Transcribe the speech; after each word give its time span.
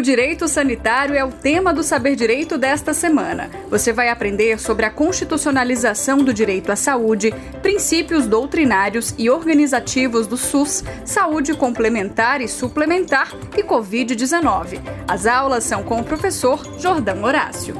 O 0.00 0.02
direito 0.02 0.48
sanitário 0.48 1.14
é 1.14 1.22
o 1.22 1.30
tema 1.30 1.74
do 1.74 1.82
Saber 1.82 2.16
Direito 2.16 2.56
desta 2.56 2.94
semana. 2.94 3.50
Você 3.68 3.92
vai 3.92 4.08
aprender 4.08 4.58
sobre 4.58 4.86
a 4.86 4.90
constitucionalização 4.90 6.24
do 6.24 6.32
direito 6.32 6.72
à 6.72 6.74
saúde, 6.74 7.34
princípios 7.60 8.26
doutrinários 8.26 9.14
e 9.18 9.28
organizativos 9.28 10.26
do 10.26 10.38
SUS, 10.38 10.82
saúde 11.04 11.52
complementar 11.52 12.40
e 12.40 12.48
suplementar 12.48 13.30
e 13.54 13.62
Covid-19. 13.62 14.80
As 15.06 15.26
aulas 15.26 15.64
são 15.64 15.82
com 15.82 16.00
o 16.00 16.04
professor 16.04 16.64
Jordão 16.78 17.22
Horácio. 17.22 17.74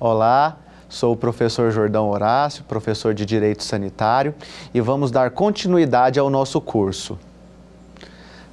Olá, 0.00 0.65
Sou 0.88 1.14
o 1.14 1.16
professor 1.16 1.72
Jordão 1.72 2.08
Horácio, 2.08 2.62
professor 2.64 3.12
de 3.12 3.26
Direito 3.26 3.64
Sanitário, 3.64 4.34
e 4.72 4.80
vamos 4.80 5.10
dar 5.10 5.32
continuidade 5.32 6.18
ao 6.18 6.30
nosso 6.30 6.60
curso. 6.60 7.18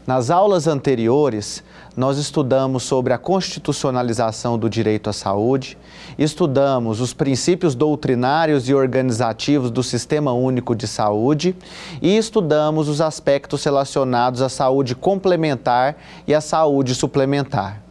Nas 0.05 0.29
aulas 0.29 0.67
anteriores, 0.67 1.63
nós 1.95 2.17
estudamos 2.17 2.83
sobre 2.83 3.13
a 3.13 3.17
constitucionalização 3.19 4.57
do 4.57 4.67
direito 4.67 5.09
à 5.09 5.13
saúde, 5.13 5.77
estudamos 6.17 6.99
os 6.99 7.13
princípios 7.13 7.75
doutrinários 7.75 8.67
e 8.67 8.73
organizativos 8.73 9.69
do 9.69 9.83
Sistema 9.83 10.33
Único 10.33 10.75
de 10.75 10.87
Saúde 10.87 11.55
e 12.01 12.17
estudamos 12.17 12.89
os 12.89 12.99
aspectos 12.99 13.63
relacionados 13.63 14.41
à 14.41 14.49
saúde 14.49 14.95
complementar 14.95 15.95
e 16.27 16.33
à 16.33 16.41
saúde 16.41 16.95
suplementar. 16.95 17.82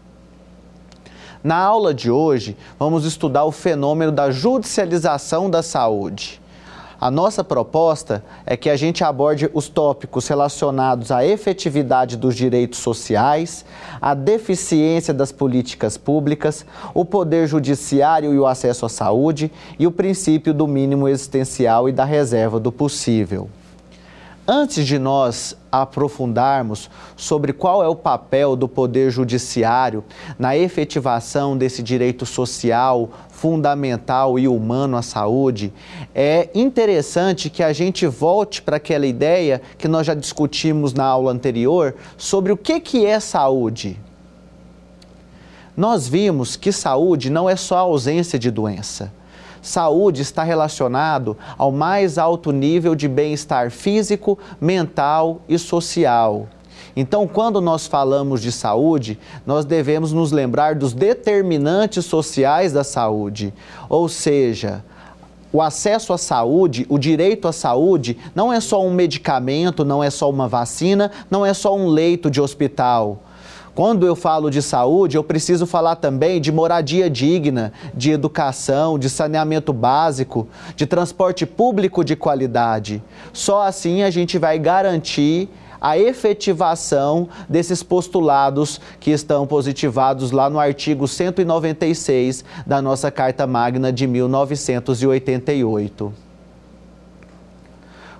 Na 1.43 1.57
aula 1.57 1.93
de 1.93 2.09
hoje, 2.09 2.57
vamos 2.79 3.05
estudar 3.05 3.45
o 3.45 3.51
fenômeno 3.51 4.13
da 4.13 4.31
judicialização 4.31 5.51
da 5.51 5.61
saúde. 5.61 6.41
A 7.01 7.11
nossa 7.11 7.43
proposta 7.43 8.23
é 8.47 8.57
que 8.57 8.71
a 8.71 8.77
gente 8.77 9.03
aborde 9.03 9.51
os 9.53 9.69
tópicos 9.69 10.29
relacionados 10.29 11.11
à 11.11 11.27
efetividade 11.27 12.17
dos 12.17 12.37
direitos 12.37 12.79
sociais, 12.79 13.65
à 14.01 14.15
deficiência 14.15 15.13
das 15.13 15.33
políticas 15.33 15.97
públicas, 15.97 16.65
o 16.95 17.05
poder 17.05 17.49
judiciário 17.49 18.33
e 18.33 18.39
o 18.39 18.47
acesso 18.47 18.87
à 18.87 18.89
saúde 18.89 19.51
e 19.81 19.85
o 19.85 19.91
princípio 19.91 20.55
do 20.55 20.69
mínimo 20.69 21.09
existencial 21.09 21.89
e 21.89 21.93
da 21.93 22.05
reserva 22.05 22.61
do 22.61 22.71
possível. 22.71 23.51
Antes 24.47 24.87
de 24.87 24.97
nós 24.97 25.57
aprofundarmos 25.73 26.91
sobre 27.17 27.55
qual 27.55 27.83
é 27.83 27.89
o 27.89 27.97
papel 27.97 28.55
do 28.55 28.69
Poder 28.69 29.11
Judiciário 29.11 30.05
na 30.39 30.55
efetivação 30.55 31.57
desse 31.57 31.83
direito 31.83 32.27
social, 32.27 33.09
fundamental 33.31 34.39
e 34.39 34.47
humano 34.47 34.99
à 34.99 35.03
saúde, 35.03 35.73
é 36.15 36.51
interessante 36.55 37.49
que 37.49 37.63
a 37.63 37.73
gente 37.73 38.07
volte 38.07 38.61
para 38.61 38.77
aquela 38.77 39.07
ideia 39.07 39.63
que 39.79 39.89
nós 39.89 40.07
já 40.07 40.13
discutimos 40.13 40.93
na 40.93 41.05
aula 41.05 41.33
anterior 41.33 41.95
sobre 42.19 42.53
o 42.53 42.57
que, 42.57 42.79
que 42.79 43.07
é 43.07 43.19
saúde. 43.19 43.99
Nós 45.75 46.07
vimos 46.07 46.55
que 46.55 46.71
saúde 46.71 47.31
não 47.31 47.49
é 47.49 47.57
só 47.57 47.79
ausência 47.79 48.39
de 48.39 48.51
doença 48.51 49.11
Saúde 49.63 50.23
está 50.23 50.43
relacionado 50.43 51.37
ao 51.57 51.71
mais 51.71 52.19
alto 52.19 52.51
nível 52.51 52.97
de 52.97 53.07
bem-estar 53.07 53.71
físico, 53.71 54.37
mental 54.61 55.41
e 55.49 55.57
social. 55.57 56.49
Então, 56.97 57.29
quando 57.29 57.61
nós 57.61 57.87
falamos 57.87 58.43
de 58.43 58.51
saúde, 58.51 59.19
nós 59.47 59.65
devemos 59.65 60.13
nos 60.13 60.33
lembrar 60.33 60.75
dos 60.75 60.93
determinantes 60.93 62.05
sociais 62.05 62.73
da 62.73 62.83
saúde, 62.83 63.55
ou 63.89 64.09
seja, 64.09 64.85
o 65.53 65.63
acesso 65.63 66.13
à 66.13 66.19
saúde, 66.19 66.85
o 66.89 66.99
direito 66.99 67.47
à 67.47 67.53
saúde, 67.53 68.19
não 68.35 68.53
é 68.53 68.61
só 68.61 68.85
um 68.85 68.93
medicamento, 68.93 69.85
não 69.85 70.03
é 70.03 70.11
só 70.11 70.29
uma 70.29 70.49
vacina, 70.49 71.11
não 71.31 71.47
é 71.47 71.55
só 71.55 71.75
um 71.77 71.87
leito 71.87 72.31
de 72.31 72.41
hospital 72.41 73.23
quando 73.75 74.07
eu 74.07 74.15
falo 74.15 74.51
de 74.51 74.61
saúde, 74.61 75.17
eu 75.17 75.25
preciso 75.25 75.67
falar 75.67 75.97
também 75.97 76.39
de 76.41 76.53
moradia 76.53 77.09
digna, 77.09 77.73
de 77.95 78.11
educação, 78.11 78.99
de 78.99 79.09
saneamento 79.09 79.73
básico, 79.73 80.47
de 80.77 80.85
transporte 80.87 81.47
público 81.47 82.05
de 82.05 82.15
qualidade. 82.15 83.03
Só 83.33 83.63
assim 83.63 84.03
a 84.03 84.11
gente 84.11 84.39
vai 84.39 84.59
garantir 84.59 85.49
a 85.81 85.97
efetivação 85.99 87.29
desses 87.49 87.83
postulados 87.83 88.79
que 89.01 89.11
estão 89.11 89.47
positivados 89.47 90.31
lá 90.31 90.51
no 90.51 90.61
artigo 90.61 91.09
196 91.09 92.45
da 92.67 92.83
nossa 92.83 93.11
Carta 93.11 93.47
Magna 93.47 93.91
de 93.91 94.07
1988. 94.07 96.13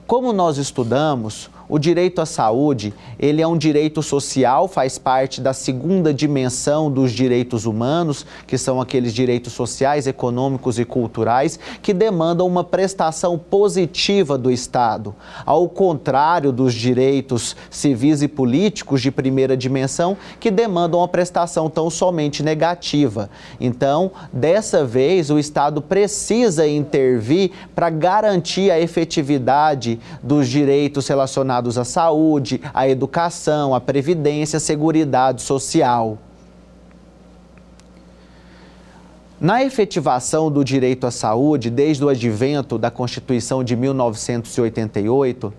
Como 0.07 0.33
nós 0.33 0.57
estudamos, 0.59 1.51
o 1.73 1.79
direito 1.79 2.21
à 2.21 2.27
saúde, 2.27 2.93
ele 3.19 3.41
é 3.41 3.49
um 3.49 3.57
direito 3.57 4.03
social, 4.03 4.69
faz 4.69 4.99
parte 4.99 5.41
da 5.41 5.55
segunda 5.55 6.13
dimensão 6.13 6.91
dos 6.91 7.13
direitos 7.13 7.65
humanos, 7.65 8.27
que 8.47 8.59
são 8.59 8.79
aqueles 8.79 9.15
direitos 9.15 9.55
sociais, 9.55 10.07
econômicos 10.07 10.79
e 10.79 10.85
culturais, 10.85 11.59
que 11.81 11.95
demandam 11.95 12.47
uma 12.47 12.63
prestação 12.63 13.39
positiva 13.39 14.37
do 14.37 14.51
Estado. 14.51 15.15
Ao 15.47 15.67
contrário 15.67 16.53
dos 16.53 16.75
direitos 16.75 17.57
civis 17.71 18.21
e 18.21 18.29
políticos 18.29 19.01
de 19.01 19.11
primeira 19.11 19.57
dimensão, 19.57 20.15
que 20.39 20.51
demandam 20.51 21.01
uma 21.01 21.09
prestação 21.09 21.71
tão 21.71 21.89
somente 21.89 22.43
negativa. 22.43 23.31
Então, 23.59 24.11
dessa 24.31 24.85
vez, 24.85 25.31
o 25.31 25.39
Estado 25.39 25.81
precisa 25.81 26.69
intervir 26.69 27.51
para 27.75 27.89
garantir 27.89 28.71
a 28.71 28.79
efetividade 28.79 29.99
dos 30.23 30.47
direitos 30.47 31.09
relacionados 31.09 31.62
relacionados 31.63 31.79
à 31.79 31.85
saúde, 31.85 32.61
à 32.75 32.89
educação, 32.89 33.75
à 33.75 33.81
previdência, 33.81 34.57
à 34.57 34.61
seguridade 34.61 35.43
social. 35.43 36.19
Na 39.41 39.63
efetivação 39.65 40.51
do 40.51 40.65
direito 40.65 41.07
à 41.07 41.11
saúde, 41.11 41.71
desde 41.71 42.05
o 42.05 42.09
advento 42.09 42.79
da 42.79 42.91
Constituição 42.91 43.65
de 43.65 43.75
1988, 43.75 45.53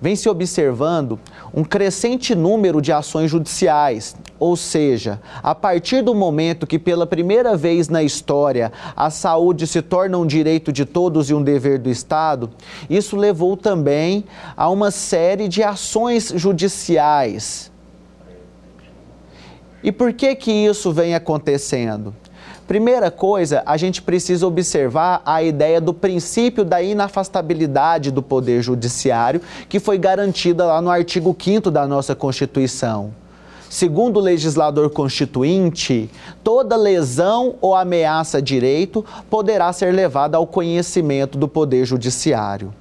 vem 0.00 0.16
se 0.16 0.28
observando 0.28 1.18
um 1.54 1.64
crescente 1.64 2.34
número 2.34 2.82
de 2.82 2.92
ações 2.92 3.30
judiciais, 3.30 4.16
ou 4.42 4.56
seja, 4.56 5.20
a 5.40 5.54
partir 5.54 6.02
do 6.02 6.16
momento 6.16 6.66
que 6.66 6.76
pela 6.76 7.06
primeira 7.06 7.56
vez 7.56 7.88
na 7.88 8.02
história 8.02 8.72
a 8.96 9.08
saúde 9.08 9.68
se 9.68 9.80
torna 9.80 10.18
um 10.18 10.26
direito 10.26 10.72
de 10.72 10.84
todos 10.84 11.30
e 11.30 11.34
um 11.34 11.44
dever 11.44 11.78
do 11.78 11.88
Estado, 11.88 12.50
isso 12.90 13.16
levou 13.16 13.56
também 13.56 14.24
a 14.56 14.68
uma 14.68 14.90
série 14.90 15.46
de 15.46 15.62
ações 15.62 16.32
judiciais. 16.34 17.70
E 19.80 19.92
por 19.92 20.12
que 20.12 20.34
que 20.34 20.50
isso 20.50 20.90
vem 20.90 21.14
acontecendo? 21.14 22.12
Primeira 22.66 23.12
coisa, 23.12 23.62
a 23.64 23.76
gente 23.76 24.02
precisa 24.02 24.44
observar 24.44 25.22
a 25.24 25.40
ideia 25.40 25.80
do 25.80 25.94
princípio 25.94 26.64
da 26.64 26.82
inafastabilidade 26.82 28.10
do 28.10 28.24
Poder 28.24 28.60
Judiciário, 28.60 29.40
que 29.68 29.78
foi 29.78 29.98
garantida 29.98 30.64
lá 30.64 30.82
no 30.82 30.90
artigo 30.90 31.36
5 31.40 31.70
da 31.70 31.86
nossa 31.86 32.16
Constituição. 32.16 33.21
Segundo 33.72 34.18
o 34.18 34.20
legislador 34.20 34.90
constituinte, 34.90 36.10
toda 36.44 36.76
lesão 36.76 37.54
ou 37.58 37.74
ameaça 37.74 38.36
a 38.36 38.40
direito 38.42 39.02
poderá 39.30 39.72
ser 39.72 39.94
levada 39.94 40.36
ao 40.36 40.46
conhecimento 40.46 41.38
do 41.38 41.48
Poder 41.48 41.86
Judiciário. 41.86 42.74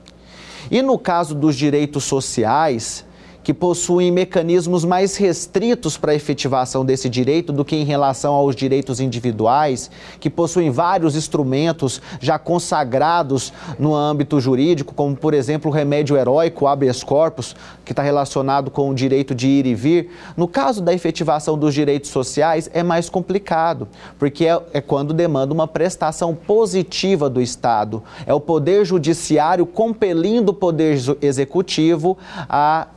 E 0.69 0.81
no 0.81 0.99
caso 0.99 1.33
dos 1.33 1.55
direitos 1.55 2.03
sociais, 2.03 3.05
que 3.43 3.53
possuem 3.53 4.11
mecanismos 4.11 4.85
mais 4.85 5.17
restritos 5.17 5.97
para 5.97 6.11
a 6.11 6.15
efetivação 6.15 6.85
desse 6.85 7.09
direito 7.09 7.51
do 7.51 7.65
que 7.65 7.75
em 7.75 7.83
relação 7.83 8.33
aos 8.33 8.55
direitos 8.55 8.99
individuais, 8.99 9.89
que 10.19 10.29
possuem 10.29 10.69
vários 10.69 11.15
instrumentos 11.15 12.01
já 12.19 12.37
consagrados 12.37 13.51
no 13.79 13.95
âmbito 13.95 14.39
jurídico, 14.39 14.93
como, 14.93 15.15
por 15.15 15.33
exemplo, 15.33 15.71
o 15.71 15.73
remédio 15.73 16.17
heróico, 16.17 16.67
habeas 16.67 17.03
corpus, 17.03 17.55
que 17.83 17.91
está 17.91 18.03
relacionado 18.03 18.69
com 18.69 18.89
o 18.89 18.93
direito 18.95 19.33
de 19.33 19.47
ir 19.47 19.65
e 19.65 19.75
vir. 19.75 20.11
No 20.37 20.47
caso 20.47 20.81
da 20.81 20.93
efetivação 20.93 21.57
dos 21.57 21.73
direitos 21.73 22.09
sociais, 22.09 22.69
é 22.73 22.83
mais 22.83 23.09
complicado, 23.09 23.87
porque 24.19 24.45
é, 24.45 24.61
é 24.73 24.81
quando 24.81 25.13
demanda 25.13 25.53
uma 25.53 25.67
prestação 25.67 26.35
positiva 26.35 27.29
do 27.29 27.41
Estado. 27.41 28.03
É 28.25 28.33
o 28.33 28.39
Poder 28.39 28.85
Judiciário 28.85 29.65
compelindo 29.65 30.49
o 30.49 30.53
Poder 30.53 30.97
Executivo 31.21 32.17
a 32.47 32.87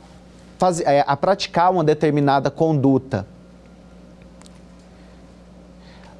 faz, 0.57 0.79
é, 0.81 1.03
a 1.05 1.15
praticar 1.15 1.71
uma 1.71 1.83
determinada 1.83 2.49
conduta. 2.49 3.25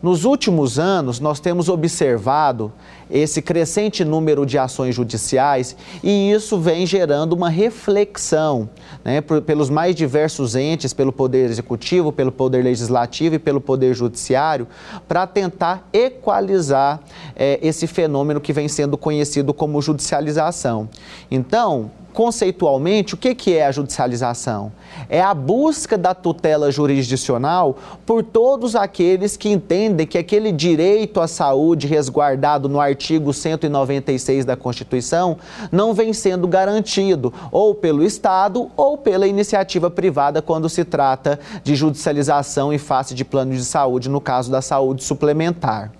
Nos 0.05 0.23
últimos 0.23 0.77
anos, 0.77 1.19
nós 1.19 1.39
temos 1.39 1.67
observado 1.67 2.71
esse 3.09 3.41
crescente 3.41 4.05
número 4.05 4.45
de 4.45 4.55
ações 4.55 4.93
judiciais 4.93 5.75
e 6.03 6.31
isso 6.31 6.59
vem 6.59 6.85
gerando 6.85 7.33
uma 7.33 7.49
reflexão 7.49 8.69
né, 9.03 9.19
pelos 9.21 9.67
mais 9.67 9.95
diversos 9.95 10.55
entes, 10.55 10.93
pelo 10.93 11.11
Poder 11.11 11.49
Executivo, 11.49 12.11
pelo 12.11 12.31
Poder 12.31 12.63
Legislativo 12.63 13.33
e 13.33 13.39
pelo 13.39 13.59
Poder 13.59 13.95
Judiciário, 13.95 14.67
para 15.07 15.25
tentar 15.25 15.87
equalizar 15.91 16.99
é, 17.35 17.59
esse 17.63 17.87
fenômeno 17.87 18.39
que 18.39 18.53
vem 18.53 18.67
sendo 18.67 18.97
conhecido 18.97 19.55
como 19.55 19.81
judicialização. 19.81 20.87
Então, 21.31 21.89
conceitualmente, 22.15 23.13
o 23.13 23.17
que, 23.17 23.35
que 23.35 23.53
é 23.53 23.67
a 23.67 23.71
judicialização? 23.71 24.71
É 25.09 25.21
a 25.21 25.33
busca 25.33 25.97
da 25.97 26.15
tutela 26.15 26.71
jurisdicional 26.71 27.77
por 28.05 28.23
todos 28.23 28.73
aqueles 28.73 29.35
que 29.35 29.49
entendem 29.49 30.07
que 30.07 30.17
aquele 30.17 30.51
direito 30.51 31.19
à 31.19 31.27
saúde 31.27 31.85
resguardado 31.85 32.69
no 32.69 32.79
artigo 32.79 33.33
196 33.33 34.45
da 34.45 34.55
Constituição 34.55 35.37
não 35.71 35.93
vem 35.93 36.13
sendo 36.13 36.47
garantido 36.47 37.33
ou 37.51 37.75
pelo 37.75 38.01
Estado 38.01 38.71
ou 38.77 38.97
pela 38.97 39.27
iniciativa 39.27 39.91
privada 39.91 40.41
quando 40.41 40.69
se 40.69 40.85
trata 40.85 41.37
de 41.63 41.75
judicialização 41.75 42.71
em 42.71 42.77
face 42.77 43.13
de 43.13 43.25
plano 43.25 43.53
de 43.53 43.65
saúde, 43.65 44.09
no 44.09 44.21
caso 44.21 44.49
da 44.49 44.61
saúde 44.61 45.03
suplementar. 45.03 45.91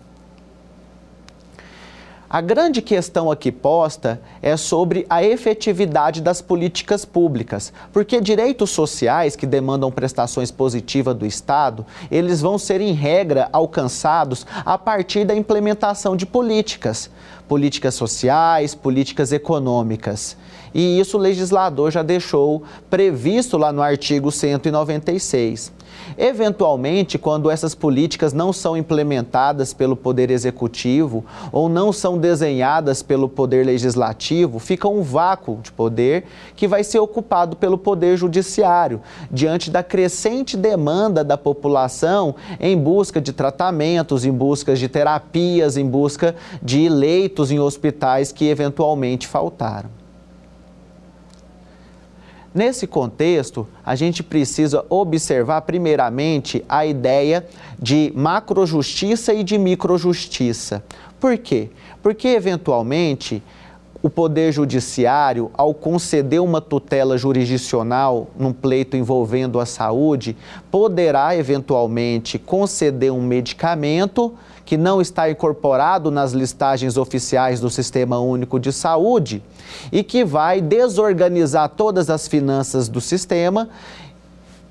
A 2.35 2.41
grande 2.41 2.81
questão 2.81 3.31
aqui 3.31 3.49
posta 3.49 4.19
é 4.41 4.57
sobre 4.57 5.05
a 5.09 5.23
efetividade 5.23 6.19
das 6.21 6.41
políticas 6.41 7.05
públicas, 7.05 7.71
porque 7.93 8.19
direitos 8.19 8.71
sociais 8.71 9.37
que 9.37 9.45
demandam 9.45 9.89
prestações 9.89 10.51
positivas 10.51 11.15
do 11.15 11.25
Estado, 11.25 11.85
eles 12.11 12.41
vão 12.41 12.57
ser 12.57 12.81
em 12.81 12.91
regra 12.91 13.47
alcançados 13.53 14.45
a 14.65 14.77
partir 14.77 15.23
da 15.23 15.33
implementação 15.33 16.13
de 16.13 16.25
políticas, 16.25 17.09
políticas 17.47 17.95
sociais, 17.95 18.75
políticas 18.75 19.31
econômicas. 19.31 20.35
E 20.73 20.99
isso 20.99 21.17
o 21.17 21.21
legislador 21.21 21.89
já 21.89 22.03
deixou 22.03 22.63
previsto 22.89 23.57
lá 23.57 23.71
no 23.71 23.81
artigo 23.81 24.29
196. 24.29 25.71
Eventualmente, 26.17 27.17
quando 27.17 27.49
essas 27.49 27.73
políticas 27.73 28.33
não 28.33 28.53
são 28.53 28.77
implementadas 28.77 29.73
pelo 29.73 29.95
Poder 29.95 30.31
Executivo 30.31 31.25
ou 31.51 31.67
não 31.67 31.91
são 31.91 32.17
desenhadas 32.17 33.01
pelo 33.01 33.27
Poder 33.27 33.65
Legislativo, 33.65 34.59
fica 34.59 34.87
um 34.87 35.01
vácuo 35.01 35.59
de 35.61 35.71
poder 35.71 36.25
que 36.55 36.67
vai 36.67 36.83
ser 36.83 36.99
ocupado 36.99 37.55
pelo 37.55 37.77
Poder 37.77 38.17
Judiciário, 38.17 39.01
diante 39.31 39.69
da 39.69 39.83
crescente 39.83 40.55
demanda 40.55 41.23
da 41.23 41.37
população 41.37 42.35
em 42.59 42.77
busca 42.77 43.19
de 43.19 43.33
tratamentos, 43.33 44.25
em 44.25 44.31
busca 44.31 44.75
de 44.75 44.87
terapias, 44.87 45.77
em 45.77 45.85
busca 45.87 46.35
de 46.61 46.87
leitos 46.89 47.51
em 47.51 47.59
hospitais 47.59 48.31
que 48.31 48.47
eventualmente 48.47 49.27
faltaram. 49.27 50.04
Nesse 52.55 52.87
contexto, 52.87 53.67
a 53.85 53.95
gente 53.95 54.23
precisa 54.23 54.85
observar, 54.89 55.59
primeiramente, 55.63 56.63
a 56.69 56.85
ideia 56.85 57.45
de 57.77 58.13
macrojustiça 58.15 59.33
e 59.33 59.43
de 59.43 59.57
microjustiça. 59.57 60.81
Por 61.19 61.37
quê? 61.37 61.67
Porque, 62.01 62.29
eventualmente, 62.29 63.43
o 64.05 64.09
Poder 64.09 64.51
Judiciário, 64.51 65.49
ao 65.55 65.73
conceder 65.73 66.39
uma 66.39 66.61
tutela 66.61 67.17
jurisdicional 67.17 68.27
num 68.37 68.53
pleito 68.53 68.95
envolvendo 68.95 69.59
a 69.59 69.65
saúde, 69.65 70.37
poderá, 70.69 71.35
eventualmente, 71.35 72.37
conceder 72.37 73.11
um 73.11 73.23
medicamento 73.23 74.31
que 74.63 74.77
não 74.77 75.01
está 75.01 75.27
incorporado 75.27 76.11
nas 76.11 76.33
listagens 76.33 76.97
oficiais 76.97 77.59
do 77.59 77.67
Sistema 77.67 78.19
Único 78.19 78.59
de 78.59 78.71
Saúde 78.71 79.41
e 79.91 80.03
que 80.03 80.23
vai 80.23 80.61
desorganizar 80.61 81.69
todas 81.69 82.07
as 82.07 82.27
finanças 82.27 82.87
do 82.87 83.01
sistema, 83.01 83.69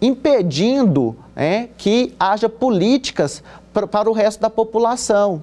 impedindo 0.01 1.17
é, 1.35 1.71
que 1.77 2.15
haja 2.21 2.49
políticas 2.49 3.43
para 3.73 4.09
o 4.09 4.13
resto 4.13 4.41
da 4.41 4.49
população. 4.49 5.43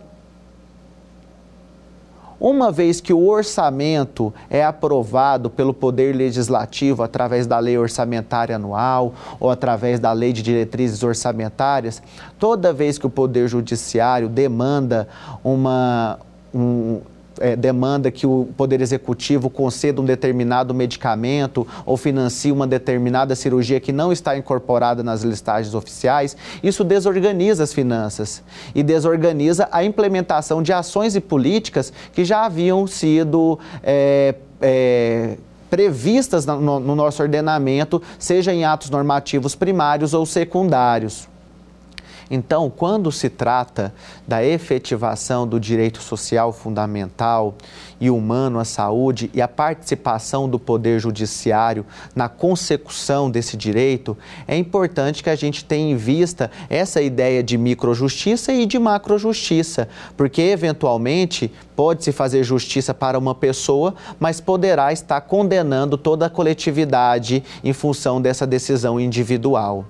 Uma 2.41 2.71
vez 2.71 2.99
que 2.99 3.13
o 3.13 3.27
orçamento 3.27 4.33
é 4.49 4.65
aprovado 4.65 5.47
pelo 5.47 5.75
Poder 5.75 6.15
Legislativo 6.15 7.03
através 7.03 7.45
da 7.45 7.59
Lei 7.59 7.77
Orçamentária 7.77 8.55
Anual 8.55 9.13
ou 9.39 9.51
através 9.51 9.99
da 9.99 10.11
Lei 10.11 10.33
de 10.33 10.41
Diretrizes 10.41 11.03
Orçamentárias, 11.03 12.01
toda 12.39 12.73
vez 12.73 12.97
que 12.97 13.05
o 13.05 13.11
Poder 13.11 13.47
Judiciário 13.47 14.27
demanda 14.27 15.07
uma, 15.43 16.17
um, 16.51 17.01
é, 17.41 17.55
demanda 17.55 18.11
que 18.11 18.25
o 18.25 18.47
Poder 18.55 18.81
Executivo 18.81 19.49
conceda 19.49 19.99
um 19.99 20.05
determinado 20.05 20.73
medicamento 20.73 21.67
ou 21.85 21.97
financie 21.97 22.51
uma 22.51 22.67
determinada 22.67 23.35
cirurgia 23.35 23.79
que 23.79 23.91
não 23.91 24.11
está 24.11 24.37
incorporada 24.37 25.03
nas 25.03 25.23
listagens 25.23 25.73
oficiais, 25.73 26.37
isso 26.61 26.83
desorganiza 26.83 27.63
as 27.63 27.73
finanças 27.73 28.43
e 28.73 28.83
desorganiza 28.83 29.67
a 29.71 29.83
implementação 29.83 30.61
de 30.61 30.71
ações 30.71 31.15
e 31.15 31.21
políticas 31.21 31.91
que 32.13 32.23
já 32.23 32.45
haviam 32.45 32.85
sido. 32.87 33.59
É, 33.83 34.35
é, 34.61 35.37
previstas 35.71 36.45
no, 36.45 36.81
no 36.81 36.95
nosso 36.97 37.23
ordenamento, 37.23 38.01
seja 38.19 38.53
em 38.53 38.65
atos 38.65 38.89
normativos 38.89 39.55
primários 39.55 40.13
ou 40.13 40.25
secundários. 40.25 41.30
Então, 42.33 42.69
quando 42.69 43.11
se 43.11 43.29
trata 43.29 43.93
da 44.25 44.41
efetivação 44.41 45.45
do 45.45 45.59
direito 45.59 46.01
social 46.01 46.53
fundamental 46.53 47.55
e 47.99 48.09
humano 48.09 48.57
à 48.57 48.63
saúde 48.63 49.29
e 49.33 49.41
a 49.41 49.49
participação 49.49 50.47
do 50.47 50.57
Poder 50.57 50.97
Judiciário 50.97 51.85
na 52.15 52.29
consecução 52.29 53.29
desse 53.29 53.57
direito, 53.57 54.17
é 54.47 54.55
importante 54.55 55.21
que 55.21 55.29
a 55.29 55.35
gente 55.35 55.65
tenha 55.65 55.91
em 55.91 55.97
vista 55.97 56.49
essa 56.69 57.01
ideia 57.01 57.43
de 57.43 57.57
microjustiça 57.57 58.53
e 58.53 58.65
de 58.65 58.79
macrojustiça, 58.79 59.89
porque 60.15 60.41
eventualmente 60.41 61.51
pode-se 61.75 62.13
fazer 62.13 62.45
justiça 62.45 62.93
para 62.93 63.19
uma 63.19 63.35
pessoa, 63.35 63.93
mas 64.17 64.39
poderá 64.39 64.93
estar 64.93 65.19
condenando 65.19 65.97
toda 65.97 66.27
a 66.27 66.29
coletividade 66.29 67.43
em 67.61 67.73
função 67.73 68.21
dessa 68.21 68.47
decisão 68.47 68.97
individual. 68.97 69.85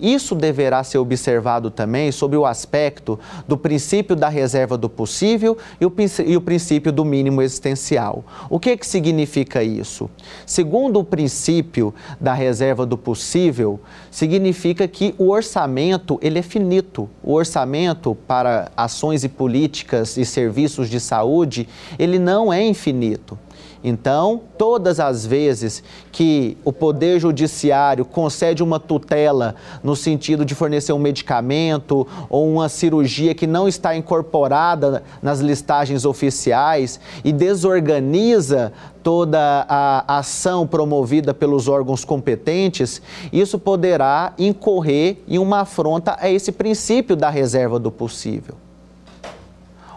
Isso 0.00 0.34
deverá 0.34 0.82
ser 0.82 0.98
observado 0.98 1.70
também 1.70 2.10
sob 2.10 2.36
o 2.36 2.44
aspecto 2.44 3.18
do 3.46 3.56
princípio 3.56 4.16
da 4.16 4.28
reserva 4.28 4.76
do 4.76 4.88
possível 4.88 5.56
e 5.80 5.86
o, 5.86 5.92
e 6.26 6.36
o 6.36 6.40
princípio 6.40 6.92
do 6.92 7.04
mínimo 7.04 7.40
existencial. 7.40 8.24
O 8.50 8.58
que, 8.58 8.76
que 8.76 8.86
significa 8.86 9.62
isso? 9.62 10.10
Segundo 10.46 10.98
o 10.98 11.04
princípio 11.04 11.94
da 12.20 12.34
reserva 12.34 12.84
do 12.84 12.98
possível, 12.98 13.80
significa 14.10 14.88
que 14.88 15.14
o 15.18 15.30
orçamento 15.30 16.18
ele 16.22 16.38
é 16.38 16.42
finito. 16.42 17.08
O 17.22 17.32
orçamento 17.32 18.16
para 18.26 18.70
ações 18.76 19.24
e 19.24 19.28
políticas 19.28 20.16
e 20.16 20.24
serviços 20.24 20.88
de 20.88 20.98
saúde 20.98 21.68
ele 21.98 22.18
não 22.18 22.52
é 22.52 22.64
infinito. 22.64 23.38
Então, 23.86 24.40
todas 24.56 24.98
as 24.98 25.26
vezes 25.26 25.82
que 26.10 26.56
o 26.64 26.72
Poder 26.72 27.20
Judiciário 27.20 28.06
concede 28.06 28.62
uma 28.62 28.80
tutela 28.80 29.56
no 29.82 29.94
sentido 29.94 30.42
de 30.42 30.54
fornecer 30.54 30.94
um 30.94 30.98
medicamento 30.98 32.06
ou 32.30 32.50
uma 32.50 32.70
cirurgia 32.70 33.34
que 33.34 33.46
não 33.46 33.68
está 33.68 33.94
incorporada 33.94 35.02
nas 35.20 35.40
listagens 35.40 36.06
oficiais 36.06 36.98
e 37.22 37.30
desorganiza 37.30 38.72
toda 39.02 39.66
a 39.68 40.16
ação 40.16 40.66
promovida 40.66 41.34
pelos 41.34 41.68
órgãos 41.68 42.06
competentes, 42.06 43.02
isso 43.30 43.58
poderá 43.58 44.32
incorrer 44.38 45.18
em 45.28 45.38
uma 45.38 45.60
afronta 45.60 46.16
a 46.18 46.30
esse 46.30 46.50
princípio 46.50 47.14
da 47.14 47.28
reserva 47.28 47.78
do 47.78 47.92
possível. 47.92 48.63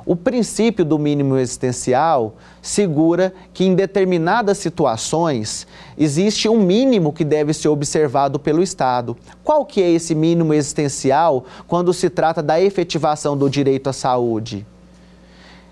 O 0.08 0.16
princípio 0.16 0.86
do 0.86 0.98
mínimo 0.98 1.36
existencial 1.36 2.36
segura 2.62 3.34
que 3.54 3.66
em 3.66 3.76
determinadas 3.76 4.58
situações 4.58 5.68
existe 5.98 6.48
um 6.48 6.62
mínimo 6.62 7.12
que 7.12 7.26
deve 7.26 7.54
ser 7.54 7.68
observado 7.68 8.40
pelo 8.40 8.64
Estado. 8.64 9.18
Qual 9.44 9.66
que 9.66 9.84
é 9.84 9.92
esse 9.92 10.16
mínimo 10.16 10.54
existencial 10.54 11.44
quando 11.68 11.94
se 11.94 12.10
trata 12.10 12.42
da 12.42 12.58
efetivação 12.58 13.36
do 13.36 13.50
direito 13.50 13.90
à 13.90 13.94
saúde? 13.94 14.66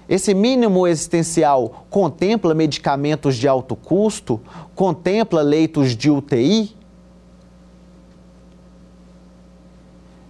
Esse 0.09 0.33
mínimo 0.33 0.85
existencial 0.85 1.85
contempla 1.89 2.53
medicamentos 2.53 3.37
de 3.37 3.47
alto 3.47 3.73
custo, 3.73 4.41
contempla 4.75 5.41
leitos 5.41 5.95
de 5.95 6.11
UTI, 6.11 6.74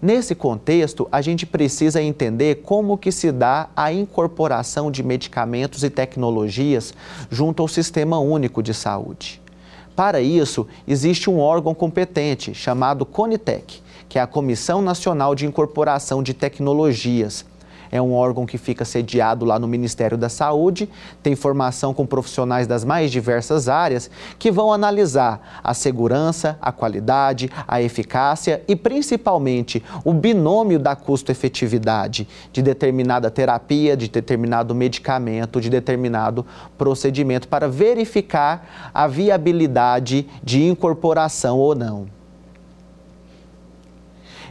Nesse 0.05 0.35
contexto, 0.35 1.07
a 1.11 1.19
gente 1.19 1.47
precisa 1.47 1.99
entender 1.99 2.61
como 2.61 2.95
que 2.95 3.11
se 3.11 3.31
dá 3.31 3.69
a 3.75 3.91
incorporação 3.91 4.91
de 4.91 5.01
medicamentos 5.01 5.83
e 5.83 5.89
tecnologias 5.89 6.93
junto 7.27 7.63
ao 7.63 7.67
Sistema 7.67 8.19
Único 8.19 8.61
de 8.61 8.71
Saúde. 8.71 9.41
Para 9.95 10.21
isso, 10.21 10.67
existe 10.87 11.27
um 11.27 11.39
órgão 11.39 11.73
competente 11.73 12.53
chamado 12.53 13.03
CONITEC, 13.03 13.81
que 14.07 14.19
é 14.19 14.21
a 14.21 14.27
Comissão 14.27 14.79
Nacional 14.79 15.33
de 15.33 15.47
Incorporação 15.47 16.21
de 16.21 16.35
Tecnologias. 16.35 17.43
É 17.95 18.01
um 18.01 18.13
órgão 18.13 18.45
que 18.45 18.57
fica 18.57 18.83
sediado 18.83 19.45
lá 19.45 19.57
no 19.57 19.67
Ministério 19.67 20.17
da 20.17 20.29
Saúde, 20.29 20.89
tem 21.23 21.35
formação 21.35 21.93
com 21.93 22.05
profissionais 22.05 22.67
das 22.67 22.83
mais 22.83 23.11
diversas 23.11 23.69
áreas 23.69 24.09
que 24.37 24.51
vão 24.51 24.71
analisar 24.71 25.61
a 25.63 25.73
segurança, 25.73 26.57
a 26.61 26.71
qualidade, 26.71 27.49
a 27.67 27.81
eficácia 27.81 28.63
e 28.67 28.75
principalmente 28.75 29.83
o 30.03 30.13
binômio 30.13 30.79
da 30.79 30.95
custo-efetividade 30.95 32.27
de 32.51 32.61
determinada 32.61 33.31
terapia, 33.31 33.95
de 33.95 34.09
determinado 34.09 34.75
medicamento, 34.75 35.61
de 35.61 35.69
determinado 35.69 36.45
procedimento 36.77 37.47
para 37.47 37.67
verificar 37.67 38.91
a 38.93 39.07
viabilidade 39.07 40.27
de 40.43 40.63
incorporação 40.63 41.57
ou 41.57 41.75
não. 41.75 42.14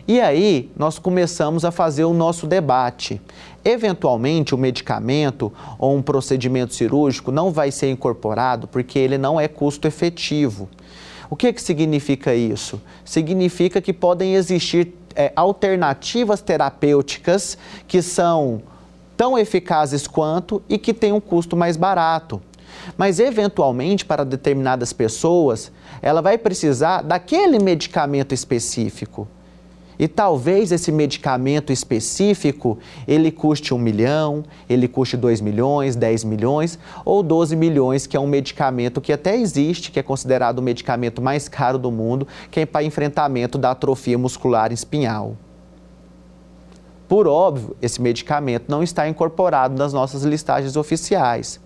E 0.07 0.21
aí 0.21 0.71
nós 0.77 0.99
começamos 0.99 1.65
a 1.65 1.71
fazer 1.71 2.05
o 2.05 2.13
nosso 2.13 2.47
debate. 2.47 3.21
Eventualmente, 3.65 4.55
o 4.55 4.59
medicamento 4.59 5.51
ou 5.79 5.97
um 5.97 6.03
procedimento 6.03 6.75
cirúrgico 6.75 7.33
não 7.33 7.51
vai 7.51 7.71
ser 7.71 7.91
incorporado 7.91 8.69
porque 8.69 8.99
ele 8.99 9.17
não 9.17 9.41
é 9.41 9.49
custo 9.49 9.89
efetivo. 9.89 10.69
O 11.31 11.37
que, 11.37 11.51
que 11.55 11.63
significa 11.63 12.35
isso? 12.35 12.79
Significa 13.03 13.81
que 13.81 13.95
podem 13.95 14.35
existir 14.35 14.93
é, 15.17 15.33
alternativas 15.35 16.43
terapêuticas 16.43 17.57
que 17.89 18.03
são 18.03 18.61
tão 19.17 19.39
eficazes 19.39 20.07
quanto 20.07 20.63
e 20.69 20.77
que 20.77 20.93
têm 20.93 21.13
um 21.13 21.21
custo 21.21 21.57
mais 21.57 21.79
barato. 21.79 22.43
Mas, 22.99 23.19
eventualmente, 23.19 24.05
para 24.05 24.23
determinadas 24.23 24.93
pessoas, 24.93 25.73
ela 26.03 26.21
vai 26.21 26.37
precisar 26.37 27.01
daquele 27.01 27.59
medicamento 27.59 28.35
específico. 28.35 29.27
E 29.99 30.09
talvez 30.09 30.73
esse 30.73 30.91
medicamento 30.91 31.73
específico 31.73 32.79
ele 33.07 33.31
custe 33.31 33.73
um 33.73 33.79
milhão, 33.79 34.45
ele 34.69 34.89
custe 34.89 35.17
2 35.17 35.41
milhões, 35.41 35.97
10 35.97 36.25
milhões 36.25 36.79
ou 37.05 37.23
12 37.23 37.55
milhões, 37.57 38.07
que 38.07 38.17
é 38.17 38.21
um 38.21 38.27
medicamento 38.27 39.01
que 39.01 39.13
até 39.13 39.37
existe, 39.37 39.91
que 39.91 39.99
é 39.99 40.03
considerado 40.03 40.59
o 40.59 40.63
medicamento 40.63 41.23
mais 41.23 41.49
caro 41.49 41.79
do 41.79 41.91
mundo, 41.91 42.27
que 42.51 42.61
é 42.61 42.67
para 42.67 42.85
enfrentamento 42.85 43.57
da 43.59 43.71
atrofia 43.71 44.19
muscular 44.19 44.73
espinhal. 44.73 45.37
Por 47.09 47.27
óbvio, 47.27 47.77
esse 47.81 48.01
medicamento 48.01 48.65
não 48.69 48.83
está 48.83 49.09
incorporado 49.09 49.77
nas 49.77 49.93
nossas 49.93 50.25
listagens 50.25 50.77
oficiais. 50.77 51.61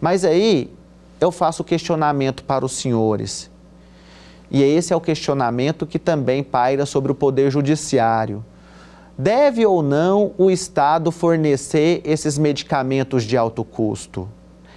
Mas 0.00 0.24
aí 0.24 0.72
eu 1.20 1.32
faço 1.32 1.64
questionamento 1.64 2.44
para 2.44 2.64
os 2.64 2.72
senhores. 2.72 3.50
E 4.50 4.62
esse 4.62 4.92
é 4.92 4.96
o 4.96 5.00
questionamento 5.00 5.86
que 5.86 5.98
também 5.98 6.42
paira 6.42 6.86
sobre 6.86 7.12
o 7.12 7.14
Poder 7.14 7.50
Judiciário. 7.50 8.44
Deve 9.16 9.66
ou 9.66 9.82
não 9.82 10.32
o 10.38 10.50
Estado 10.50 11.10
fornecer 11.10 12.00
esses 12.04 12.38
medicamentos 12.38 13.24
de 13.24 13.36
alto 13.36 13.64
custo? 13.64 14.28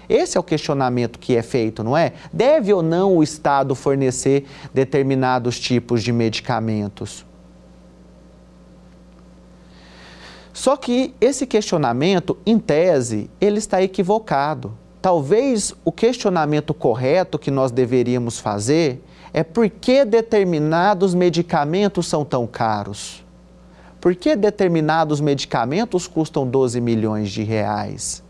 Esse 0.10 0.36
é 0.36 0.40
o 0.40 0.44
questionamento 0.44 1.20
que 1.20 1.38
é 1.38 1.42
feito, 1.42 1.84
não 1.84 1.96
é? 1.96 2.14
Deve 2.34 2.74
ou 2.74 2.82
não 2.82 3.16
o 3.16 3.24
Estado 3.24 3.74
fornecer 3.76 4.46
determinados 4.74 5.60
tipos 5.60 6.04
de 6.04 6.12
medicamentos? 6.12 7.26
Só 10.52 10.76
que 10.76 11.14
esse 11.22 11.48
questionamento, 11.48 12.38
em 12.46 12.60
tese, 12.60 13.30
ele 13.40 13.58
está 13.58 13.82
equivocado. 13.82 14.74
Talvez 15.02 15.74
o 15.86 15.92
questionamento 15.92 16.74
correto 16.74 17.40
que 17.40 17.50
nós 17.50 17.72
deveríamos 17.72 18.38
fazer 18.38 19.02
é 19.34 19.44
por 19.44 19.70
que 19.70 20.04
determinados 20.04 21.14
medicamentos 21.14 22.08
são 22.08 22.26
tão 22.26 22.46
caros? 22.46 23.24
Por 24.00 24.16
que 24.16 24.36
determinados 24.36 25.22
medicamentos 25.22 26.08
custam 26.08 26.46
12 26.48 26.82
milhões 26.82 27.30
de 27.30 27.44
reais? 27.44 28.24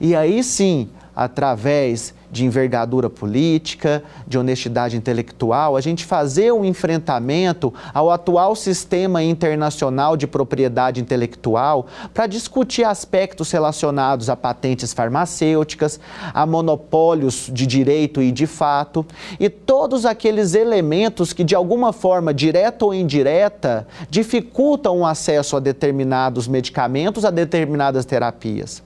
E 0.00 0.16
aí 0.16 0.42
sim, 0.42 0.90
através 1.14 2.14
de 2.34 2.44
envergadura 2.44 3.08
política, 3.08 4.02
de 4.26 4.36
honestidade 4.36 4.96
intelectual, 4.96 5.76
a 5.76 5.80
gente 5.80 6.04
fazer 6.04 6.52
um 6.52 6.64
enfrentamento 6.64 7.72
ao 7.94 8.10
atual 8.10 8.56
sistema 8.56 9.22
internacional 9.22 10.16
de 10.16 10.26
propriedade 10.26 11.00
intelectual 11.00 11.86
para 12.12 12.26
discutir 12.26 12.82
aspectos 12.82 13.52
relacionados 13.52 14.28
a 14.28 14.34
patentes 14.34 14.92
farmacêuticas, 14.92 16.00
a 16.34 16.44
monopólios 16.44 17.48
de 17.52 17.68
direito 17.68 18.20
e 18.20 18.32
de 18.32 18.48
fato, 18.48 19.06
e 19.38 19.48
todos 19.48 20.04
aqueles 20.04 20.54
elementos 20.54 21.32
que, 21.32 21.44
de 21.44 21.54
alguma 21.54 21.92
forma, 21.92 22.34
direta 22.34 22.84
ou 22.84 22.92
indireta, 22.92 23.86
dificultam 24.10 24.98
o 24.98 25.06
acesso 25.06 25.56
a 25.56 25.60
determinados 25.60 26.48
medicamentos, 26.48 27.24
a 27.24 27.30
determinadas 27.30 28.04
terapias. 28.04 28.82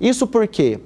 Isso 0.00 0.26
por 0.26 0.48
quê? 0.48 0.80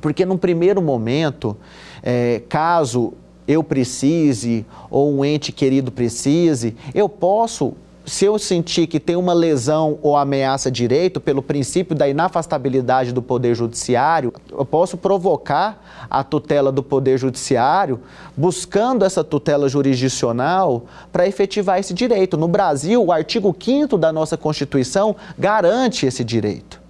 Porque 0.00 0.24
num 0.24 0.36
primeiro 0.36 0.82
momento, 0.82 1.56
é, 2.02 2.42
caso 2.48 3.14
eu 3.46 3.62
precise 3.62 4.66
ou 4.90 5.12
um 5.12 5.24
ente 5.24 5.52
querido 5.52 5.92
precise, 5.92 6.76
eu 6.94 7.08
posso, 7.08 7.74
se 8.04 8.24
eu 8.24 8.38
sentir 8.38 8.86
que 8.86 8.98
tem 8.98 9.16
uma 9.16 9.32
lesão 9.32 9.98
ou 10.02 10.16
ameaça 10.16 10.70
direito 10.70 11.20
pelo 11.20 11.42
princípio 11.42 11.94
da 11.94 12.08
inafastabilidade 12.08 13.12
do 13.12 13.22
Poder 13.22 13.54
Judiciário, 13.54 14.32
eu 14.50 14.64
posso 14.64 14.96
provocar 14.96 16.06
a 16.10 16.24
tutela 16.24 16.72
do 16.72 16.82
Poder 16.82 17.18
Judiciário, 17.18 18.00
buscando 18.36 19.04
essa 19.04 19.22
tutela 19.22 19.68
jurisdicional 19.68 20.84
para 21.12 21.26
efetivar 21.26 21.78
esse 21.78 21.94
direito. 21.94 22.36
No 22.36 22.48
Brasil, 22.48 23.04
o 23.04 23.12
artigo 23.12 23.54
5 23.58 23.96
da 23.96 24.12
nossa 24.12 24.36
Constituição 24.36 25.14
garante 25.38 26.04
esse 26.04 26.24
direito. 26.24 26.85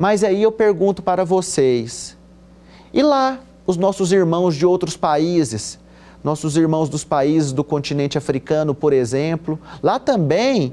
Mas 0.00 0.24
aí 0.24 0.42
eu 0.42 0.50
pergunto 0.50 1.02
para 1.02 1.26
vocês: 1.26 2.16
e 2.90 3.02
lá, 3.02 3.38
os 3.66 3.76
nossos 3.76 4.12
irmãos 4.12 4.56
de 4.56 4.64
outros 4.64 4.96
países? 4.96 5.78
Nossos 6.24 6.56
irmãos 6.56 6.88
dos 6.88 7.04
países 7.04 7.52
do 7.52 7.62
continente 7.62 8.16
africano, 8.16 8.74
por 8.74 8.94
exemplo, 8.94 9.58
lá 9.82 9.98
também 9.98 10.72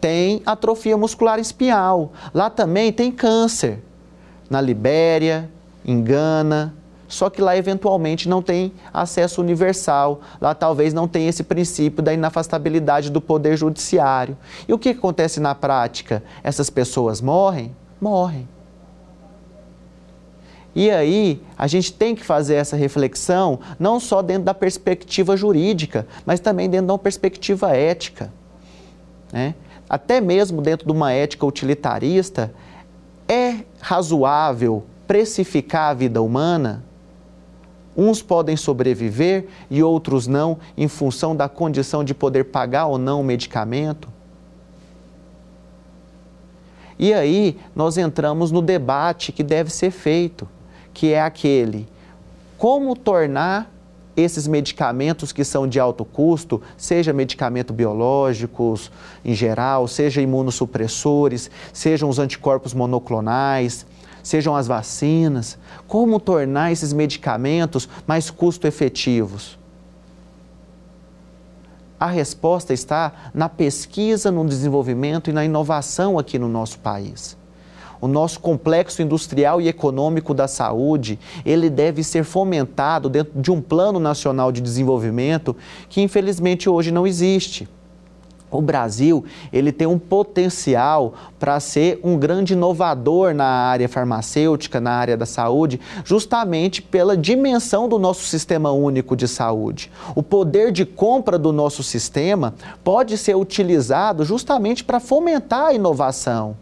tem 0.00 0.42
atrofia 0.44 0.96
muscular 0.96 1.38
espinhal, 1.38 2.12
lá 2.34 2.50
também 2.50 2.92
tem 2.92 3.12
câncer. 3.12 3.78
Na 4.50 4.60
Libéria, 4.60 5.48
em 5.84 6.02
Gana, 6.02 6.74
só 7.06 7.30
que 7.30 7.40
lá 7.40 7.56
eventualmente 7.56 8.28
não 8.28 8.42
tem 8.42 8.72
acesso 8.92 9.40
universal, 9.40 10.20
lá 10.40 10.52
talvez 10.52 10.92
não 10.92 11.06
tenha 11.06 11.28
esse 11.28 11.44
princípio 11.44 12.02
da 12.02 12.12
inafastabilidade 12.12 13.08
do 13.10 13.20
poder 13.20 13.56
judiciário. 13.56 14.36
E 14.66 14.72
o 14.72 14.78
que 14.78 14.88
acontece 14.88 15.38
na 15.38 15.54
prática? 15.54 16.24
Essas 16.42 16.68
pessoas 16.70 17.20
morrem? 17.20 17.72
Morrem. 18.00 18.48
E 20.74 20.90
aí, 20.90 21.42
a 21.56 21.66
gente 21.66 21.92
tem 21.92 22.14
que 22.14 22.24
fazer 22.24 22.54
essa 22.54 22.76
reflexão 22.76 23.58
não 23.78 23.98
só 23.98 24.22
dentro 24.22 24.44
da 24.44 24.54
perspectiva 24.54 25.36
jurídica, 25.36 26.06
mas 26.24 26.38
também 26.38 26.68
dentro 26.68 26.86
de 26.86 26.92
uma 26.92 26.98
perspectiva 26.98 27.76
ética. 27.76 28.32
Né? 29.32 29.54
Até 29.88 30.20
mesmo 30.20 30.62
dentro 30.62 30.86
de 30.86 30.92
uma 30.92 31.12
ética 31.12 31.44
utilitarista, 31.44 32.52
é 33.26 33.56
razoável 33.80 34.84
precificar 35.06 35.90
a 35.90 35.94
vida 35.94 36.22
humana? 36.22 36.84
Uns 37.96 38.22
podem 38.22 38.56
sobreviver 38.56 39.48
e 39.68 39.82
outros 39.82 40.28
não, 40.28 40.58
em 40.76 40.86
função 40.86 41.34
da 41.34 41.48
condição 41.48 42.04
de 42.04 42.14
poder 42.14 42.44
pagar 42.44 42.86
ou 42.86 42.98
não 42.98 43.22
o 43.22 43.24
medicamento. 43.24 44.08
E 46.98 47.14
aí 47.14 47.56
nós 47.74 47.96
entramos 47.96 48.50
no 48.50 48.60
debate 48.60 49.30
que 49.32 49.42
deve 49.42 49.70
ser 49.70 49.90
feito, 49.90 50.48
que 50.92 51.12
é 51.12 51.20
aquele: 51.20 51.88
como 52.56 52.96
tornar 52.96 53.72
esses 54.16 54.48
medicamentos 54.48 55.30
que 55.30 55.44
são 55.44 55.68
de 55.68 55.78
alto 55.78 56.04
custo, 56.04 56.60
seja 56.76 57.12
medicamentos 57.12 57.74
biológicos 57.74 58.90
em 59.24 59.34
geral, 59.34 59.86
seja 59.86 60.20
imunossupressores, 60.20 61.50
sejam 61.72 62.08
os 62.08 62.18
anticorpos 62.18 62.74
monoclonais, 62.74 63.86
sejam 64.22 64.56
as 64.56 64.66
vacinas, 64.66 65.56
como 65.86 66.18
tornar 66.18 66.72
esses 66.72 66.92
medicamentos 66.92 67.88
mais 68.06 68.30
custo 68.30 68.66
efetivos? 68.66 69.57
A 71.98 72.06
resposta 72.06 72.72
está 72.72 73.30
na 73.34 73.48
pesquisa, 73.48 74.30
no 74.30 74.46
desenvolvimento 74.46 75.30
e 75.30 75.32
na 75.32 75.44
inovação 75.44 76.18
aqui 76.18 76.38
no 76.38 76.48
nosso 76.48 76.78
país. 76.78 77.36
O 78.00 78.06
nosso 78.06 78.38
complexo 78.38 79.02
industrial 79.02 79.60
e 79.60 79.66
econômico 79.66 80.32
da 80.32 80.46
saúde, 80.46 81.18
ele 81.44 81.68
deve 81.68 82.04
ser 82.04 82.22
fomentado 82.22 83.08
dentro 83.08 83.40
de 83.40 83.50
um 83.50 83.60
plano 83.60 83.98
nacional 83.98 84.52
de 84.52 84.60
desenvolvimento 84.60 85.56
que 85.88 86.00
infelizmente 86.00 86.68
hoje 86.68 86.92
não 86.92 87.06
existe. 87.06 87.68
O 88.50 88.60
Brasil 88.60 89.24
ele 89.52 89.72
tem 89.72 89.86
um 89.86 89.98
potencial 89.98 91.14
para 91.38 91.60
ser 91.60 92.00
um 92.02 92.18
grande 92.18 92.54
inovador 92.54 93.34
na 93.34 93.44
área 93.44 93.88
farmacêutica, 93.88 94.80
na 94.80 94.92
área 94.92 95.16
da 95.16 95.26
saúde, 95.26 95.80
justamente 96.04 96.80
pela 96.80 97.16
dimensão 97.16 97.88
do 97.88 97.98
nosso 97.98 98.24
sistema 98.24 98.70
único 98.72 99.16
de 99.16 99.28
saúde. 99.28 99.90
O 100.14 100.22
poder 100.22 100.72
de 100.72 100.84
compra 100.84 101.38
do 101.38 101.52
nosso 101.52 101.82
sistema 101.82 102.54
pode 102.82 103.16
ser 103.18 103.36
utilizado 103.36 104.24
justamente 104.24 104.82
para 104.82 105.00
fomentar 105.00 105.66
a 105.66 105.74
inovação. 105.74 106.56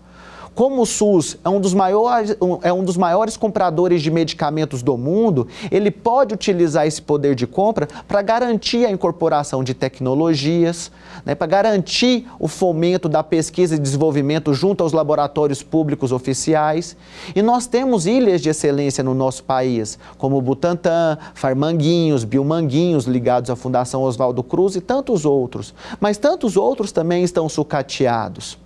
Como 0.56 0.80
o 0.80 0.86
SUS 0.86 1.36
é 1.44 1.50
um 1.50 1.60
dos 1.60 1.74
maiores, 1.74 2.34
é 2.62 2.72
um 2.72 2.82
dos 2.82 2.96
maiores 2.96 3.36
compradores 3.36 4.00
de 4.00 4.10
medicamentos 4.10 4.82
do 4.82 4.96
mundo, 4.96 5.46
ele 5.70 5.90
pode 5.90 6.32
utilizar 6.32 6.86
esse 6.86 7.02
poder 7.02 7.34
de 7.34 7.46
compra 7.46 7.86
para 8.08 8.22
garantir 8.22 8.86
a 8.86 8.90
incorporação 8.90 9.62
de 9.62 9.74
tecnologias, 9.74 10.90
né, 11.26 11.34
para 11.34 11.46
garantir 11.46 12.26
o 12.40 12.48
fomento 12.48 13.06
da 13.06 13.22
pesquisa 13.22 13.74
e 13.74 13.78
desenvolvimento 13.78 14.54
junto 14.54 14.82
aos 14.82 14.94
laboratórios 14.94 15.62
públicos 15.62 16.10
oficiais. 16.10 16.96
E 17.34 17.42
nós 17.42 17.66
temos 17.66 18.06
ilhas 18.06 18.40
de 18.40 18.48
excelência 18.48 19.04
no 19.04 19.12
nosso 19.12 19.44
país, 19.44 19.98
como 20.16 20.40
Butantan, 20.40 21.18
Farmanguinhos, 21.34 22.24
Biomanguinhos, 22.24 23.04
ligados 23.04 23.50
à 23.50 23.56
Fundação 23.56 24.04
Oswaldo 24.04 24.42
Cruz 24.42 24.74
e 24.74 24.80
tantos 24.80 25.26
outros. 25.26 25.74
Mas 26.00 26.16
tantos 26.16 26.56
outros 26.56 26.92
também 26.92 27.22
estão 27.22 27.46
sucateados. 27.46 28.56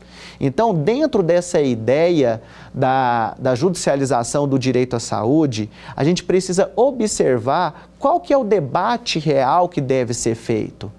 Então, 0.41 0.75
dentro 0.75 1.23
dessa 1.23 1.61
ideia 1.61 2.41
da, 2.73 3.35
da 3.39 3.55
judicialização 3.55 4.49
do 4.49 4.59
direito 4.59 4.97
à 4.97 5.01
saúde, 5.01 5.69
a 5.95 6.03
gente 6.03 6.25
precisa 6.25 6.73
observar 6.75 7.91
qual 7.99 8.19
que 8.19 8.33
é 8.33 8.39
o 8.39 8.43
debate 8.43 9.19
real 9.19 9.69
que 9.69 9.83
deve 9.83 10.15
ser 10.15 10.35
feito. 10.35 10.91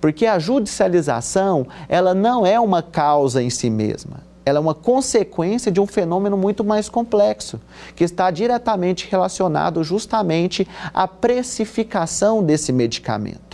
Porque 0.00 0.24
a 0.24 0.38
judicialização, 0.38 1.66
ela 1.88 2.14
não 2.14 2.46
é 2.46 2.58
uma 2.58 2.82
causa 2.82 3.42
em 3.42 3.50
si 3.50 3.68
mesma. 3.68 4.22
Ela 4.46 4.58
é 4.58 4.60
uma 4.60 4.74
consequência 4.74 5.70
de 5.70 5.80
um 5.80 5.86
fenômeno 5.86 6.36
muito 6.36 6.64
mais 6.64 6.88
complexo, 6.88 7.60
que 7.94 8.04
está 8.04 8.30
diretamente 8.30 9.08
relacionado 9.10 9.84
justamente 9.84 10.66
à 10.92 11.06
precificação 11.06 12.42
desse 12.42 12.72
medicamento. 12.72 13.53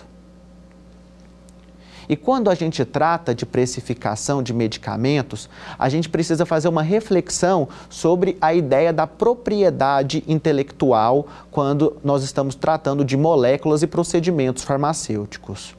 E 2.11 2.17
quando 2.17 2.51
a 2.51 2.57
gente 2.57 2.85
trata 2.85 3.33
de 3.33 3.47
precificação 3.47 4.43
de 4.43 4.53
medicamentos, 4.53 5.49
a 5.79 5.89
gente 5.89 6.09
precisa 6.09 6.45
fazer 6.45 6.67
uma 6.67 6.83
reflexão 6.83 7.69
sobre 7.89 8.37
a 8.41 8.53
ideia 8.53 8.93
da 8.93 9.07
propriedade 9.07 10.25
intelectual 10.27 11.29
quando 11.53 11.97
nós 12.03 12.25
estamos 12.25 12.57
tratando 12.57 13.05
de 13.05 13.17
moléculas 13.17 13.85
e 13.85 13.87
procedimentos 13.87 14.65
farmacêuticos. 14.65 15.77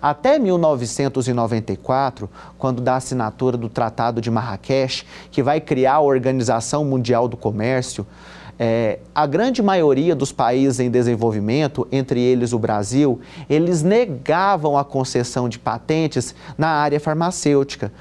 Até 0.00 0.38
1994, 0.38 2.30
quando 2.56 2.80
da 2.80 2.96
assinatura 2.96 3.58
do 3.58 3.68
Tratado 3.68 4.22
de 4.22 4.30
Marrakech, 4.30 5.06
que 5.30 5.42
vai 5.42 5.60
criar 5.60 5.96
a 5.96 6.00
Organização 6.00 6.82
Mundial 6.82 7.28
do 7.28 7.36
Comércio, 7.36 8.06
é, 8.58 8.98
a 9.14 9.26
grande 9.26 9.62
maioria 9.62 10.14
dos 10.14 10.32
países 10.32 10.80
em 10.80 10.90
desenvolvimento, 10.90 11.86
entre 11.90 12.20
eles 12.20 12.52
o 12.52 12.58
Brasil, 12.58 13.20
eles 13.48 13.82
negavam 13.82 14.76
a 14.76 14.84
concessão 14.84 15.48
de 15.48 15.58
patentes 15.58 16.34
na 16.56 16.68
área 16.68 17.00
farmacêutica 17.00 17.92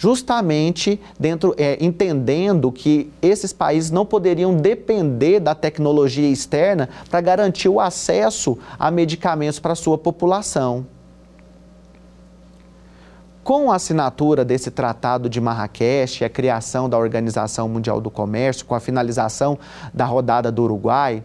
justamente 0.00 0.98
dentro, 1.18 1.54
é, 1.58 1.76
entendendo 1.78 2.72
que 2.72 3.12
esses 3.20 3.52
países 3.52 3.90
não 3.90 4.06
poderiam 4.06 4.56
depender 4.56 5.40
da 5.40 5.54
tecnologia 5.54 6.26
externa 6.26 6.88
para 7.10 7.20
garantir 7.20 7.68
o 7.68 7.78
acesso 7.78 8.56
a 8.78 8.90
medicamentos 8.90 9.58
para 9.58 9.72
a 9.72 9.76
sua 9.76 9.98
população. 9.98 10.86
Com 13.42 13.72
a 13.72 13.76
assinatura 13.76 14.44
desse 14.44 14.70
Tratado 14.70 15.28
de 15.28 15.40
Marrakech, 15.40 16.24
a 16.24 16.28
criação 16.28 16.90
da 16.90 16.98
Organização 16.98 17.68
Mundial 17.68 18.00
do 18.00 18.10
Comércio, 18.10 18.66
com 18.66 18.74
a 18.74 18.80
finalização 18.80 19.58
da 19.94 20.04
rodada 20.04 20.52
do 20.52 20.62
Uruguai, 20.62 21.22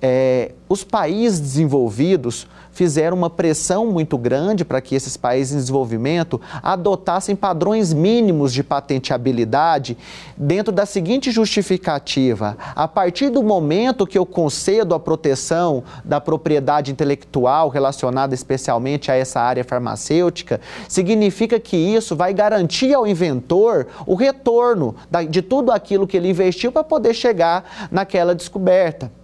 é, 0.00 0.52
os 0.68 0.82
países 0.82 1.38
desenvolvidos 1.38 2.48
fizeram 2.72 3.16
uma 3.16 3.30
pressão 3.30 3.86
muito 3.86 4.18
grande 4.18 4.64
para 4.64 4.80
que 4.80 4.94
esses 4.94 5.16
países 5.16 5.54
em 5.54 5.58
desenvolvimento 5.58 6.40
adotassem 6.62 7.36
padrões 7.36 7.92
mínimos 7.92 8.52
de 8.52 8.64
patenteabilidade 8.64 9.96
dentro 10.36 10.72
da 10.72 10.84
seguinte 10.84 11.30
justificativa: 11.30 12.56
a 12.74 12.88
partir 12.88 13.30
do 13.30 13.42
momento 13.42 14.06
que 14.06 14.18
eu 14.18 14.26
concedo 14.26 14.94
a 14.94 15.00
proteção 15.00 15.84
da 16.04 16.20
propriedade 16.20 16.90
intelectual 16.90 17.68
relacionada 17.68 18.34
especialmente 18.34 19.10
a 19.10 19.14
essa 19.14 19.40
área 19.40 19.64
farmacêutica, 19.64 20.60
significa 20.88 21.60
que 21.60 21.76
isso 21.76 22.16
vai 22.16 22.32
garantir 22.32 22.94
ao 22.94 23.06
inventor 23.06 23.86
o 24.06 24.14
retorno 24.14 24.94
de 25.28 25.42
tudo 25.42 25.70
aquilo 25.70 26.06
que 26.06 26.16
ele 26.16 26.30
investiu 26.30 26.72
para 26.72 26.82
poder 26.82 27.14
chegar 27.14 27.88
naquela 27.90 28.34
descoberta. 28.34 29.21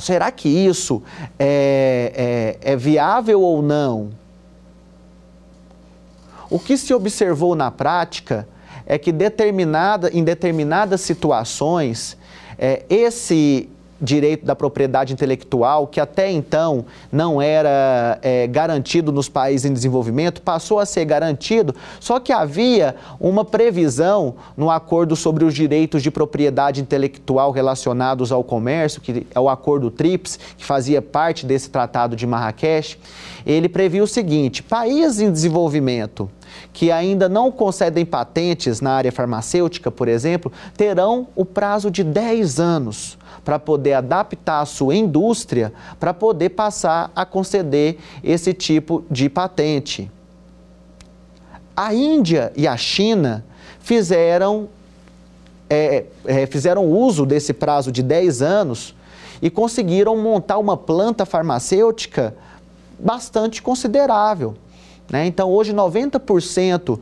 Será 0.00 0.30
que 0.30 0.48
isso 0.48 1.02
é, 1.38 2.58
é, 2.62 2.72
é 2.72 2.76
viável 2.76 3.40
ou 3.42 3.62
não? 3.62 4.10
O 6.50 6.58
que 6.58 6.76
se 6.76 6.92
observou 6.92 7.54
na 7.54 7.70
prática 7.70 8.48
é 8.84 8.98
que 8.98 9.12
determinada, 9.12 10.10
em 10.12 10.24
determinadas 10.24 11.00
situações, 11.00 12.16
é, 12.58 12.84
esse 12.90 13.68
direito 14.00 14.44
da 14.44 14.56
propriedade 14.56 15.12
intelectual, 15.12 15.86
que 15.86 16.00
até 16.00 16.30
então 16.30 16.84
não 17.12 17.40
era 17.40 18.18
é, 18.22 18.46
garantido 18.46 19.12
nos 19.12 19.28
países 19.28 19.70
em 19.70 19.72
desenvolvimento, 19.72 20.40
passou 20.40 20.78
a 20.78 20.86
ser 20.86 21.04
garantido, 21.04 21.74
só 21.98 22.18
que 22.18 22.32
havia 22.32 22.96
uma 23.20 23.44
previsão 23.44 24.34
no 24.56 24.70
acordo 24.70 25.14
sobre 25.14 25.44
os 25.44 25.54
direitos 25.54 26.02
de 26.02 26.10
propriedade 26.10 26.80
intelectual 26.80 27.50
relacionados 27.50 28.32
ao 28.32 28.42
comércio, 28.42 29.00
que 29.00 29.26
é 29.34 29.40
o 29.40 29.48
acordo 29.48 29.90
TRIPS, 29.90 30.38
que 30.56 30.64
fazia 30.64 31.02
parte 31.02 31.44
desse 31.44 31.68
tratado 31.68 32.16
de 32.16 32.26
Marrakech. 32.26 32.98
Ele 33.44 33.68
previu 33.68 34.04
o 34.04 34.08
seguinte: 34.08 34.62
países 34.62 35.20
em 35.20 35.30
desenvolvimento 35.30 36.30
que 36.72 36.90
ainda 36.90 37.28
não 37.28 37.50
concedem 37.50 38.04
patentes 38.04 38.80
na 38.80 38.92
área 38.92 39.12
farmacêutica, 39.12 39.90
por 39.90 40.08
exemplo, 40.08 40.52
terão 40.76 41.28
o 41.34 41.44
prazo 41.44 41.90
de 41.90 42.02
10 42.02 42.58
anos 42.58 43.18
para 43.44 43.58
poder 43.58 43.94
adaptar 43.94 44.60
a 44.60 44.66
sua 44.66 44.94
indústria 44.94 45.72
para 45.98 46.12
poder 46.12 46.50
passar 46.50 47.10
a 47.14 47.24
conceder 47.24 47.98
esse 48.22 48.52
tipo 48.52 49.04
de 49.10 49.28
patente. 49.28 50.10
A 51.76 51.94
Índia 51.94 52.52
e 52.56 52.66
a 52.68 52.76
China 52.76 53.44
fizeram, 53.78 54.68
é, 55.68 56.04
é, 56.24 56.46
fizeram 56.46 56.86
uso 56.86 57.24
desse 57.24 57.52
prazo 57.52 57.90
de 57.90 58.02
10 58.02 58.42
anos 58.42 58.94
e 59.40 59.48
conseguiram 59.48 60.16
montar 60.16 60.58
uma 60.58 60.76
planta 60.76 61.24
farmacêutica 61.24 62.34
bastante 62.98 63.62
considerável. 63.62 64.54
Né? 65.10 65.26
Então, 65.26 65.50
hoje, 65.50 65.72
90% 65.72 66.90
de 66.90 67.00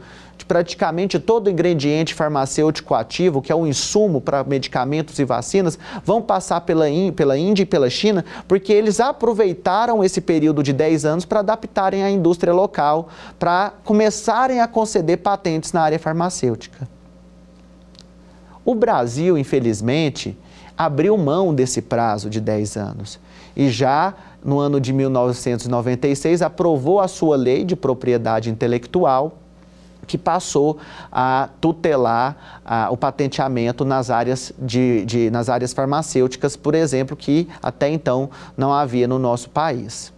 praticamente 0.48 1.18
todo 1.18 1.50
ingrediente 1.50 2.14
farmacêutico 2.14 2.94
ativo, 2.94 3.42
que 3.42 3.52
é 3.52 3.54
um 3.54 3.66
insumo 3.66 4.18
para 4.18 4.42
medicamentos 4.42 5.18
e 5.18 5.24
vacinas, 5.24 5.78
vão 6.02 6.22
passar 6.22 6.62
pela, 6.62 6.87
pela 7.14 7.37
Índia 7.37 7.62
e 7.62 7.66
pela 7.66 7.90
China, 7.90 8.24
porque 8.48 8.72
eles 8.72 8.98
aproveitaram 8.98 10.02
esse 10.02 10.22
período 10.22 10.62
de 10.62 10.72
10 10.72 11.04
anos 11.04 11.24
para 11.26 11.40
adaptarem 11.40 12.02
a 12.02 12.11
indústria 12.11 12.52
local, 12.52 13.11
para 13.38 13.74
começarem 13.84 14.61
a 14.61 14.66
conceder 14.66 15.18
patentes 15.18 15.72
na 15.72 15.82
área 15.82 15.98
farmacêutica. 15.98 16.88
O 18.64 18.74
Brasil, 18.74 19.37
infelizmente, 19.37 20.37
abriu 20.76 21.16
mão 21.18 21.54
desse 21.54 21.82
prazo 21.82 22.30
de 22.30 22.40
10 22.40 22.76
anos 22.76 23.20
e 23.56 23.68
já 23.68 24.14
no 24.44 24.58
ano 24.58 24.80
de 24.80 24.92
1996 24.92 26.40
aprovou 26.42 27.00
a 27.00 27.08
sua 27.08 27.37
lei 27.37 27.64
de 27.64 27.74
propriedade 27.74 28.50
intelectual 28.50 29.38
que 30.09 30.18
passou 30.18 30.79
a 31.12 31.51
tutelar 31.61 32.61
a, 32.64 32.90
o 32.90 32.97
patenteamento 32.97 33.85
nas 33.85 34.11
áreas, 34.11 34.53
de, 34.59 35.05
de, 35.05 35.31
nas 35.31 35.49
áreas 35.49 35.73
farmacêuticas, 35.73 36.57
por 36.57 36.75
exemplo, 36.75 37.16
que 37.16 37.47
até 37.62 37.88
então 37.88 38.31
não 38.57 38.73
havia 38.73 39.07
no 39.07 39.18
nosso 39.18 39.51
país. 39.51 40.12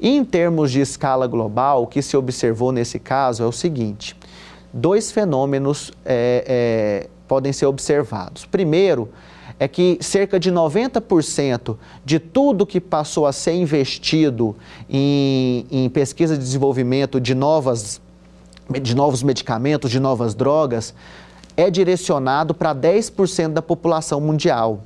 em 0.00 0.24
termos 0.24 0.70
de 0.70 0.80
escala 0.80 1.26
global, 1.26 1.82
o 1.82 1.86
que 1.86 2.00
se 2.00 2.16
observou 2.16 2.72
nesse 2.72 2.98
caso 2.98 3.42
é 3.42 3.46
o 3.46 3.52
seguinte: 3.52 4.16
dois 4.72 5.10
fenômenos 5.10 5.92
é, 6.04 6.44
é, 6.46 7.10
podem 7.28 7.52
ser 7.52 7.66
observados. 7.66 8.46
Primeiro, 8.46 9.10
é 9.60 9.68
que 9.68 9.98
cerca 10.00 10.40
de 10.40 10.50
90% 10.50 11.76
de 12.02 12.18
tudo 12.18 12.66
que 12.66 12.80
passou 12.80 13.26
a 13.26 13.32
ser 13.32 13.52
investido 13.52 14.56
em, 14.88 15.66
em 15.70 15.90
pesquisa 15.90 16.34
e 16.34 16.38
desenvolvimento 16.38 17.20
de, 17.20 17.34
novas, 17.34 18.00
de 18.80 18.96
novos 18.96 19.22
medicamentos, 19.22 19.90
de 19.90 20.00
novas 20.00 20.34
drogas, 20.34 20.94
é 21.58 21.70
direcionado 21.70 22.54
para 22.54 22.74
10% 22.74 23.48
da 23.48 23.60
população 23.60 24.18
mundial. 24.18 24.82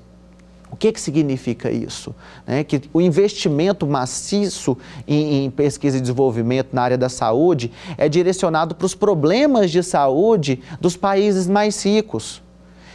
O 0.72 0.76
que, 0.76 0.90
que 0.90 1.00
significa 1.00 1.70
isso? 1.70 2.12
É 2.44 2.64
que 2.64 2.82
o 2.92 3.00
investimento 3.00 3.86
maciço 3.86 4.76
em, 5.06 5.44
em 5.44 5.50
pesquisa 5.52 5.98
e 5.98 6.00
desenvolvimento 6.00 6.70
na 6.72 6.82
área 6.82 6.98
da 6.98 7.08
saúde 7.08 7.70
é 7.96 8.08
direcionado 8.08 8.74
para 8.74 8.86
os 8.86 8.94
problemas 8.94 9.70
de 9.70 9.84
saúde 9.84 10.60
dos 10.80 10.96
países 10.96 11.46
mais 11.46 11.80
ricos. 11.84 12.42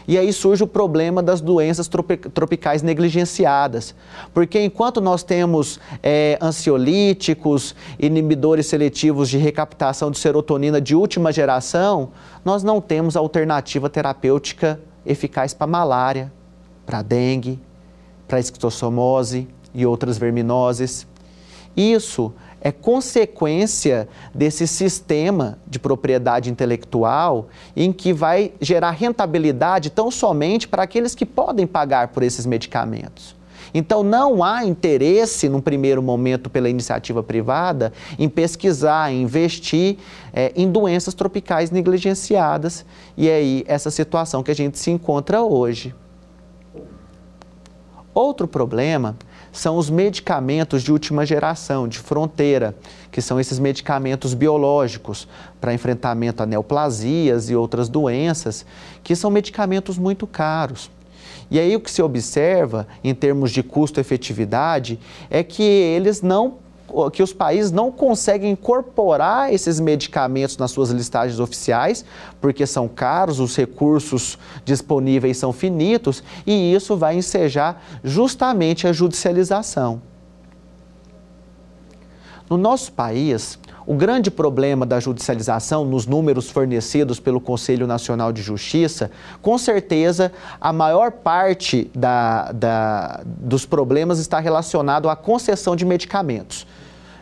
E 0.10 0.18
aí 0.18 0.34
surge 0.34 0.64
o 0.64 0.68
problema 0.68 1.22
das 1.22 1.40
doenças 1.40 1.88
tropicais 2.34 2.82
negligenciadas. 2.82 3.94
Porque 4.34 4.60
enquanto 4.60 5.00
nós 5.00 5.22
temos 5.22 5.80
é, 6.02 6.36
ansiolíticos, 6.42 7.76
inibidores 8.00 8.66
seletivos 8.66 9.30
de 9.30 9.38
recaptação 9.38 10.10
de 10.10 10.18
serotonina 10.18 10.82
de 10.82 10.96
última 10.96 11.32
geração, 11.32 12.10
nós 12.44 12.64
não 12.64 12.82
temos 12.82 13.16
alternativa 13.16 13.88
terapêutica 13.88 14.80
eficaz 15.06 15.54
para 15.54 15.68
malária, 15.68 16.34
para 16.88 17.04
dengue, 17.04 17.60
para 18.28 18.40
esquistossomose 18.40 19.48
e 19.76 19.86
outras 19.86 20.18
verminoses. 20.18 21.06
Isso 21.78 22.34
é 22.62 22.72
consequência 22.72 24.08
desse 24.34 24.68
sistema 24.68 25.58
de 25.66 25.80
propriedade 25.80 26.50
intelectual 26.50 27.48
em 27.76 27.92
que 27.92 28.12
vai 28.12 28.52
gerar 28.60 28.92
rentabilidade 28.92 29.90
tão 29.90 30.12
somente 30.12 30.68
para 30.68 30.84
aqueles 30.84 31.16
que 31.16 31.26
podem 31.26 31.66
pagar 31.66 32.10
por 32.10 32.24
esses 32.24 32.46
medicamentos. 32.46 33.40
Então, 33.74 34.04
não 34.04 34.44
há 34.44 34.66
interesse, 34.66 35.48
num 35.48 35.62
primeiro 35.62 36.02
momento, 36.02 36.50
pela 36.50 36.70
iniciativa 36.70 37.22
privada, 37.22 37.94
em 38.18 38.28
pesquisar, 38.28 39.12
em 39.12 39.22
investir 39.22 39.98
é, 40.34 40.52
em 40.56 40.70
doenças 40.72 41.14
tropicais 41.14 41.70
negligenciadas. 41.70 42.86
E 43.16 43.30
é 43.30 43.36
aí 43.36 43.64
essa 43.68 43.92
situação 43.92 44.42
que 44.42 44.52
a 44.52 44.56
gente 44.56 44.80
se 44.80 44.90
encontra 44.90 45.44
hoje. 45.44 45.94
Outro 48.14 48.48
problema 48.48 49.16
são 49.52 49.78
os 49.78 49.90
medicamentos 49.90 50.84
de 50.84 50.92
última 50.92 51.26
geração, 51.26 51.88
de 51.88 52.00
fronteira, 52.00 52.76
que 53.12 53.22
são 53.22 53.40
esses 53.40 53.60
medicamentos 53.60 54.34
biológicos 54.34 55.28
para 55.60 55.74
enfrentamento 55.74 56.44
a 56.44 56.46
neoplasias 56.46 57.50
e 57.50 57.56
outras 57.56 57.90
doenças, 57.90 58.66
que 59.04 59.16
são 59.16 59.32
medicamentos 59.32 59.98
muito 59.98 60.28
caros. 60.28 60.90
E 61.52 61.60
aí 61.60 61.76
o 61.76 61.80
que 61.80 61.90
se 61.90 62.02
observa 62.02 62.88
em 63.04 63.14
termos 63.14 63.52
de 63.52 63.64
custo-efetividade 63.64 65.00
é 65.30 65.44
que 65.44 65.64
eles 65.64 66.22
não 66.22 66.58
que 67.12 67.24
os 67.24 67.34
países 67.34 67.72
não 67.72 67.92
conseguem 67.92 68.52
incorporar 68.52 69.54
esses 69.54 69.80
medicamentos 69.80 70.58
nas 70.58 70.72
suas 70.72 70.90
listagens 70.90 71.40
oficiais, 71.40 72.06
porque 72.42 72.66
são 72.66 72.88
caros, 72.88 73.40
os 73.40 73.56
recursos 73.56 74.38
disponíveis 74.64 75.38
são 75.38 75.52
finitos, 75.54 76.24
e 76.46 76.74
isso 76.74 76.96
vai 76.98 77.16
ensejar 77.16 77.84
justamente 78.04 78.88
a 78.88 78.94
judicialização. 78.94 80.02
No 82.50 82.58
nosso 82.58 82.92
país, 82.92 83.60
o 83.86 83.96
grande 83.96 84.30
problema 84.30 84.86
da 84.86 85.00
judicialização, 85.00 85.86
nos 85.86 86.06
números 86.06 86.50
fornecidos 86.50 87.20
pelo 87.20 87.40
Conselho 87.40 87.88
Nacional 87.88 88.32
de 88.32 88.42
Justiça, 88.42 89.10
com 89.42 89.58
certeza 89.58 90.32
a 90.60 90.72
maior 90.72 91.12
parte 91.12 91.90
da, 91.96 92.52
da, 92.52 93.22
dos 93.26 93.66
problemas 93.66 94.20
está 94.20 94.40
relacionado 94.40 95.10
à 95.10 95.16
concessão 95.16 95.76
de 95.76 95.86
medicamentos 95.86 96.68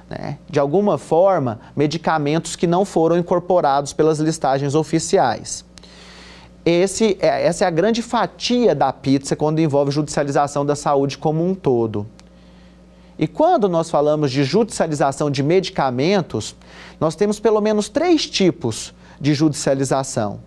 né, 0.10 0.38
de 0.50 0.60
alguma 0.60 0.98
forma, 0.98 1.60
medicamentos 1.76 2.56
que 2.56 2.68
não 2.68 2.86
foram 2.86 3.18
incorporados 3.18 3.94
pelas 3.94 4.20
listagens 4.20 4.76
oficiais. 4.76 5.66
Esse, 6.66 7.18
é, 7.22 7.46
essa 7.46 7.64
é 7.64 7.68
a 7.68 7.72
grande 7.72 8.02
fatia 8.02 8.76
da 8.76 8.92
pizza 8.92 9.36
quando 9.36 9.60
envolve 9.60 9.92
judicialização 9.92 10.66
da 10.66 10.76
saúde 10.76 11.18
como 11.18 11.46
um 11.46 11.56
todo. 11.56 12.06
E 13.20 13.26
quando 13.26 13.68
nós 13.68 13.90
falamos 13.90 14.32
de 14.32 14.44
judicialização 14.44 15.32
de 15.32 15.42
medicamentos, 15.42 16.56
nós 17.00 17.16
temos 17.16 17.40
pelo 17.40 17.60
menos 17.62 17.90
três 17.90 18.30
tipos 18.30 18.94
de 19.20 19.34
judicialização. 19.34 20.40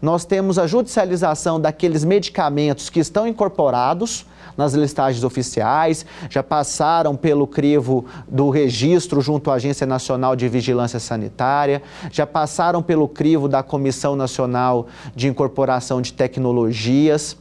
Nós 0.00 0.24
temos 0.24 0.58
a 0.58 0.66
judicialização 0.66 1.60
daqueles 1.60 2.04
medicamentos 2.04 2.88
que 2.88 3.00
estão 3.00 3.26
incorporados, 3.26 4.26
nas 4.56 4.74
listagens 4.74 5.24
oficiais, 5.24 6.04
já 6.30 6.42
passaram 6.42 7.16
pelo 7.16 7.46
crivo 7.46 8.04
do 8.28 8.50
registro 8.50 9.20
junto 9.20 9.50
à 9.50 9.54
Agência 9.54 9.86
Nacional 9.86 10.36
de 10.36 10.48
Vigilância 10.48 11.00
Sanitária, 11.00 11.82
já 12.10 12.26
passaram 12.26 12.82
pelo 12.82 13.08
crivo 13.08 13.48
da 13.48 13.62
Comissão 13.62 14.16
Nacional 14.16 14.86
de 15.14 15.28
Incorporação 15.28 16.00
de 16.00 16.12
Tecnologias 16.12 17.36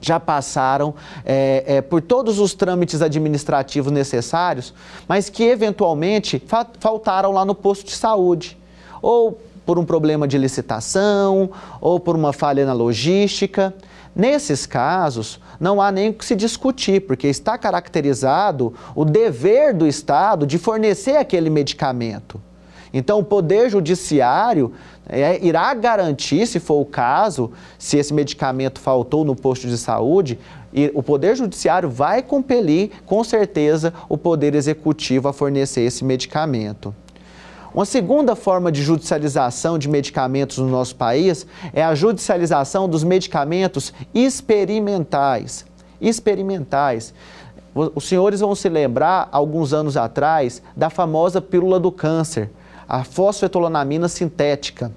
já 0.00 0.20
passaram 0.20 0.94
é, 1.24 1.64
é, 1.66 1.80
por 1.80 2.02
todos 2.02 2.38
os 2.38 2.54
trâmites 2.54 3.00
administrativos 3.00 3.90
necessários, 3.90 4.74
mas 5.08 5.30
que 5.30 5.44
eventualmente 5.44 6.42
fa 6.46 6.66
faltaram 6.78 7.32
lá 7.32 7.44
no 7.44 7.54
posto 7.54 7.86
de 7.86 7.92
saúde. 7.96 8.58
Ou 9.00 9.40
por 9.64 9.78
um 9.78 9.84
problema 9.84 10.28
de 10.28 10.38
licitação, 10.38 11.50
ou 11.80 11.98
por 11.98 12.14
uma 12.14 12.32
falha 12.32 12.64
na 12.64 12.72
logística. 12.72 13.74
Nesses 14.16 14.64
casos, 14.64 15.38
não 15.60 15.78
há 15.78 15.92
nem 15.92 16.08
o 16.08 16.14
que 16.14 16.24
se 16.24 16.34
discutir, 16.34 17.02
porque 17.02 17.26
está 17.26 17.58
caracterizado 17.58 18.72
o 18.94 19.04
dever 19.04 19.74
do 19.74 19.86
Estado 19.86 20.46
de 20.46 20.56
fornecer 20.56 21.18
aquele 21.18 21.50
medicamento. 21.50 22.40
Então, 22.94 23.18
o 23.18 23.24
Poder 23.24 23.68
Judiciário 23.68 24.72
é, 25.06 25.44
irá 25.44 25.74
garantir, 25.74 26.46
se 26.46 26.58
for 26.58 26.80
o 26.80 26.86
caso, 26.86 27.52
se 27.78 27.98
esse 27.98 28.14
medicamento 28.14 28.80
faltou 28.80 29.22
no 29.22 29.36
posto 29.36 29.68
de 29.68 29.76
saúde, 29.76 30.38
e 30.72 30.90
o 30.94 31.02
Poder 31.02 31.36
Judiciário 31.36 31.90
vai 31.90 32.22
compelir, 32.22 32.92
com 33.04 33.22
certeza, 33.22 33.92
o 34.08 34.16
Poder 34.16 34.54
Executivo 34.54 35.28
a 35.28 35.32
fornecer 35.34 35.82
esse 35.82 36.02
medicamento. 36.02 36.94
Uma 37.76 37.84
segunda 37.84 38.34
forma 38.34 38.72
de 38.72 38.82
judicialização 38.82 39.78
de 39.78 39.86
medicamentos 39.86 40.56
no 40.56 40.66
nosso 40.66 40.96
país 40.96 41.46
é 41.74 41.84
a 41.84 41.94
judicialização 41.94 42.88
dos 42.88 43.04
medicamentos 43.04 43.92
experimentais. 44.14 45.66
Experimentais. 46.00 47.12
Os 47.94 48.08
senhores 48.08 48.40
vão 48.40 48.54
se 48.54 48.70
lembrar, 48.70 49.28
alguns 49.30 49.74
anos 49.74 49.94
atrás, 49.94 50.62
da 50.74 50.88
famosa 50.88 51.38
pílula 51.42 51.78
do 51.78 51.92
câncer, 51.92 52.50
a 52.88 53.04
fosfetolonamina 53.04 54.08
sintética 54.08 54.90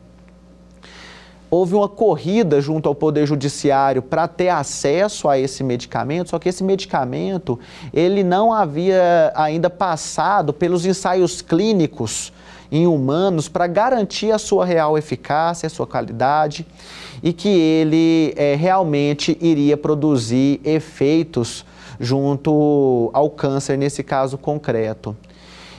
houve 1.52 1.74
uma 1.74 1.89
corrida 1.89 2.62
junto 2.62 2.88
ao 2.88 2.94
Poder 2.94 3.26
Judiciário 3.26 4.04
para 4.04 4.28
ter 4.28 4.50
acesso 4.50 5.28
a 5.28 5.38
esse 5.38 5.63
medicamento, 5.63 6.30
só 6.30 6.38
que 6.38 6.48
esse 6.48 6.63
medicamento 6.63 7.60
ele 7.92 8.24
não 8.24 8.54
havia 8.54 9.34
ainda 9.36 9.68
passado 9.68 10.54
pelos 10.54 10.86
ensaios 10.86 11.42
clínicos 11.42 12.32
em 12.71 12.88
humanos 12.88 13.49
para 13.49 13.67
garantir 13.67 14.32
a 14.32 14.38
sua 14.38 14.65
real 14.65 14.97
eficácia, 14.97 15.67
a 15.67 15.69
sua 15.69 15.88
qualidade 15.88 16.65
e 17.21 17.34
que 17.34 17.49
ele 17.49 18.34
é, 18.38 18.55
realmente 18.55 19.38
iria 19.41 19.75
produzir 19.75 20.62
efeitos 20.63 21.65
junto 21.99 23.10
ao 23.13 23.29
câncer, 23.29 23.77
nesse 23.77 24.03
caso 24.03 24.38
concreto. 24.38 25.15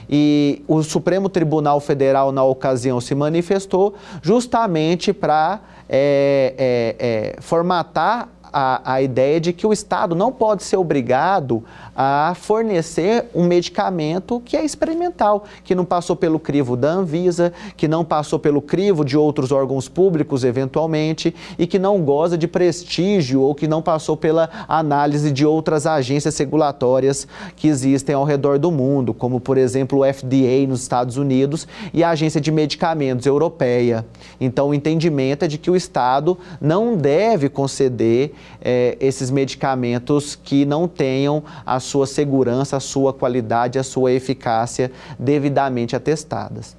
E 0.09 0.61
o 0.67 0.83
Supremo 0.83 1.29
Tribunal 1.29 1.79
Federal, 1.79 2.31
na 2.31 2.43
ocasião, 2.43 2.99
se 2.99 3.15
manifestou 3.15 3.95
justamente 4.21 5.13
para 5.13 5.61
é, 5.87 6.53
é, 6.57 7.35
é, 7.37 7.41
formatar 7.41 8.29
a, 8.51 8.93
a 8.93 9.01
ideia 9.01 9.39
de 9.39 9.53
que 9.53 9.65
o 9.65 9.73
Estado 9.73 10.15
não 10.15 10.31
pode 10.31 10.63
ser 10.63 10.77
obrigado 10.77 11.63
a 11.95 12.33
fornecer 12.35 13.25
um 13.33 13.45
medicamento 13.45 14.41
que 14.43 14.55
é 14.57 14.63
experimental, 14.63 15.45
que 15.63 15.75
não 15.75 15.85
passou 15.85 16.15
pelo 16.15 16.39
crivo 16.39 16.75
da 16.75 16.89
Anvisa, 16.89 17.53
que 17.75 17.87
não 17.87 18.03
passou 18.03 18.39
pelo 18.39 18.61
crivo 18.61 19.03
de 19.05 19.17
outros 19.17 19.51
órgãos 19.51 19.87
públicos, 19.87 20.43
eventualmente, 20.43 21.33
e 21.57 21.67
que 21.67 21.77
não 21.77 22.01
goza 22.01 22.37
de 22.37 22.47
prestígio 22.47 23.41
ou 23.41 23.53
que 23.53 23.67
não 23.67 23.81
passou 23.81 24.17
pela 24.17 24.49
análise 24.67 25.31
de 25.31 25.45
outras 25.45 25.85
agências 25.85 26.37
regulatórias 26.37 27.27
que 27.55 27.67
existem 27.67 28.15
ao 28.15 28.23
redor 28.23 28.57
do 28.57 28.71
mundo, 28.71 29.13
como, 29.13 29.39
por 29.39 29.57
exemplo, 29.57 29.99
o 29.99 30.13
FDA 30.13 30.65
nos 30.67 30.81
Estados 30.81 31.17
Unidos 31.17 31.67
e 31.93 32.03
a 32.03 32.09
Agência 32.09 32.41
de 32.41 32.51
Medicamentos 32.51 33.25
Europeia. 33.25 34.05
Então, 34.39 34.69
o 34.69 34.73
entendimento 34.73 35.45
é 35.45 35.47
de 35.47 35.57
que 35.57 35.69
o 35.69 35.75
Estado 35.75 36.37
não 36.59 36.95
deve 36.95 37.49
conceder 37.49 38.33
é, 38.61 38.97
esses 38.99 39.29
medicamentos 39.31 40.35
que 40.35 40.65
não 40.65 40.87
tenham 40.87 41.43
a 41.65 41.79
sua 41.79 42.07
segurança, 42.07 42.77
a 42.77 42.79
sua 42.79 43.13
qualidade, 43.13 43.79
a 43.79 43.83
sua 43.83 44.11
eficácia 44.11 44.91
devidamente 45.17 45.95
atestadas. 45.95 46.75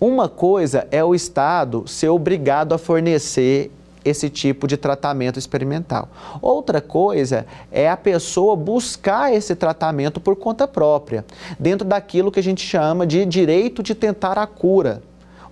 Uma 0.00 0.28
coisa 0.28 0.86
é 0.90 1.02
o 1.02 1.14
Estado 1.14 1.84
ser 1.86 2.08
obrigado 2.08 2.74
a 2.74 2.78
fornecer 2.78 3.70
esse 4.04 4.28
tipo 4.28 4.66
de 4.66 4.76
tratamento 4.76 5.38
experimental. 5.38 6.08
Outra 6.42 6.80
coisa 6.80 7.46
é 7.72 7.88
a 7.88 7.96
pessoa 7.96 8.54
buscar 8.54 9.32
esse 9.32 9.56
tratamento 9.56 10.20
por 10.20 10.36
conta 10.36 10.68
própria, 10.68 11.24
dentro 11.58 11.86
daquilo 11.86 12.30
que 12.30 12.38
a 12.38 12.42
gente 12.42 12.60
chama 12.60 13.06
de 13.06 13.24
direito 13.24 13.82
de 13.82 13.94
tentar 13.94 14.38
a 14.38 14.46
cura. 14.46 15.02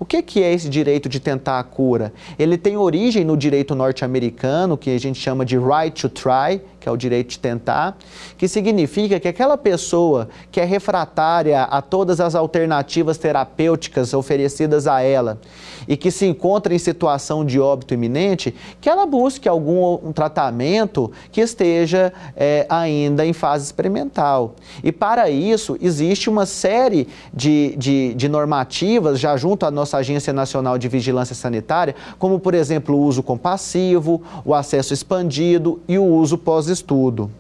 O 0.03 0.05
que, 0.05 0.43
é 0.43 0.53
esse 0.53 0.69
direito 0.69 1.09
de 1.09 1.21
tentar 1.21 1.61
a 1.61 1.63
cura? 1.63 2.13
Ele 2.37 2.59
tem 2.59 2.77
origem 2.77 3.25
no 3.25 3.37
direito 3.37 3.73
norte-americano, 3.73 4.77
que 4.77 4.91
a 4.91 4.99
gente 4.99 5.17
chama 5.17 5.45
de 5.45 5.57
right 5.57 5.93
to 5.93 6.09
try, 6.09 6.61
que 6.83 6.89
é 6.89 6.93
o 6.93 6.97
direito 6.97 7.31
de 7.31 7.39
tentar, 7.39 7.97
que 8.37 8.49
significa 8.49 9.21
que 9.21 9.29
aquela 9.29 9.57
pessoa 9.57 10.29
que 10.51 10.61
é 10.61 10.65
refratária 10.65 11.63
a 11.63 11.81
todas 11.81 12.21
as 12.21 12.35
alternativas 12.35 13.17
terapêuticas 13.19 14.13
oferecidas 14.13 14.89
a 14.89 15.01
ela 15.01 15.39
e 15.87 15.97
que 15.97 16.11
se 16.11 16.27
encontra 16.27 16.75
em 16.75 16.79
situação 16.79 17.45
de 17.45 17.61
óbito 17.61 17.95
iminente, 17.95 18.55
que 18.81 18.89
ela 18.89 19.07
busque 19.07 19.49
algum 19.49 19.95
um 20.03 20.13
tratamento 20.13 21.11
que 21.31 21.41
esteja 21.41 22.13
é, 22.37 22.67
ainda 22.69 23.25
em 23.25 23.33
fase 23.33 23.65
experimental. 23.65 24.55
E 24.83 24.91
para 24.91 25.31
isso, 25.31 25.77
existe 25.81 26.29
uma 26.29 26.47
série 26.47 27.09
de, 27.33 27.75
de, 27.77 28.15
de 28.15 28.29
normativas, 28.29 29.19
já 29.19 29.37
junto 29.37 29.67
à 29.67 29.71
nossa 29.71 29.99
Agência 29.99 30.33
Nacional 30.33 30.79
de 30.79 30.89
Vigilância 30.89 31.35
Sanitária, 31.35 31.95
como, 32.19 32.39
por 32.39 32.55
exemplo, 32.55 32.97
o 32.97 33.01
uso 33.01 33.23
compassivo, 33.23 34.23
o 34.45 34.55
acesso 34.55 34.93
expandido 34.93 35.81
e 35.89 35.99
o 35.99 36.05
uso 36.05 36.39
pós 36.39 36.67
estudo. 36.73 37.31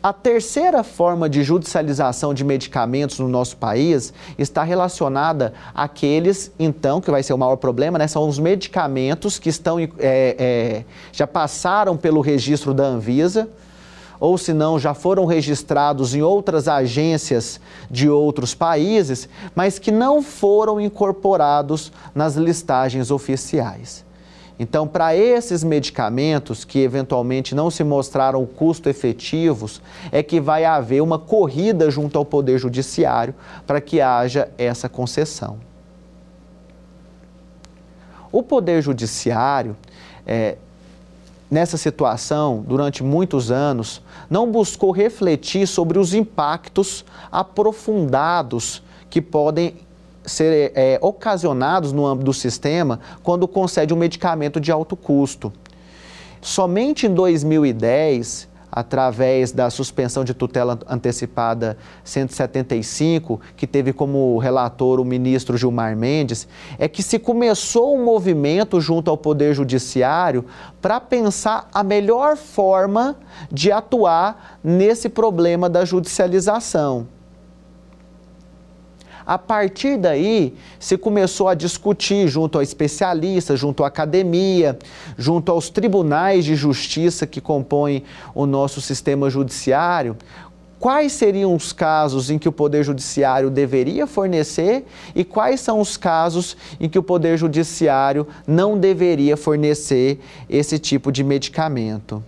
A 0.00 0.12
terceira 0.12 0.84
forma 0.84 1.28
de 1.28 1.42
judicialização 1.42 2.32
de 2.32 2.44
medicamentos 2.44 3.18
no 3.18 3.26
nosso 3.26 3.56
país 3.56 4.12
está 4.38 4.62
relacionada 4.62 5.52
àqueles, 5.74 6.52
então, 6.56 7.00
que 7.00 7.10
vai 7.10 7.20
ser 7.22 7.32
o 7.32 7.38
maior 7.38 7.56
problema, 7.56 7.98
né? 7.98 8.06
São 8.06 8.28
os 8.28 8.38
medicamentos 8.38 9.40
que 9.40 9.48
estão, 9.48 9.78
é, 9.80 9.88
é, 9.98 10.84
já 11.12 11.26
passaram 11.26 11.96
pelo 11.96 12.20
registro 12.20 12.72
da 12.72 12.84
Anvisa, 12.84 13.48
ou 14.20 14.38
se 14.38 14.52
não, 14.52 14.78
já 14.78 14.94
foram 14.94 15.26
registrados 15.26 16.14
em 16.14 16.22
outras 16.22 16.68
agências 16.68 17.60
de 17.90 18.08
outros 18.08 18.54
países, 18.54 19.28
mas 19.54 19.80
que 19.80 19.90
não 19.90 20.22
foram 20.22 20.80
incorporados 20.80 21.90
nas 22.14 22.36
listagens 22.36 23.10
oficiais. 23.10 24.07
Então, 24.58 24.88
para 24.88 25.14
esses 25.14 25.62
medicamentos 25.62 26.64
que 26.64 26.80
eventualmente 26.80 27.54
não 27.54 27.70
se 27.70 27.84
mostraram 27.84 28.44
custo 28.44 28.88
efetivos, 28.88 29.80
é 30.10 30.22
que 30.22 30.40
vai 30.40 30.64
haver 30.64 31.00
uma 31.00 31.18
corrida 31.18 31.90
junto 31.90 32.18
ao 32.18 32.24
Poder 32.24 32.58
Judiciário 32.58 33.34
para 33.66 33.80
que 33.80 34.00
haja 34.00 34.48
essa 34.58 34.88
concessão. 34.88 35.58
O 38.32 38.42
Poder 38.42 38.82
Judiciário, 38.82 39.76
é, 40.26 40.56
nessa 41.48 41.76
situação, 41.76 42.64
durante 42.66 43.02
muitos 43.04 43.52
anos, 43.52 44.02
não 44.28 44.50
buscou 44.50 44.90
refletir 44.90 45.68
sobre 45.68 45.98
os 45.98 46.12
impactos 46.12 47.04
aprofundados 47.30 48.82
que 49.08 49.22
podem 49.22 49.76
ser 50.28 50.72
é, 50.74 50.98
ocasionados 51.00 51.92
no 51.92 52.06
âmbito 52.06 52.26
do 52.26 52.34
sistema 52.34 53.00
quando 53.22 53.48
concede 53.48 53.92
um 53.92 53.96
medicamento 53.96 54.60
de 54.60 54.70
alto 54.70 54.96
custo. 54.96 55.52
Somente 56.40 57.06
em 57.06 57.14
2010, 57.14 58.48
através 58.70 59.50
da 59.50 59.70
suspensão 59.70 60.24
de 60.24 60.34
tutela 60.34 60.78
antecipada 60.88 61.76
175, 62.04 63.40
que 63.56 63.66
teve 63.66 63.92
como 63.92 64.38
relator 64.38 65.00
o 65.00 65.04
ministro 65.04 65.56
Gilmar 65.56 65.96
Mendes, 65.96 66.46
é 66.78 66.86
que 66.86 67.02
se 67.02 67.18
começou 67.18 67.96
um 67.96 68.04
movimento 68.04 68.80
junto 68.80 69.10
ao 69.10 69.16
Poder 69.16 69.54
Judiciário 69.54 70.44
para 70.80 71.00
pensar 71.00 71.68
a 71.72 71.82
melhor 71.82 72.36
forma 72.36 73.16
de 73.50 73.72
atuar 73.72 74.58
nesse 74.62 75.08
problema 75.08 75.68
da 75.68 75.84
judicialização. 75.84 77.17
A 79.28 79.36
partir 79.36 79.98
daí, 79.98 80.54
se 80.80 80.96
começou 80.96 81.48
a 81.48 81.54
discutir 81.54 82.26
junto 82.28 82.58
a 82.58 82.62
especialistas, 82.62 83.60
junto 83.60 83.84
à 83.84 83.88
academia, 83.88 84.78
junto 85.18 85.52
aos 85.52 85.68
tribunais 85.68 86.46
de 86.46 86.56
justiça 86.56 87.26
que 87.26 87.38
compõem 87.38 88.04
o 88.34 88.46
nosso 88.46 88.80
sistema 88.80 89.28
judiciário, 89.28 90.16
quais 90.80 91.12
seriam 91.12 91.54
os 91.54 91.74
casos 91.74 92.30
em 92.30 92.38
que 92.38 92.48
o 92.48 92.52
Poder 92.52 92.82
Judiciário 92.82 93.50
deveria 93.50 94.06
fornecer 94.06 94.86
e 95.14 95.22
quais 95.24 95.60
são 95.60 95.78
os 95.78 95.98
casos 95.98 96.56
em 96.80 96.88
que 96.88 96.98
o 96.98 97.02
Poder 97.02 97.36
Judiciário 97.36 98.26
não 98.46 98.78
deveria 98.78 99.36
fornecer 99.36 100.20
esse 100.48 100.78
tipo 100.78 101.12
de 101.12 101.22
medicamento. 101.22 102.24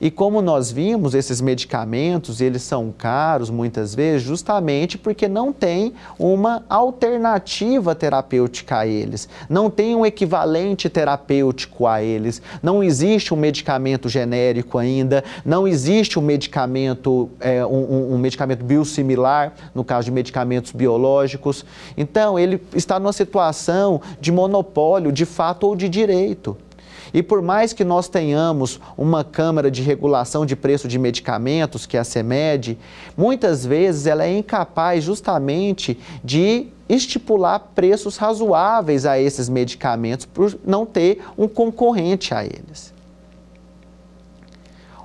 E 0.00 0.10
como 0.10 0.40
nós 0.40 0.70
vimos, 0.70 1.14
esses 1.14 1.40
medicamentos, 1.40 2.40
eles 2.40 2.62
são 2.62 2.92
caros 2.96 3.50
muitas 3.50 3.94
vezes 3.94 4.22
justamente 4.22 4.96
porque 4.96 5.28
não 5.28 5.52
tem 5.52 5.92
uma 6.18 6.64
alternativa 6.68 7.94
terapêutica 7.94 8.78
a 8.78 8.86
eles, 8.86 9.28
não 9.48 9.68
tem 9.68 9.94
um 9.94 10.06
equivalente 10.06 10.88
terapêutico 10.88 11.86
a 11.86 12.02
eles, 12.02 12.40
não 12.62 12.82
existe 12.82 13.34
um 13.34 13.36
medicamento 13.36 14.08
genérico 14.08 14.78
ainda, 14.78 15.22
não 15.44 15.68
existe 15.68 16.18
um 16.18 16.22
medicamento, 16.22 17.28
é, 17.38 17.64
um, 17.66 18.14
um 18.14 18.18
medicamento 18.18 18.64
biosimilar, 18.64 19.52
no 19.74 19.84
caso 19.84 20.06
de 20.06 20.12
medicamentos 20.12 20.72
biológicos. 20.72 21.64
Então, 21.96 22.38
ele 22.38 22.62
está 22.74 22.98
numa 22.98 23.12
situação 23.12 24.00
de 24.20 24.32
monopólio, 24.32 25.12
de 25.12 25.26
fato 25.26 25.66
ou 25.66 25.76
de 25.76 25.88
direito. 25.88 26.56
E 27.12 27.22
por 27.22 27.42
mais 27.42 27.72
que 27.72 27.84
nós 27.84 28.08
tenhamos 28.08 28.80
uma 28.96 29.24
Câmara 29.24 29.70
de 29.70 29.82
Regulação 29.82 30.46
de 30.46 30.54
Preço 30.54 30.86
de 30.86 30.98
Medicamentos, 30.98 31.86
que 31.86 31.96
é 31.96 32.00
a 32.00 32.04
CEMED, 32.04 32.78
muitas 33.16 33.64
vezes 33.66 34.06
ela 34.06 34.24
é 34.24 34.36
incapaz 34.36 35.02
justamente 35.02 35.98
de 36.22 36.68
estipular 36.88 37.60
preços 37.74 38.16
razoáveis 38.16 39.06
a 39.06 39.18
esses 39.18 39.48
medicamentos 39.48 40.26
por 40.26 40.58
não 40.64 40.84
ter 40.84 41.22
um 41.38 41.46
concorrente 41.46 42.34
a 42.34 42.44
eles. 42.44 42.92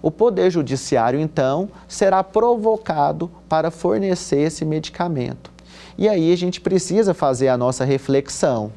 O 0.02 0.12
Poder 0.12 0.52
Judiciário, 0.52 1.20
então, 1.20 1.68
será 1.88 2.24
provocado 2.24 3.30
para 3.50 3.72
fornecer 3.72 4.42
esse 4.42 4.64
medicamento. 4.64 5.52
E 5.98 6.08
aí 6.08 6.32
a 6.32 6.38
gente 6.38 6.62
precisa 6.62 7.14
fazer 7.14 7.48
a 7.48 7.58
nossa 7.58 7.84
reflexão. 7.84 8.72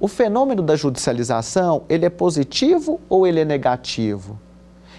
O 0.00 0.08
fenômeno 0.08 0.62
da 0.62 0.76
judicialização, 0.76 1.82
ele 1.86 2.06
é 2.06 2.08
positivo 2.08 2.98
ou 3.06 3.26
ele 3.26 3.40
é 3.40 3.44
negativo? 3.44 4.40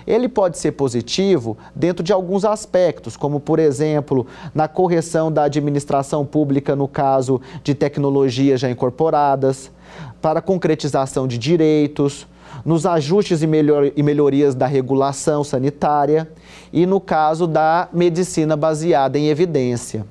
Ele 0.05 0.29
pode 0.29 0.59
ser 0.59 0.73
positivo 0.73 1.57
dentro 1.75 2.03
de 2.03 2.13
alguns 2.13 2.45
aspectos, 2.45 3.17
como, 3.17 3.39
por 3.39 3.57
exemplo, 3.57 4.27
na 4.53 4.67
correção 4.67 5.31
da 5.31 5.45
administração 5.45 6.23
pública 6.23 6.75
no 6.75 6.87
caso 6.87 7.41
de 7.63 7.73
tecnologias 7.73 8.59
já 8.59 8.69
incorporadas, 8.69 9.71
para 10.21 10.39
concretização 10.39 11.27
de 11.27 11.39
direitos, 11.39 12.27
nos 12.63 12.85
ajustes 12.85 13.41
e 13.41 14.03
melhorias 14.03 14.53
da 14.53 14.67
regulação 14.67 15.43
sanitária 15.43 16.29
e 16.71 16.85
no 16.85 17.01
caso 17.01 17.47
da 17.47 17.89
medicina 17.91 18.55
baseada 18.55 19.17
em 19.17 19.29
evidência. 19.29 20.05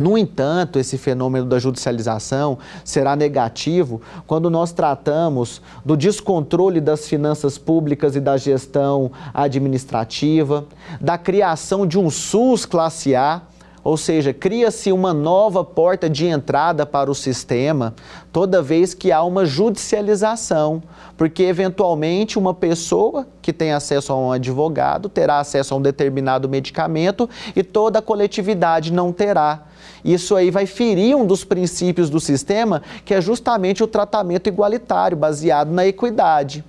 No 0.00 0.16
entanto, 0.16 0.78
esse 0.78 0.96
fenômeno 0.96 1.44
da 1.44 1.58
judicialização 1.58 2.58
será 2.82 3.14
negativo 3.14 4.00
quando 4.26 4.48
nós 4.48 4.72
tratamos 4.72 5.60
do 5.84 5.94
descontrole 5.94 6.80
das 6.80 7.06
finanças 7.06 7.58
públicas 7.58 8.16
e 8.16 8.20
da 8.20 8.38
gestão 8.38 9.12
administrativa, 9.34 10.64
da 10.98 11.18
criação 11.18 11.86
de 11.86 11.98
um 11.98 12.08
SUS 12.08 12.64
classe 12.64 13.14
A, 13.14 13.42
ou 13.82 13.96
seja, 13.96 14.32
cria-se 14.32 14.92
uma 14.92 15.14
nova 15.14 15.64
porta 15.64 16.08
de 16.08 16.26
entrada 16.26 16.84
para 16.84 17.10
o 17.10 17.14
sistema 17.14 17.94
toda 18.30 18.62
vez 18.62 18.92
que 18.92 19.10
há 19.10 19.22
uma 19.22 19.46
judicialização, 19.46 20.82
porque 21.16 21.44
eventualmente 21.44 22.38
uma 22.38 22.52
pessoa 22.52 23.26
que 23.40 23.52
tem 23.52 23.72
acesso 23.72 24.12
a 24.12 24.16
um 24.16 24.32
advogado 24.32 25.08
terá 25.08 25.40
acesso 25.40 25.72
a 25.72 25.76
um 25.76 25.82
determinado 25.82 26.48
medicamento 26.48 27.28
e 27.56 27.62
toda 27.62 27.98
a 27.98 28.02
coletividade 28.02 28.92
não 28.92 29.12
terá. 29.12 29.64
Isso 30.04 30.36
aí 30.36 30.50
vai 30.50 30.66
ferir 30.66 31.16
um 31.16 31.26
dos 31.26 31.44
princípios 31.44 32.10
do 32.10 32.20
sistema, 32.20 32.82
que 33.04 33.14
é 33.14 33.20
justamente 33.20 33.82
o 33.82 33.86
tratamento 33.86 34.46
igualitário, 34.48 35.16
baseado 35.16 35.70
na 35.70 35.86
equidade. 35.86 36.64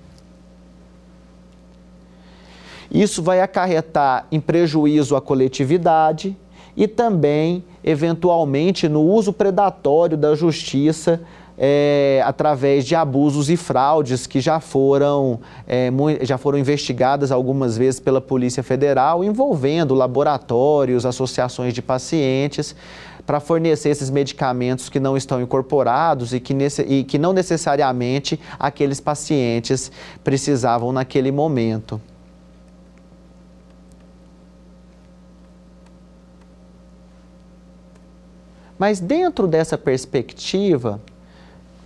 Isso 2.90 3.22
vai 3.22 3.40
acarretar 3.40 4.26
em 4.30 4.38
prejuízo 4.38 5.16
à 5.16 5.20
coletividade 5.20 6.36
e 6.76 6.88
também, 6.88 7.64
eventualmente, 7.84 8.88
no 8.88 9.02
uso 9.02 9.32
predatório 9.32 10.16
da 10.16 10.34
justiça 10.34 11.20
é, 11.58 12.22
através 12.24 12.84
de 12.84 12.94
abusos 12.94 13.50
e 13.50 13.56
fraudes 13.56 14.26
que 14.26 14.40
já 14.40 14.58
foram, 14.58 15.40
é, 15.66 15.90
já 16.22 16.38
foram 16.38 16.58
investigadas 16.58 17.30
algumas 17.30 17.76
vezes 17.76 18.00
pela 18.00 18.20
Polícia 18.20 18.62
Federal, 18.62 19.22
envolvendo 19.22 19.94
laboratórios, 19.94 21.04
associações 21.04 21.74
de 21.74 21.82
pacientes, 21.82 22.74
para 23.24 23.38
fornecer 23.38 23.90
esses 23.90 24.10
medicamentos 24.10 24.88
que 24.88 24.98
não 24.98 25.16
estão 25.16 25.40
incorporados 25.40 26.34
e 26.34 26.40
que, 26.40 26.52
nesse, 26.52 26.82
e 26.82 27.04
que 27.04 27.18
não 27.18 27.32
necessariamente 27.32 28.40
aqueles 28.58 28.98
pacientes 28.98 29.92
precisavam 30.24 30.90
naquele 30.90 31.30
momento. 31.30 32.00
Mas 38.82 38.98
dentro 38.98 39.46
dessa 39.46 39.78
perspectiva, 39.78 41.00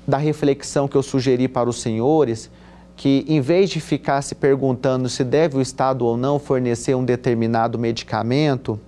da 0.09 0.17
reflexão 0.17 0.89
que 0.89 0.97
eu 0.97 1.03
sugeri 1.03 1.47
para 1.47 1.69
os 1.69 1.83
senhores, 1.83 2.51
que 2.97 3.23
em 3.29 3.39
vez 3.39 3.69
de 3.69 3.83
ficar 3.83 4.23
se 4.23 4.35
perguntando 4.35 5.07
se 5.07 5.23
deve 5.23 5.59
o 5.59 5.61
Estado 5.61 6.07
ou 6.07 6.17
não 6.17 6.39
fornecer 6.39 6.95
um 6.95 7.05
determinado 7.05 7.79
medicamento, 7.79 8.81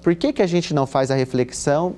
por 0.00 0.14
que, 0.14 0.32
que 0.32 0.40
a 0.40 0.46
gente 0.46 0.72
não 0.72 0.86
faz 0.86 1.10
a 1.10 1.14
reflexão 1.14 1.96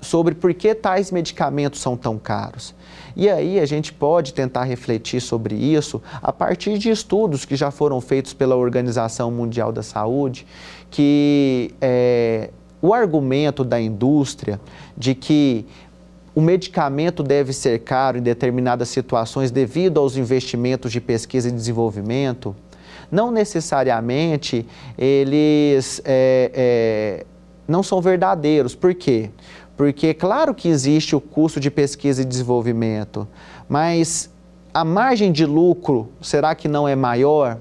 sobre 0.00 0.34
por 0.34 0.54
que 0.54 0.74
tais 0.74 1.10
medicamentos 1.10 1.82
são 1.82 1.94
tão 1.94 2.16
caros? 2.16 2.74
E 3.14 3.28
aí 3.28 3.60
a 3.60 3.66
gente 3.66 3.92
pode 3.92 4.32
tentar 4.32 4.64
refletir 4.64 5.20
sobre 5.20 5.54
isso 5.54 6.00
a 6.22 6.32
partir 6.32 6.78
de 6.78 6.88
estudos 6.88 7.44
que 7.44 7.56
já 7.56 7.70
foram 7.70 8.00
feitos 8.00 8.32
pela 8.32 8.56
Organização 8.56 9.30
Mundial 9.30 9.70
da 9.70 9.82
Saúde, 9.82 10.46
que 10.90 11.74
é, 11.78 12.48
o 12.80 12.94
argumento 12.94 13.64
da 13.64 13.80
indústria 13.80 14.60
de 14.96 15.14
que 15.14 15.66
o 16.34 16.40
medicamento 16.40 17.22
deve 17.22 17.52
ser 17.52 17.80
caro 17.80 18.18
em 18.18 18.22
determinadas 18.22 18.88
situações 18.88 19.50
devido 19.50 19.98
aos 19.98 20.16
investimentos 20.16 20.92
de 20.92 21.00
pesquisa 21.00 21.48
e 21.48 21.52
desenvolvimento, 21.52 22.54
não 23.10 23.30
necessariamente 23.30 24.66
eles 24.96 26.00
é, 26.04 26.52
é, 26.54 27.26
não 27.66 27.82
são 27.82 28.00
verdadeiros. 28.00 28.74
Por 28.74 28.94
quê? 28.94 29.30
Porque, 29.76 30.14
claro 30.14 30.54
que 30.54 30.68
existe 30.68 31.16
o 31.16 31.20
custo 31.20 31.58
de 31.58 31.70
pesquisa 31.70 32.22
e 32.22 32.24
desenvolvimento, 32.24 33.26
mas 33.68 34.30
a 34.72 34.84
margem 34.84 35.32
de 35.32 35.46
lucro 35.46 36.08
será 36.20 36.54
que 36.54 36.68
não 36.68 36.86
é 36.86 36.94
maior? 36.94 37.58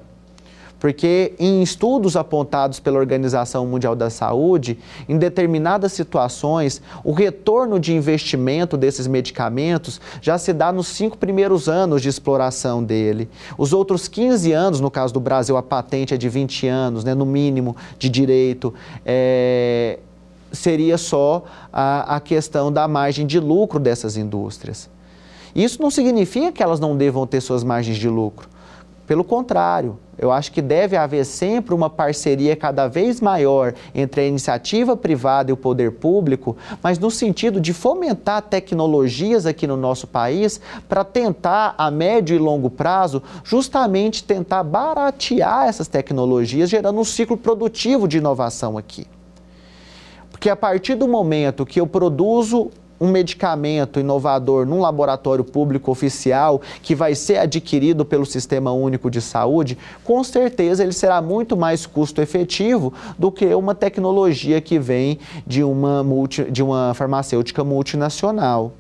Porque 0.80 1.34
em 1.40 1.62
estudos 1.62 2.16
apontados 2.16 2.80
pela 2.80 3.00
Organização 3.00 3.66
Mundial 3.66 3.96
da 3.96 4.10
Saúde, 4.10 4.78
em 5.10 5.18
determinadas 5.18 5.92
situações, 5.92 6.82
o 7.04 7.12
retorno 7.12 7.80
de 7.80 7.94
investimento 7.94 8.78
desses 8.78 9.08
medicamentos 9.08 10.00
já 10.22 10.38
se 10.38 10.54
dá 10.54 10.72
nos 10.72 10.88
cinco 10.88 11.18
primeiros 11.18 11.68
anos 11.68 12.02
de 12.02 12.10
exploração 12.10 12.84
dele. 12.84 13.28
Os 13.58 13.74
outros 13.74 14.08
15 14.08 14.52
anos, 14.52 14.80
no 14.80 14.92
caso 14.92 15.14
do 15.14 15.20
Brasil, 15.20 15.58
a 15.58 15.64
patente 15.64 16.14
é 16.14 16.18
de 16.18 16.30
20 16.30 16.68
anos, 16.68 17.04
né, 17.04 17.16
no 17.16 17.26
mínimo, 17.26 17.76
de 17.98 18.10
direito. 18.10 18.74
É, 19.06 20.00
seria 20.52 20.98
só 20.98 21.44
a, 21.74 22.16
a 22.16 22.20
questão 22.20 22.72
da 22.72 22.88
margem 22.88 23.26
de 23.26 23.40
lucro 23.40 23.80
dessas 23.80 24.16
indústrias. 24.16 24.90
Isso 25.56 25.82
não 25.82 25.90
significa 25.90 26.52
que 26.52 26.62
elas 26.62 26.80
não 26.80 26.96
devam 26.96 27.26
ter 27.26 27.42
suas 27.42 27.64
margens 27.64 27.98
de 27.98 28.08
lucro. 28.08 28.48
Pelo 29.08 29.24
contrário, 29.24 29.98
eu 30.18 30.32
acho 30.32 30.52
que 30.52 30.62
deve 30.62 30.98
haver 30.98 31.26
sempre 31.26 31.74
uma 31.74 31.90
parceria 31.90 32.56
cada 32.56 32.88
vez 32.88 33.22
maior 33.22 33.74
entre 33.94 34.22
a 34.22 34.26
iniciativa 34.26 34.98
privada 34.98 35.52
e 35.52 35.54
o 35.54 35.58
poder 35.58 35.92
público, 35.94 36.58
mas 36.82 36.98
no 36.98 37.12
sentido 37.12 37.62
de 37.62 37.74
fomentar 37.74 38.42
tecnologias 38.42 39.46
aqui 39.46 39.68
no 39.68 39.78
nosso 39.78 40.08
país 40.08 40.60
para 40.90 41.04
tentar, 41.04 41.76
a 41.78 41.92
médio 41.92 42.36
e 42.36 42.40
longo 42.40 42.70
prazo, 42.70 43.22
justamente 43.44 44.24
tentar 44.24 44.64
baratear 44.64 45.68
essas 45.68 45.88
tecnologias, 45.88 46.70
gerando 46.70 47.00
um 47.00 47.06
ciclo 47.06 47.38
produtivo 47.38 48.08
de 48.08 48.18
inovação 48.18 48.78
aqui. 48.78 49.06
Porque 50.32 50.50
a 50.50 50.56
partir 50.56 50.96
do 50.96 51.08
momento 51.08 51.66
que 51.66 51.80
eu 51.80 51.88
produzo 51.88 52.70
um 53.00 53.10
medicamento 53.10 54.00
inovador 54.00 54.66
num 54.66 54.80
laboratório 54.80 55.44
público 55.44 55.92
oficial 55.92 56.62
que 56.82 56.96
vai 56.96 57.16
ser 57.16 57.38
adquirido 57.38 58.04
pelo 58.06 58.26
Sistema 58.26 58.72
Único 58.72 59.10
de 59.10 59.22
Saúde, 59.22 59.78
com 60.04 60.24
certeza 60.24 60.84
ele 60.84 60.94
será 60.94 61.22
muito 61.22 61.56
mais 61.56 61.86
custo 61.86 62.22
efetivo 62.22 62.94
do 63.18 63.32
que 63.32 63.54
uma 63.54 63.76
tecnologia 63.76 64.60
que 64.62 64.80
vem 64.80 65.20
de 65.46 65.64
uma, 65.64 66.04
multi, 66.04 66.50
de 66.50 66.64
uma 66.64 66.94
farmacêutica 66.94 67.64
multinacional. 67.64 68.74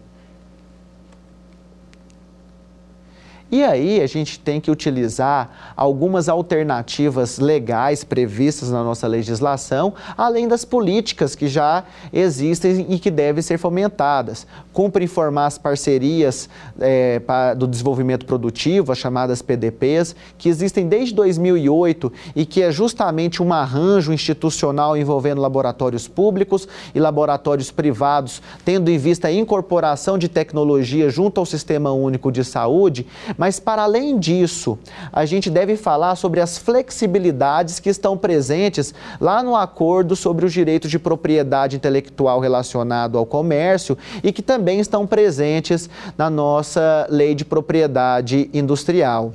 E 3.49 3.63
aí 3.63 4.01
a 4.01 4.07
gente 4.07 4.39
tem 4.39 4.60
que 4.60 4.69
utilizar 4.69 5.73
algumas 5.75 6.27
alternativas 6.27 7.39
legais 7.39 8.03
previstas 8.03 8.69
na 8.69 8.83
nossa 8.83 9.07
legislação, 9.07 9.93
além 10.17 10.49
das 10.49 10.65
políticas 10.65 11.33
que 11.33 11.47
já 11.47 11.86
existem 12.12 12.86
e 12.89 12.99
que 12.99 13.10
devem 13.10 13.41
ser 13.41 13.57
fomentadas. 13.57 14.45
Cumpre 14.73 15.07
formar 15.07 15.45
as 15.45 15.57
parcerias 15.57 16.49
é, 16.77 17.21
do 17.55 17.65
desenvolvimento 17.67 18.25
produtivo, 18.25 18.91
as 18.91 18.97
chamadas 18.97 19.41
PDPs, 19.41 20.13
que 20.38 20.49
existem 20.49 20.86
desde 20.86 21.15
2008 21.15 22.12
e 22.36 22.45
que 22.45 22.62
é 22.62 22.69
justamente 22.69 23.41
um 23.41 23.53
arranjo 23.53 24.12
institucional 24.12 24.97
envolvendo 24.97 25.39
laboratórios 25.39 26.05
públicos 26.05 26.67
e 26.93 26.99
laboratórios 26.99 27.71
privados, 27.71 28.41
tendo 28.65 28.91
em 28.91 28.97
vista 28.97 29.29
a 29.29 29.31
incorporação 29.31 30.17
de 30.17 30.27
tecnologia 30.27 31.10
junto 31.10 31.39
ao 31.39 31.45
Sistema 31.45 31.93
Único 31.93 32.29
de 32.29 32.43
Saúde, 32.43 33.07
mas, 33.38 33.60
para 33.60 33.84
além 33.84 34.17
disso, 34.17 34.78
a 35.13 35.26
gente 35.26 35.50
deve 35.50 35.78
falar 35.78 36.15
sobre 36.15 36.41
as 36.41 36.58
flexibilidades 36.58 37.80
que 37.80 37.89
estão 37.89 38.17
presentes 38.17 38.93
lá 39.21 39.43
no 39.43 39.56
acordo 39.56 40.15
sobre 40.15 40.45
os 40.45 40.52
direitos 40.52 40.89
de 40.89 40.97
propriedade 40.97 41.76
intelectual 41.76 42.39
relacionado 42.39 43.17
ao 43.17 43.26
comércio 43.26 43.97
e 44.23 44.32
que 44.32 44.41
também 44.41 44.80
estão 44.80 45.06
presentes 45.06 45.89
na 46.17 46.30
nossa 46.30 47.08
lei 47.10 47.36
de 47.36 47.45
propriedade 47.45 48.50
industrial. 48.54 49.34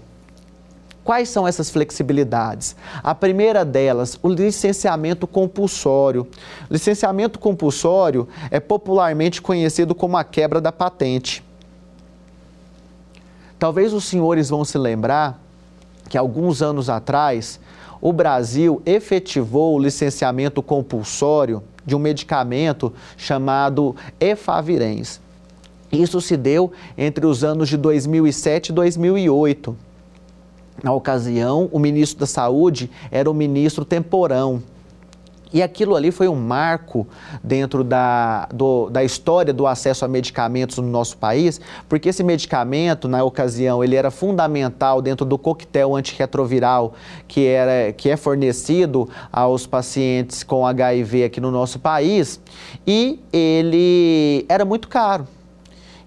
Quais 1.05 1.29
são 1.29 1.49
essas 1.49 1.69
flexibilidades? 1.69 2.77
A 3.03 3.13
primeira 3.15 3.65
delas, 3.65 4.19
o 4.23 4.29
licenciamento 4.29 5.27
compulsório. 5.27 6.29
Licenciamento 6.71 7.41
compulsório 7.41 8.29
é 8.53 8.61
popularmente 8.61 9.43
conhecido 9.43 9.97
como 9.97 10.17
a 10.17 10.23
quebra 10.23 10.61
da 10.61 10.71
patente. 10.71 11.43
Talvez 13.63 13.93
os 13.93 14.03
senhores 14.03 14.51
vão 14.51 14.65
se 14.65 14.77
lembrar 14.77 15.41
que 16.09 16.19
alguns 16.19 16.61
anos 16.63 16.91
atrás 16.91 17.61
o 18.01 18.13
Brasil 18.13 18.83
efetivou 18.85 19.77
o 19.77 19.79
licenciamento 19.79 20.61
compulsório 20.61 21.63
de 21.87 21.95
um 21.95 21.99
medicamento 22.01 22.93
chamado 23.17 23.95
Efavirenz. 24.19 25.21
Isso 25.93 26.21
se 26.21 26.37
deu 26.37 26.73
entre 26.99 27.25
os 27.25 27.45
anos 27.45 27.69
de 27.69 27.77
2007 27.77 28.71
e 28.71 28.73
2008. 28.73 29.77
Na 30.83 30.93
ocasião, 30.93 31.69
o 31.71 31.79
ministro 31.79 32.19
da 32.19 32.27
Saúde 32.27 32.91
era 33.13 33.31
o 33.31 33.35
ministro 33.35 33.85
Temporão. 33.85 34.61
E 35.53 35.63
aquilo 35.63 35.95
ali 35.95 36.11
foi 36.11 36.29
um 36.29 36.35
marco 36.35 37.07
dentro 37.43 37.85
da, 37.85 38.49
do, 38.53 38.89
da 38.89 39.05
história 39.05 39.53
do 39.53 39.67
acesso 39.67 40.05
a 40.05 40.09
medicamentos 40.09 40.79
no 40.79 40.89
nosso 40.89 41.17
país, 41.19 41.61
porque 41.89 42.09
esse 42.09 42.23
medicamento, 42.23 43.07
na 43.07 43.23
ocasião, 43.23 43.85
ele 43.85 43.95
era 43.95 44.11
fundamental 44.11 45.03
dentro 45.03 45.27
do 45.27 45.37
coquetel 45.37 45.95
antirretroviral 45.95 46.95
que, 47.29 47.47
era, 47.47 47.93
que 47.93 48.09
é 48.09 48.17
fornecido 48.17 49.09
aos 49.31 49.67
pacientes 49.67 50.43
com 50.43 50.67
HIV 50.67 51.25
aqui 51.25 51.41
no 51.41 51.51
nosso 51.51 51.79
país, 51.79 52.41
e 52.87 53.21
ele 53.33 54.47
era 54.49 54.65
muito 54.65 54.89
caro. 54.89 55.27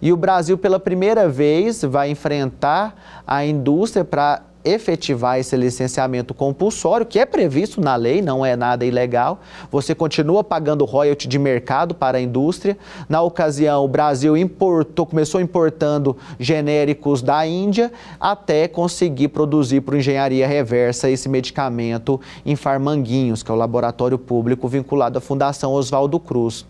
E 0.01 0.12
o 0.12 0.17
Brasil, 0.17 0.58
pela 0.58 0.79
primeira 0.79 1.27
vez, 1.27 1.81
vai 1.84 2.10
enfrentar 2.10 3.23
a 3.25 3.45
indústria 3.45 4.03
para 4.03 4.41
efetivar 4.65 5.39
esse 5.39 5.56
licenciamento 5.56 6.34
compulsório, 6.34 7.06
que 7.06 7.19
é 7.19 7.25
previsto 7.25 7.80
na 7.80 7.95
lei, 7.95 8.21
não 8.21 8.43
é 8.43 8.56
nada 8.56 8.84
ilegal. 8.84 9.39
Você 9.71 9.93
continua 9.93 10.43
pagando 10.43 10.84
royalty 10.84 11.28
de 11.28 11.38
mercado 11.38 11.93
para 11.93 12.17
a 12.17 12.21
indústria. 12.21 12.75
Na 13.08 13.21
ocasião, 13.21 13.86
o 13.86 13.88
Brasil 13.88 14.36
importou, 14.36 15.06
começou 15.06 15.39
importando 15.39 16.17
genéricos 16.39 17.21
da 17.21 17.45
Índia 17.45 17.91
até 18.19 18.67
conseguir 18.67 19.28
produzir 19.28 19.82
por 19.82 19.95
engenharia 19.95 20.47
reversa 20.47 21.10
esse 21.10 21.30
medicamento 21.30 22.19
em 22.43 22.56
Farmanguinhos, 22.56 23.43
que 23.43 23.51
é 23.51 23.54
o 23.54 23.58
laboratório 23.58 24.17
público 24.17 24.67
vinculado 24.67 25.19
à 25.19 25.21
Fundação 25.21 25.73
Oswaldo 25.73 26.19
Cruz. 26.19 26.65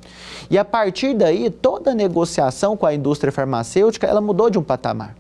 E 0.51 0.57
a 0.57 0.65
partir 0.65 1.13
daí, 1.13 1.49
toda 1.49 1.91
a 1.91 1.95
negociação 1.95 2.75
com 2.75 2.85
a 2.85 2.93
indústria 2.93 3.31
farmacêutica, 3.31 4.05
ela 4.05 4.19
mudou 4.19 4.49
de 4.49 4.59
um 4.59 4.63
patamar. 4.63 5.15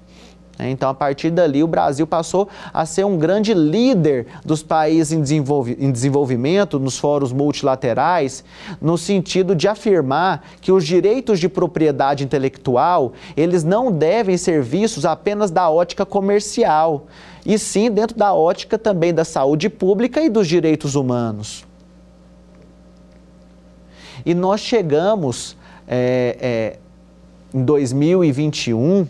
Né? 0.57 0.69
Então, 0.69 0.89
a 0.89 0.93
partir 0.93 1.29
dali, 1.29 1.63
o 1.63 1.67
Brasil 1.67 2.07
passou 2.07 2.47
a 2.73 2.85
ser 2.85 3.05
um 3.05 3.17
grande 3.17 3.53
líder 3.53 4.27
dos 4.43 4.63
países 4.63 5.11
em, 5.11 5.21
desenvolvi 5.21 5.77
em, 5.79 5.91
desenvolvimento, 5.91 6.79
nos 6.79 6.97
fóruns 6.97 7.31
multilaterais, 7.31 8.43
no 8.81 8.97
sentido 8.97 9.55
de 9.55 9.67
afirmar 9.67 10.43
que 10.61 10.71
os 10.71 10.85
direitos 10.85 11.39
de 11.39 11.49
propriedade 11.49 12.23
intelectual, 12.23 13.13
eles 13.35 13.63
não 13.63 13.91
devem 13.91 14.37
ser 14.37 14.61
vistos 14.61 15.05
apenas 15.05 15.51
da 15.51 15.69
ótica 15.69 16.05
comercial, 16.05 17.05
e 17.45 17.59
sim 17.59 17.91
dentro 17.91 18.17
da 18.17 18.33
ótica 18.33 18.77
também 18.77 19.13
da 19.13 19.23
saúde 19.23 19.69
pública 19.69 20.21
e 20.21 20.29
dos 20.29 20.47
direitos 20.47 20.95
humanos. 20.95 21.65
E 24.25 24.33
nós 24.33 24.61
chegamos 24.61 25.55
é, 25.87 26.37
é, 26.41 26.79
em 27.53 27.63
2021 27.63 29.07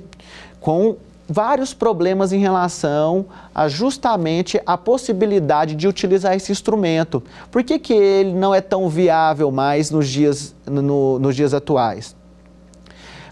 com 0.59 0.97
vários 1.27 1.73
problemas 1.73 2.31
em 2.31 2.39
relação 2.39 3.25
a 3.53 3.67
justamente 3.67 4.61
a 4.65 4.77
possibilidade 4.77 5.75
de 5.75 5.87
utilizar 5.87 6.35
esse 6.35 6.51
instrumento. 6.51 7.23
Por 7.51 7.63
que, 7.63 7.79
que 7.79 7.93
ele 7.93 8.33
não 8.33 8.53
é 8.53 8.61
tão 8.61 8.87
viável 8.89 9.51
mais 9.51 9.89
nos 9.89 10.07
dias, 10.07 10.55
no, 10.65 11.19
nos 11.19 11.35
dias 11.35 11.53
atuais? 11.53 12.15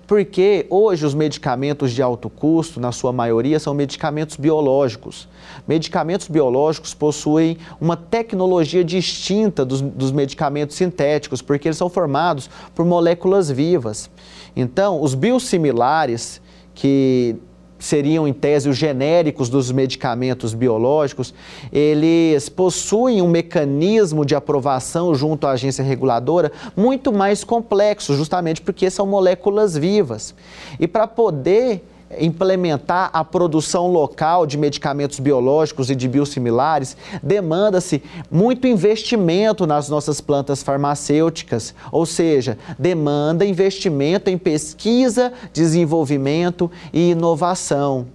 Porque 0.05 0.67
hoje 0.69 1.05
os 1.05 1.13
medicamentos 1.13 1.91
de 1.91 2.01
alto 2.01 2.29
custo, 2.29 2.79
na 2.79 2.91
sua 2.91 3.13
maioria, 3.13 3.57
são 3.59 3.73
medicamentos 3.73 4.35
biológicos. 4.35 5.29
Medicamentos 5.65 6.27
biológicos 6.27 6.93
possuem 6.93 7.57
uma 7.79 7.95
tecnologia 7.95 8.83
distinta 8.83 9.63
dos, 9.63 9.81
dos 9.81 10.11
medicamentos 10.11 10.75
sintéticos, 10.75 11.41
porque 11.41 11.69
eles 11.69 11.77
são 11.77 11.89
formados 11.89 12.49
por 12.75 12.85
moléculas 12.85 13.49
vivas. 13.49 14.09
Então, 14.55 15.01
os 15.01 15.15
biosimilares, 15.15 16.41
que 16.75 17.37
seriam, 17.83 18.27
em 18.27 18.33
tese, 18.33 18.69
os 18.69 18.77
genéricos 18.77 19.49
dos 19.49 19.71
medicamentos 19.71 20.53
biológicos, 20.53 21.33
eles 21.71 22.47
possuem 22.47 23.21
um 23.21 23.27
mecanismo 23.27 24.25
de 24.25 24.35
aprovação 24.35 25.13
junto 25.13 25.45
à 25.45 25.51
agência 25.51 25.83
reguladora 25.83 26.51
muito 26.77 27.11
mais 27.11 27.43
complexo, 27.43 28.15
justamente 28.15 28.61
porque 28.61 28.89
são 28.89 29.05
moléculas 29.05 29.77
vivas. 29.77 30.33
E 30.79 30.87
para 30.87 31.07
poder 31.07 31.83
implementar 32.19 33.09
a 33.13 33.23
produção 33.23 33.87
local 33.87 34.45
de 34.45 34.57
medicamentos 34.57 35.19
biológicos 35.19 35.89
e 35.89 35.95
de 35.95 36.07
biosimilares, 36.07 36.95
demanda-se 37.21 38.03
muito 38.29 38.67
investimento 38.67 39.65
nas 39.65 39.89
nossas 39.89 40.21
plantas 40.21 40.63
farmacêuticas, 40.63 41.73
ou 41.91 42.05
seja, 42.05 42.57
demanda 42.77 43.45
investimento 43.45 44.29
em 44.29 44.37
pesquisa, 44.37 45.33
desenvolvimento 45.53 46.69
e 46.91 47.11
inovação. 47.11 48.07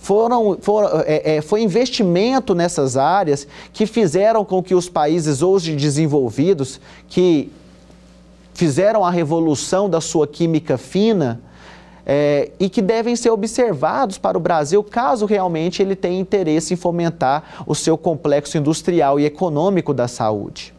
Foram, 0.00 0.56
foram, 0.60 1.02
é, 1.06 1.36
é, 1.36 1.40
foi 1.42 1.62
investimento 1.62 2.54
nessas 2.54 2.96
áreas 2.96 3.46
que 3.72 3.84
fizeram 3.84 4.44
com 4.44 4.62
que 4.62 4.74
os 4.74 4.88
países 4.88 5.42
hoje 5.42 5.76
desenvolvidos, 5.76 6.80
que 7.06 7.52
fizeram 8.54 9.04
a 9.04 9.10
revolução 9.10 9.90
da 9.90 10.00
sua 10.00 10.26
química 10.26 10.78
fina, 10.78 11.40
é, 12.04 12.50
e 12.58 12.68
que 12.68 12.82
devem 12.82 13.14
ser 13.16 13.30
observados 13.30 14.18
para 14.18 14.36
o 14.36 14.40
Brasil 14.40 14.82
caso 14.82 15.26
realmente 15.26 15.82
ele 15.82 15.94
tenha 15.94 16.20
interesse 16.20 16.74
em 16.74 16.76
fomentar 16.76 17.64
o 17.66 17.74
seu 17.74 17.96
complexo 17.96 18.56
industrial 18.58 19.18
e 19.20 19.24
econômico 19.24 19.92
da 19.92 20.08
saúde. 20.08 20.74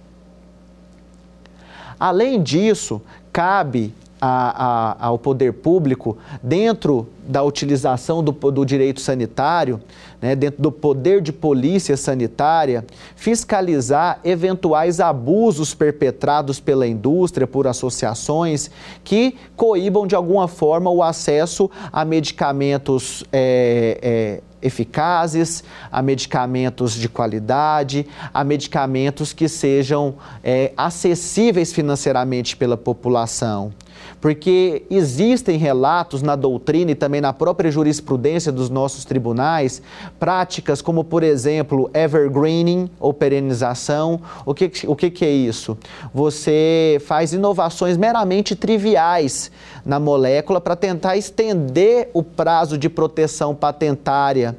Além 1.99 2.41
disso, 2.41 3.01
cabe 3.31 3.93
a, 4.21 4.97
a, 5.01 5.07
ao 5.07 5.17
poder 5.17 5.53
público, 5.53 6.17
dentro 6.43 7.07
da 7.27 7.41
utilização 7.41 8.23
do, 8.23 8.31
do 8.31 8.63
direito 8.63 9.01
sanitário, 9.01 9.81
né, 10.21 10.35
dentro 10.35 10.61
do 10.61 10.71
poder 10.71 11.21
de 11.21 11.33
polícia 11.33 11.97
sanitária, 11.97 12.85
fiscalizar 13.15 14.19
eventuais 14.23 14.99
abusos 14.99 15.73
perpetrados 15.73 16.59
pela 16.59 16.87
indústria 16.87 17.47
por 17.47 17.65
associações 17.65 18.69
que 19.03 19.35
coíbam 19.55 20.05
de 20.05 20.15
alguma 20.15 20.47
forma 20.47 20.89
o 20.89 21.01
acesso 21.01 21.69
a 21.91 22.05
medicamentos. 22.05 23.23
É, 23.31 23.99
é, 24.01 24.41
eficazes, 24.61 25.63
a 25.91 26.03
medicamentos 26.03 26.93
de 26.93 27.09
qualidade, 27.09 28.05
a 28.31 28.43
medicamentos 28.43 29.33
que 29.33 29.49
sejam 29.49 30.13
é, 30.43 30.71
acessíveis 30.77 31.73
financeiramente 31.73 32.55
pela 32.55 32.77
população 32.77 33.73
porque 34.21 34.83
existem 34.89 35.57
relatos 35.57 36.21
na 36.21 36.35
doutrina 36.35 36.91
e 36.91 36.95
também 36.95 37.19
na 37.19 37.33
própria 37.33 37.71
jurisprudência 37.71 38.51
dos 38.51 38.69
nossos 38.69 39.03
tribunais, 39.03 39.81
práticas 40.19 40.79
como, 40.79 41.03
por 41.03 41.23
exemplo, 41.23 41.89
evergreening 41.91 42.87
ou 42.99 43.11
perenização. 43.11 44.21
O 44.45 44.53
que, 44.53 44.71
o 44.85 44.95
que, 44.95 45.09
que 45.09 45.25
é 45.25 45.31
isso? 45.31 45.75
Você 46.13 47.01
faz 47.05 47.33
inovações 47.33 47.97
meramente 47.97 48.55
triviais 48.55 49.51
na 49.83 49.99
molécula 49.99 50.61
para 50.61 50.75
tentar 50.75 51.17
estender 51.17 52.11
o 52.13 52.21
prazo 52.21 52.77
de 52.77 52.87
proteção 52.87 53.55
patentária. 53.55 54.55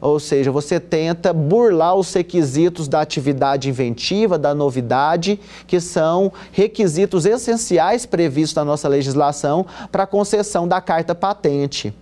Ou 0.00 0.20
seja, 0.20 0.50
você 0.50 0.78
tenta 0.78 1.32
burlar 1.32 1.94
os 1.94 2.12
requisitos 2.12 2.88
da 2.88 3.00
atividade 3.00 3.68
inventiva, 3.68 4.38
da 4.38 4.54
novidade, 4.54 5.40
que 5.66 5.80
são 5.80 6.32
requisitos 6.52 7.26
essenciais 7.26 8.06
previstos 8.06 8.54
na 8.54 8.64
nossa 8.64 8.88
legislação 8.88 9.66
para 9.90 10.04
a 10.04 10.06
concessão 10.06 10.66
da 10.66 10.80
carta 10.80 11.14
patente. 11.14 11.94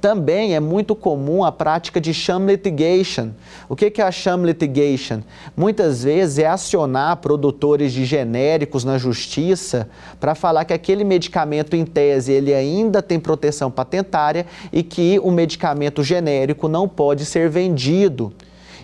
Também 0.00 0.54
é 0.54 0.60
muito 0.60 0.94
comum 0.94 1.42
a 1.42 1.50
prática 1.50 2.00
de 2.00 2.12
sham 2.12 2.46
litigation. 2.46 3.30
O 3.68 3.74
que 3.74 3.92
é 4.00 4.04
a 4.04 4.12
sham 4.12 4.44
litigation? 4.44 5.20
Muitas 5.56 6.04
vezes 6.04 6.38
é 6.38 6.46
acionar 6.46 7.16
produtores 7.16 7.92
de 7.92 8.04
genéricos 8.04 8.84
na 8.84 8.98
justiça 8.98 9.88
para 10.20 10.34
falar 10.34 10.64
que 10.64 10.74
aquele 10.74 11.02
medicamento, 11.02 11.74
em 11.74 11.84
tese, 11.84 12.32
ele 12.32 12.52
ainda 12.52 13.00
tem 13.00 13.18
proteção 13.18 13.70
patentária 13.70 14.46
e 14.72 14.82
que 14.82 15.18
o 15.22 15.30
medicamento 15.30 16.02
genérico 16.02 16.68
não 16.68 16.86
pode 16.86 17.24
ser 17.24 17.48
vendido. 17.48 18.32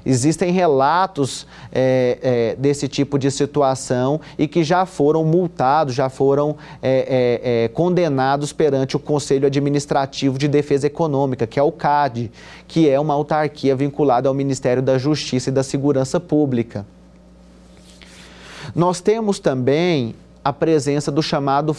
Existem 0.04 0.50
relatos 0.50 1.46
é, 1.70 2.18
é, 2.22 2.56
desse 2.56 2.88
tipo 2.88 3.18
de 3.18 3.30
situação 3.30 4.20
e 4.36 4.48
que 4.48 4.64
já 4.64 4.84
foram 4.84 5.24
multados, 5.24 5.94
já 5.94 6.08
foram 6.08 6.56
é, 6.82 7.40
é, 7.42 7.64
é 7.64 7.68
condenados 7.68 8.52
perante 8.52 8.96
o 8.96 8.98
Conselho 8.98 9.46
Administrativo 9.46 10.38
de 10.38 10.48
Defesa 10.48 10.88
Econômica, 10.88 11.46
que 11.46 11.58
é 11.58 11.62
o 11.62 11.70
CAD, 11.70 12.30
que 12.66 12.88
é 12.88 12.98
uma 12.98 13.14
autarquia 13.14 13.76
vinculada 13.76 14.28
ao 14.28 14.34
Ministério 14.34 14.82
da 14.82 14.98
Justiça 14.98 15.50
e 15.50 15.52
da 15.52 15.62
Segurança 15.62 16.18
Pública. 16.18 16.84
Nós 18.74 19.00
temos 19.00 19.38
também 19.38 20.14
a 20.44 20.52
presença 20.52 21.12
do 21.12 21.22
chamado 21.22 21.74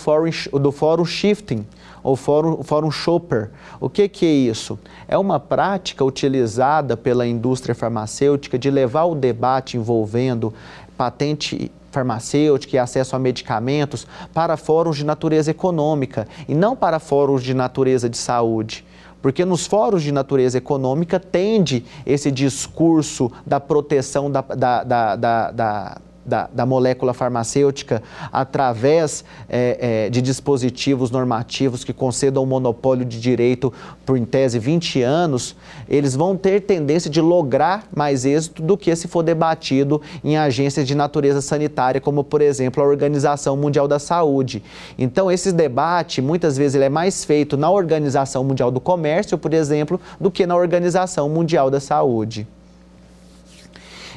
do 0.59 0.71
fórum 0.71 1.05
shifting, 1.05 1.65
ou 2.03 2.15
fórum, 2.15 2.61
fórum 2.61 2.91
shopper. 2.91 3.51
O 3.79 3.89
que, 3.89 4.09
que 4.09 4.25
é 4.25 4.31
isso? 4.31 4.77
É 5.07 5.17
uma 5.17 5.39
prática 5.39 6.03
utilizada 6.03 6.97
pela 6.97 7.25
indústria 7.25 7.73
farmacêutica 7.73 8.59
de 8.59 8.69
levar 8.69 9.05
o 9.05 9.15
debate 9.15 9.77
envolvendo 9.77 10.53
patente 10.97 11.71
farmacêutica 11.91 12.75
e 12.75 12.79
acesso 12.79 13.15
a 13.15 13.19
medicamentos 13.19 14.05
para 14.33 14.57
fóruns 14.57 14.97
de 14.97 15.05
natureza 15.05 15.51
econômica 15.51 16.27
e 16.47 16.55
não 16.55 16.75
para 16.75 16.99
fóruns 16.99 17.43
de 17.43 17.53
natureza 17.53 18.09
de 18.09 18.17
saúde 18.17 18.83
porque 19.23 19.45
nos 19.45 19.65
fóruns 19.65 20.03
de 20.03 20.11
natureza 20.11 20.57
econômica 20.57 21.17
tende 21.17 21.85
esse 22.05 22.29
discurso 22.29 23.31
da 23.45 23.57
proteção 23.57 24.29
da, 24.29 24.41
da, 24.41 24.83
da, 24.83 25.51
da 25.51 25.97
da, 26.25 26.49
da 26.51 26.65
molécula 26.65 27.13
farmacêutica 27.13 28.01
através 28.31 29.23
é, 29.49 30.05
é, 30.05 30.09
de 30.09 30.21
dispositivos 30.21 31.11
normativos 31.11 31.83
que 31.83 31.93
concedam 31.93 32.43
o 32.43 32.45
monopólio 32.45 33.05
de 33.05 33.19
direito 33.19 33.73
por, 34.05 34.17
em 34.17 34.25
tese, 34.25 34.59
20 34.59 35.01
anos, 35.01 35.55
eles 35.87 36.15
vão 36.15 36.35
ter 36.35 36.61
tendência 36.61 37.09
de 37.09 37.21
lograr 37.21 37.87
mais 37.95 38.25
êxito 38.25 38.61
do 38.61 38.77
que 38.77 38.95
se 38.95 39.07
for 39.07 39.23
debatido 39.23 40.01
em 40.23 40.37
agências 40.37 40.87
de 40.87 40.95
natureza 40.95 41.41
sanitária, 41.41 41.99
como, 41.99 42.23
por 42.23 42.41
exemplo, 42.41 42.83
a 42.83 42.87
Organização 42.87 43.55
Mundial 43.55 43.87
da 43.87 43.99
Saúde. 43.99 44.63
Então, 44.97 45.31
esse 45.31 45.51
debate, 45.51 46.21
muitas 46.21 46.57
vezes, 46.57 46.75
ele 46.75 46.85
é 46.85 46.89
mais 46.89 47.23
feito 47.23 47.57
na 47.57 47.69
Organização 47.69 48.43
Mundial 48.43 48.71
do 48.71 48.79
Comércio, 48.79 49.37
por 49.37 49.53
exemplo, 49.53 49.99
do 50.19 50.31
que 50.31 50.45
na 50.45 50.55
Organização 50.55 51.29
Mundial 51.29 51.69
da 51.69 51.79
Saúde. 51.79 52.47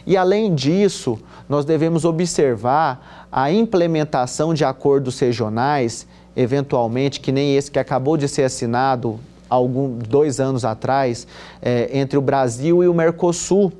E, 0.06 0.16
além 0.16 0.54
disso, 0.54 1.18
nós 1.48 1.64
devemos 1.64 2.04
observar 2.04 3.28
a 3.30 3.50
implementação 3.50 4.52
de 4.52 4.64
acordos 4.64 5.18
regionais, 5.18 6.06
eventualmente, 6.36 7.20
que 7.20 7.32
nem 7.32 7.56
esse 7.56 7.70
que 7.70 7.78
acabou 7.78 8.16
de 8.16 8.28
ser 8.28 8.42
assinado 8.42 9.18
algum, 9.48 9.96
dois 9.98 10.40
anos 10.40 10.64
atrás, 10.64 11.26
é, 11.62 11.90
entre 11.92 12.18
o 12.18 12.20
Brasil 12.20 12.82
e 12.82 12.88
o 12.88 12.94
Mercosul, 12.94 13.72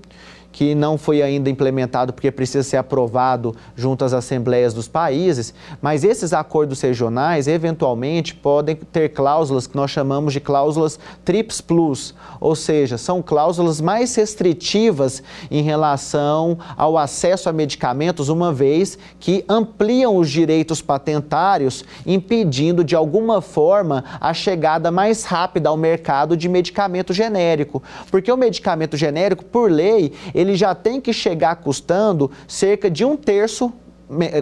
que 0.57 0.75
não 0.75 0.97
foi 0.97 1.21
ainda 1.21 1.51
implementado 1.51 2.15
porque 2.15 2.31
precisa 2.31 2.63
ser 2.63 2.79
aprovado 2.79 3.55
junto 3.77 4.07
às 4.07 4.15
assembleias 4.15 4.73
dos 4.73 4.89
países, 4.89 5.53
mas 5.83 6.03
esses 6.03 6.33
acordos 6.33 6.81
regionais, 6.81 7.47
eventualmente, 7.47 8.35
podem 8.35 8.75
ter 8.75 9.11
cláusulas 9.11 9.67
que 9.67 9.77
nós 9.77 9.91
chamamos 9.91 10.33
de 10.33 10.41
cláusulas 10.41 10.99
TRIPS 11.27 11.61
Plus, 11.61 12.15
ou 12.41 12.57
seja, 12.57 12.97
são 12.97 13.21
cláusulas 13.21 13.83
mais 13.83 14.15
restritivas 14.15 15.23
em 15.51 15.61
relação 15.61 16.59
ao 16.75 16.97
acesso 16.97 17.51
a 17.51 17.53
medicamentos, 17.53 18.31
uma 18.31 18.51
vez 18.51 18.99
que 19.21 19.45
ampliam 19.47 20.17
os 20.17 20.31
direitos 20.31 20.81
patentários, 20.81 21.85
impedindo 22.07 22.83
de 22.83 22.97
alguma 22.97 23.43
forma 23.43 24.03
a 24.19 24.33
chegada 24.33 24.91
mais 24.91 25.25
rápida 25.25 25.69
ao 25.69 25.77
mercado 25.77 26.35
de 26.35 26.49
medicamento 26.49 27.13
genérico. 27.13 27.83
Porque 28.11 28.33
o 28.33 28.39
medicamento 28.39 28.97
genérico, 28.97 29.45
por 29.45 29.71
lei, 29.71 30.15
ele 30.35 30.46
já 30.55 30.75
tem 30.75 31.01
que 31.01 31.13
chegar 31.13 31.57
custando 31.57 32.31
cerca 32.47 32.91
de 32.91 33.05
um 33.05 33.17
terço 33.17 33.73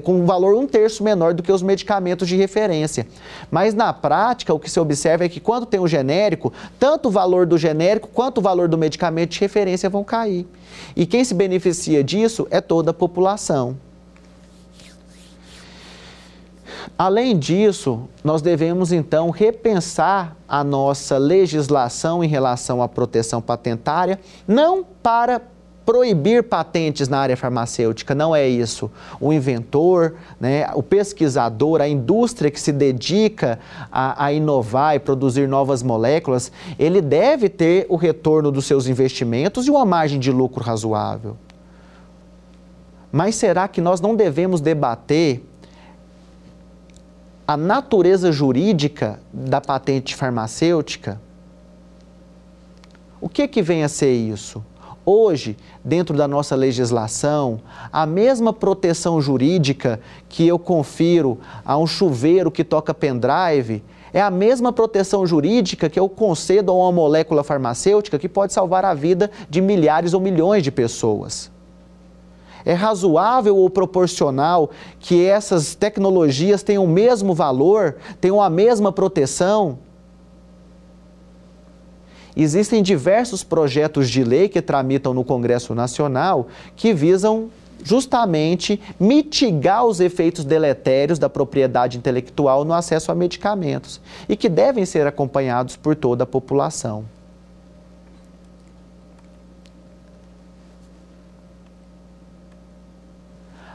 com 0.02 0.20
um 0.20 0.26
valor 0.26 0.54
um 0.54 0.66
terço 0.66 1.02
menor 1.02 1.32
do 1.32 1.42
que 1.42 1.50
os 1.50 1.62
medicamentos 1.62 2.28
de 2.28 2.36
referência. 2.36 3.06
Mas 3.50 3.72
na 3.72 3.92
prática, 3.92 4.52
o 4.52 4.60
que 4.60 4.70
se 4.70 4.78
observa 4.78 5.24
é 5.24 5.28
que 5.28 5.40
quando 5.40 5.64
tem 5.64 5.80
o 5.80 5.88
genérico, 5.88 6.52
tanto 6.78 7.08
o 7.08 7.10
valor 7.10 7.46
do 7.46 7.56
genérico 7.56 8.08
quanto 8.08 8.38
o 8.38 8.40
valor 8.42 8.68
do 8.68 8.76
medicamento 8.76 9.30
de 9.30 9.40
referência 9.40 9.88
vão 9.88 10.04
cair. 10.04 10.46
E 10.94 11.06
quem 11.06 11.24
se 11.24 11.32
beneficia 11.34 12.04
disso 12.04 12.46
é 12.50 12.60
toda 12.60 12.90
a 12.90 12.94
população. 12.94 13.76
Além 16.98 17.36
disso, 17.38 18.08
nós 18.22 18.42
devemos 18.42 18.92
então 18.92 19.30
repensar 19.30 20.36
a 20.46 20.62
nossa 20.62 21.16
legislação 21.16 22.22
em 22.22 22.28
relação 22.28 22.82
à 22.82 22.88
proteção 22.88 23.40
patentária, 23.40 24.20
não 24.46 24.84
para 25.02 25.40
proibir 25.84 26.42
patentes 26.44 27.08
na 27.08 27.18
área 27.18 27.36
farmacêutica, 27.36 28.14
não 28.14 28.34
é 28.34 28.46
isso. 28.48 28.90
O 29.20 29.32
inventor, 29.32 30.14
né, 30.40 30.66
o 30.74 30.82
pesquisador, 30.82 31.80
a 31.80 31.88
indústria 31.88 32.50
que 32.50 32.60
se 32.60 32.72
dedica 32.72 33.58
a, 33.92 34.24
a, 34.26 34.32
inovar 34.32 34.96
e 34.96 34.98
produzir 34.98 35.46
novas 35.46 35.82
moléculas, 35.82 36.50
ele 36.78 37.00
deve 37.00 37.48
ter 37.48 37.86
o 37.88 37.96
retorno 37.96 38.50
dos 38.50 38.64
seus 38.64 38.86
investimentos 38.86 39.66
e 39.66 39.70
uma 39.70 39.84
margem 39.84 40.18
de 40.18 40.30
lucro 40.30 40.64
razoável. 40.64 41.36
Mas 43.12 43.36
será 43.36 43.68
que 43.68 43.80
nós 43.80 44.00
não 44.00 44.16
devemos 44.16 44.60
debater 44.60 45.44
a 47.46 47.56
natureza 47.56 48.32
jurídica 48.32 49.20
da 49.32 49.60
patente 49.60 50.16
farmacêutica? 50.16 51.20
O 53.20 53.28
que, 53.28 53.46
que 53.46 53.62
vem 53.62 53.84
a 53.84 53.88
ser 53.88 54.12
isso? 54.12 54.64
Hoje, 55.06 55.54
dentro 55.84 56.16
da 56.16 56.26
nossa 56.26 56.56
legislação, 56.56 57.60
a 57.92 58.06
mesma 58.06 58.54
proteção 58.54 59.20
jurídica 59.20 60.00
que 60.30 60.46
eu 60.46 60.58
confiro 60.58 61.38
a 61.62 61.76
um 61.76 61.86
chuveiro 61.86 62.50
que 62.50 62.64
toca 62.64 62.94
pendrive 62.94 63.82
é 64.14 64.22
a 64.22 64.30
mesma 64.30 64.72
proteção 64.72 65.26
jurídica 65.26 65.90
que 65.90 66.00
eu 66.00 66.08
concedo 66.08 66.72
a 66.72 66.74
uma 66.74 66.92
molécula 66.92 67.44
farmacêutica 67.44 68.18
que 68.18 68.28
pode 68.28 68.54
salvar 68.54 68.84
a 68.84 68.94
vida 68.94 69.30
de 69.50 69.60
milhares 69.60 70.14
ou 70.14 70.20
milhões 70.20 70.62
de 70.62 70.70
pessoas. 70.70 71.50
É 72.64 72.72
razoável 72.72 73.58
ou 73.58 73.68
proporcional 73.68 74.70
que 74.98 75.22
essas 75.26 75.74
tecnologias 75.74 76.62
tenham 76.62 76.84
o 76.84 76.88
mesmo 76.88 77.34
valor, 77.34 77.96
tenham 78.22 78.40
a 78.40 78.48
mesma 78.48 78.90
proteção? 78.90 79.78
Existem 82.36 82.82
diversos 82.82 83.44
projetos 83.44 84.10
de 84.10 84.24
lei 84.24 84.48
que 84.48 84.60
tramitam 84.60 85.14
no 85.14 85.24
Congresso 85.24 85.74
Nacional 85.74 86.48
que 86.74 86.92
visam 86.92 87.48
justamente 87.82 88.80
mitigar 88.98 89.84
os 89.84 90.00
efeitos 90.00 90.44
deletérios 90.44 91.18
da 91.18 91.28
propriedade 91.28 91.98
intelectual 91.98 92.64
no 92.64 92.72
acesso 92.72 93.12
a 93.12 93.14
medicamentos 93.14 94.00
e 94.28 94.36
que 94.36 94.48
devem 94.48 94.86
ser 94.86 95.06
acompanhados 95.06 95.76
por 95.76 95.94
toda 95.94 96.24
a 96.24 96.26
população. 96.26 97.04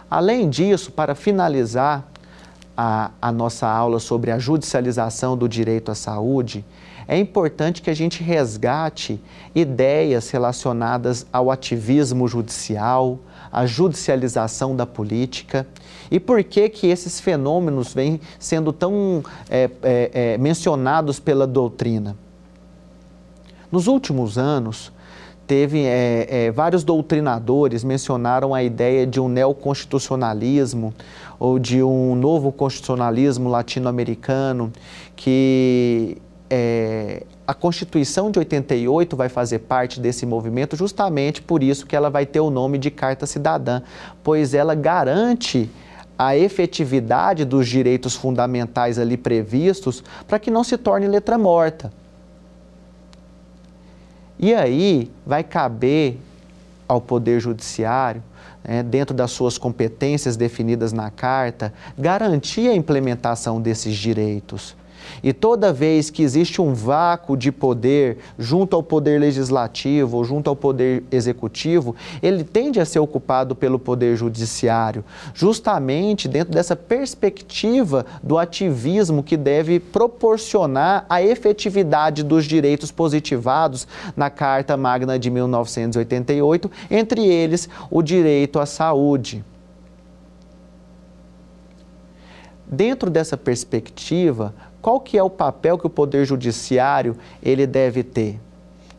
Além 0.10 0.50
disso, 0.50 0.92
para 0.92 1.14
finalizar 1.14 2.04
a, 2.76 3.12
a, 3.22 3.32
nossa 3.32 3.68
aula 3.68 4.00
sobre 4.00 4.32
a 4.32 4.40
judicialização 4.40 5.38
do 5.38 5.48
direito 5.48 5.92
à 5.92 5.96
saúde, 5.96 6.66
é 7.10 7.18
importante 7.18 7.82
que 7.82 7.90
a 7.90 7.94
gente 7.96 8.22
resgate 8.22 9.20
ideias 9.56 10.30
relacionadas 10.30 11.26
ao 11.34 11.50
ativismo 11.50 12.28
judicial, 12.28 13.18
à 13.52 13.66
judicialização 13.66 14.76
da 14.76 14.86
política 14.86 15.66
e 16.12 16.20
por 16.20 16.44
que 16.44 16.70
que 16.70 16.86
esses 16.86 17.20
fenômenos 17.20 17.96
vêm 17.96 18.22
sendo 18.38 18.72
tão 18.72 19.24
é, 19.50 19.72
é, 19.82 20.12
é, 20.14 20.38
mencionados 20.38 21.20
pela 21.20 21.48
doutrina. 21.48 22.16
Nos 23.72 23.88
últimos 23.88 24.38
anos, 24.38 24.92
teve 25.48 25.84
é, 25.84 26.28
é, 26.30 26.52
vários 26.52 26.84
doutrinadores 26.84 27.84
mencionaram 27.84 28.54
a 28.54 28.62
ideia 28.62 29.08
de 29.08 29.20
um 29.20 29.28
neoconstitucionalismo 29.28 30.94
ou 31.40 31.58
de 31.58 31.82
um 31.82 32.14
novo 32.14 32.52
constitucionalismo 32.52 33.50
latino-americano 33.50 34.72
que 35.16 36.22
é, 36.50 37.24
a 37.46 37.54
Constituição 37.54 38.32
de 38.32 38.40
88 38.40 39.16
vai 39.16 39.30
fazer 39.30 39.60
parte 39.60 40.00
desse 40.00 40.26
movimento 40.26 40.76
justamente 40.76 41.42
por 41.42 41.62
isso 41.62 41.86
que 41.86 41.96
ela 41.96 42.10
vai 42.10 42.26
ter 42.26 42.40
o 42.40 42.50
nome 42.50 42.78
de 42.78 42.90
Carta 42.90 43.26
Cidadã, 43.26 43.82
pois 44.24 44.54
ela 44.54 44.74
garante 44.74 45.70
a 46.18 46.36
efetividade 46.36 47.46
dos 47.46 47.68
direitos 47.68 48.16
fundamentais 48.16 49.00
ali 49.00 49.16
previstos 49.16 50.04
para 50.28 50.40
que 50.40 50.52
não 50.52 50.64
se 50.64 50.78
torne 50.78 51.08
letra 51.08 51.38
morta. 51.38 51.94
E 54.38 54.54
aí 54.54 55.12
vai 55.26 55.44
caber 55.44 56.18
ao 56.88 57.00
Poder 57.00 57.40
Judiciário, 57.40 58.24
né, 58.64 58.82
dentro 58.82 59.16
das 59.16 59.32
suas 59.32 59.58
competências 59.58 60.36
definidas 60.36 60.92
na 60.92 61.10
Carta, 61.12 61.74
garantir 61.98 62.68
a 62.68 62.76
implementação 62.76 63.62
desses 63.62 63.96
direitos. 63.96 64.76
E 65.24 65.34
toda 65.34 65.74
vez 65.74 66.10
que 66.10 66.24
existe 66.24 66.62
um 66.62 66.74
vácuo 66.74 67.36
de 67.36 67.52
poder 67.52 68.18
junto 68.38 68.76
ao 68.76 68.84
poder 68.84 69.20
legislativo 69.20 70.18
ou 70.18 70.24
junto 70.24 70.50
ao 70.50 70.56
poder 70.56 71.04
executivo, 71.12 71.96
ele 72.22 72.44
tende 72.44 72.80
a 72.80 72.86
ser 72.86 73.00
ocupado 73.00 73.56
pelo 73.56 73.80
poder 73.80 74.16
judiciário, 74.16 75.04
justamente 75.34 76.28
dentro 76.28 76.54
dessa 76.54 76.76
perspectiva 76.76 78.06
do 78.24 78.38
ativismo 78.38 79.24
que 79.24 79.38
deve 79.38 79.80
proporcionar 79.80 81.06
a 81.10 81.22
efetividade 81.22 82.24
dos 82.24 82.46
direitos 82.46 82.92
positivados 82.92 83.88
na 84.16 84.30
Carta 84.30 84.76
Magna 84.78 85.20
de 85.20 85.30
1988, 85.30 86.72
entre 86.90 87.26
eles 87.26 87.70
o 87.90 88.02
direito 88.02 88.60
à 88.60 88.66
saúde. 88.66 89.44
Dentro 92.72 93.10
dessa 93.10 93.36
perspectiva, 93.36 94.54
qual 94.82 95.00
que 95.00 95.18
é 95.18 95.24
o 95.24 95.30
papel 95.30 95.78
que 95.78 95.88
o 95.88 95.90
poder 95.90 96.26
judiciário 96.26 97.18
ele 97.44 97.68
deve 97.68 98.04
ter? 98.04 98.40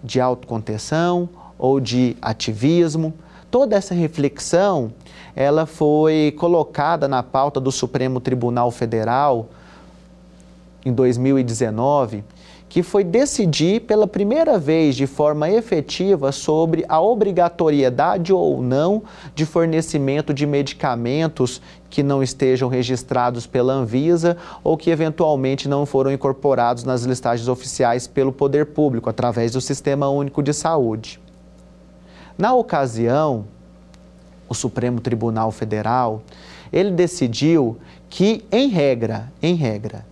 De 0.02 0.20
autocontenção 0.20 1.28
ou 1.58 1.80
de 1.80 2.16
ativismo? 2.20 3.14
Toda 3.50 3.76
essa 3.76 3.94
reflexão, 3.94 4.92
ela 5.34 5.66
foi 5.66 6.34
colocada 6.38 7.08
na 7.08 7.22
pauta 7.22 7.60
do 7.60 7.72
Supremo 7.72 8.20
Tribunal 8.20 8.70
Federal 8.70 9.48
em 10.84 10.92
2019 10.92 12.24
que 12.70 12.84
foi 12.84 13.02
decidir 13.02 13.80
pela 13.80 14.06
primeira 14.06 14.56
vez 14.56 14.94
de 14.94 15.04
forma 15.04 15.50
efetiva 15.50 16.30
sobre 16.30 16.84
a 16.88 17.00
obrigatoriedade 17.00 18.32
ou 18.32 18.62
não 18.62 19.02
de 19.34 19.44
fornecimento 19.44 20.32
de 20.32 20.46
medicamentos 20.46 21.60
que 21.90 22.00
não 22.00 22.22
estejam 22.22 22.68
registrados 22.68 23.44
pela 23.44 23.72
Anvisa 23.72 24.36
ou 24.62 24.76
que 24.76 24.88
eventualmente 24.88 25.68
não 25.68 25.84
foram 25.84 26.12
incorporados 26.12 26.84
nas 26.84 27.02
listagens 27.02 27.48
oficiais 27.48 28.06
pelo 28.06 28.32
poder 28.32 28.66
público 28.66 29.10
através 29.10 29.50
do 29.50 29.60
Sistema 29.60 30.08
Único 30.08 30.40
de 30.40 30.54
Saúde. 30.54 31.20
Na 32.38 32.54
ocasião, 32.54 33.46
o 34.48 34.54
Supremo 34.54 35.00
Tribunal 35.00 35.50
Federal, 35.50 36.22
ele 36.72 36.92
decidiu 36.92 37.78
que 38.08 38.44
em 38.52 38.68
regra, 38.68 39.32
em 39.42 39.56
regra, 39.56 40.08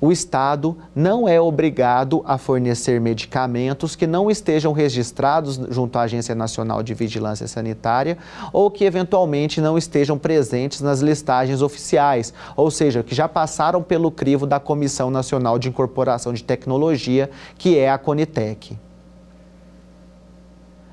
o 0.00 0.12
Estado 0.12 0.76
não 0.94 1.26
é 1.26 1.40
obrigado 1.40 2.22
a 2.26 2.36
fornecer 2.36 3.00
medicamentos 3.00 3.96
que 3.96 4.06
não 4.06 4.30
estejam 4.30 4.72
registrados 4.72 5.58
junto 5.70 5.98
à 5.98 6.02
Agência 6.02 6.34
Nacional 6.34 6.82
de 6.82 6.92
Vigilância 6.92 7.48
Sanitária 7.48 8.18
ou 8.52 8.70
que 8.70 8.84
eventualmente 8.84 9.60
não 9.60 9.78
estejam 9.78 10.18
presentes 10.18 10.80
nas 10.80 11.00
listagens 11.00 11.62
oficiais, 11.62 12.32
ou 12.54 12.70
seja, 12.70 13.02
que 13.02 13.14
já 13.14 13.28
passaram 13.28 13.82
pelo 13.82 14.10
crivo 14.10 14.46
da 14.46 14.60
Comissão 14.60 15.10
Nacional 15.10 15.58
de 15.58 15.68
Incorporação 15.68 16.32
de 16.32 16.44
Tecnologia, 16.44 17.30
que 17.56 17.78
é 17.78 17.90
a 17.90 17.96
Conitec. 17.96 18.78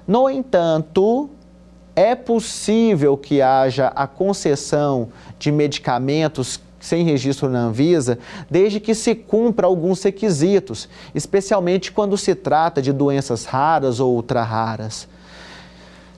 No 0.08 0.30
entanto, 0.30 1.30
é 1.96 2.16
possível 2.16 3.16
que 3.16 3.42
haja 3.42 3.88
a 3.88 4.08
concessão 4.08 5.10
de 5.38 5.52
medicamentos 5.52 6.60
sem 6.84 7.06
registro 7.06 7.50
na 7.50 7.68
Anvisa, 7.68 8.20
desde 8.52 8.78
que 8.78 8.94
se 8.94 9.16
cumpra 9.16 9.66
alguns 9.66 10.04
requisitos, 10.04 10.90
especialmente 11.16 11.94
quando 11.94 12.18
se 12.18 12.36
trata 12.36 12.82
de 12.82 12.92
doenças 12.92 13.46
raras 13.46 14.02
ou 14.02 14.14
ultra-raras. 14.14 15.08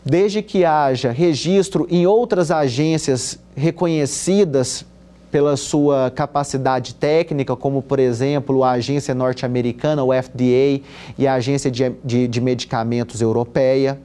Desde 0.03 0.41
que 0.41 0.65
haja 0.65 1.11
registro 1.11 1.85
em 1.87 2.07
outras 2.07 2.49
agências 2.49 3.37
reconhecidas 3.55 4.83
pela 5.31 5.55
sua 5.55 6.09
capacidade 6.09 6.95
técnica, 6.95 7.55
como 7.55 7.83
por 7.83 7.99
exemplo 7.99 8.63
a 8.63 8.71
agência 8.71 9.13
norte-americana, 9.13 10.03
o 10.03 10.11
FDA, 10.11 10.81
e 11.15 11.27
a 11.27 11.35
agência 11.35 11.69
de, 11.69 11.91
de, 12.03 12.27
de 12.27 12.41
medicamentos 12.41 13.21
europeia 13.21 13.99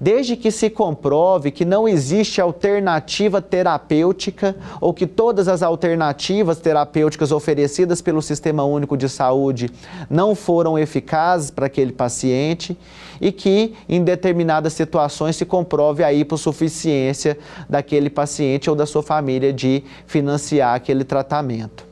desde 0.00 0.36
que 0.36 0.50
se 0.50 0.70
comprove 0.70 1.50
que 1.50 1.64
não 1.64 1.88
existe 1.88 2.40
alternativa 2.40 3.40
terapêutica 3.40 4.56
ou 4.80 4.92
que 4.92 5.06
todas 5.06 5.48
as 5.48 5.62
alternativas 5.62 6.58
terapêuticas 6.58 7.32
oferecidas 7.32 8.00
pelo 8.00 8.22
Sistema 8.22 8.64
Único 8.64 8.96
de 8.96 9.08
Saúde 9.08 9.70
não 10.08 10.34
foram 10.34 10.78
eficazes 10.78 11.50
para 11.50 11.66
aquele 11.66 11.92
paciente 11.92 12.76
e 13.20 13.32
que 13.32 13.74
em 13.88 14.02
determinadas 14.04 14.72
situações 14.72 15.36
se 15.36 15.44
comprove 15.44 16.04
a 16.04 16.12
hipossuficiência 16.12 17.38
daquele 17.68 18.10
paciente 18.10 18.70
ou 18.70 18.76
da 18.76 18.86
sua 18.86 19.02
família 19.02 19.52
de 19.52 19.82
financiar 20.06 20.74
aquele 20.74 21.04
tratamento. 21.04 21.87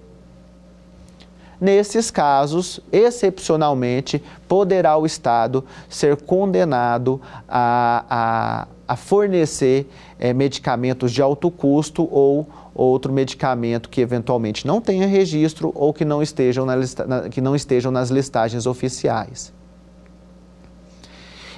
Nesses 1.60 2.10
casos, 2.10 2.80
excepcionalmente, 2.92 4.22
poderá 4.46 4.96
o 4.96 5.06
Estado 5.06 5.64
ser 5.88 6.16
condenado 6.16 7.20
a, 7.48 8.04
a, 8.08 8.68
a 8.92 8.96
fornecer 8.96 9.88
é, 10.18 10.34
medicamentos 10.34 11.12
de 11.12 11.22
alto 11.22 11.50
custo 11.50 12.06
ou 12.10 12.46
outro 12.74 13.10
medicamento 13.10 13.88
que 13.88 14.02
eventualmente 14.02 14.66
não 14.66 14.82
tenha 14.82 15.06
registro 15.06 15.72
ou 15.74 15.94
que 15.94 16.04
não 16.04 16.22
estejam, 16.22 16.66
na 16.66 16.76
lista, 16.76 17.06
na, 17.06 17.28
que 17.28 17.40
não 17.40 17.56
estejam 17.56 17.90
nas 17.90 18.10
listagens 18.10 18.66
oficiais. 18.66 19.52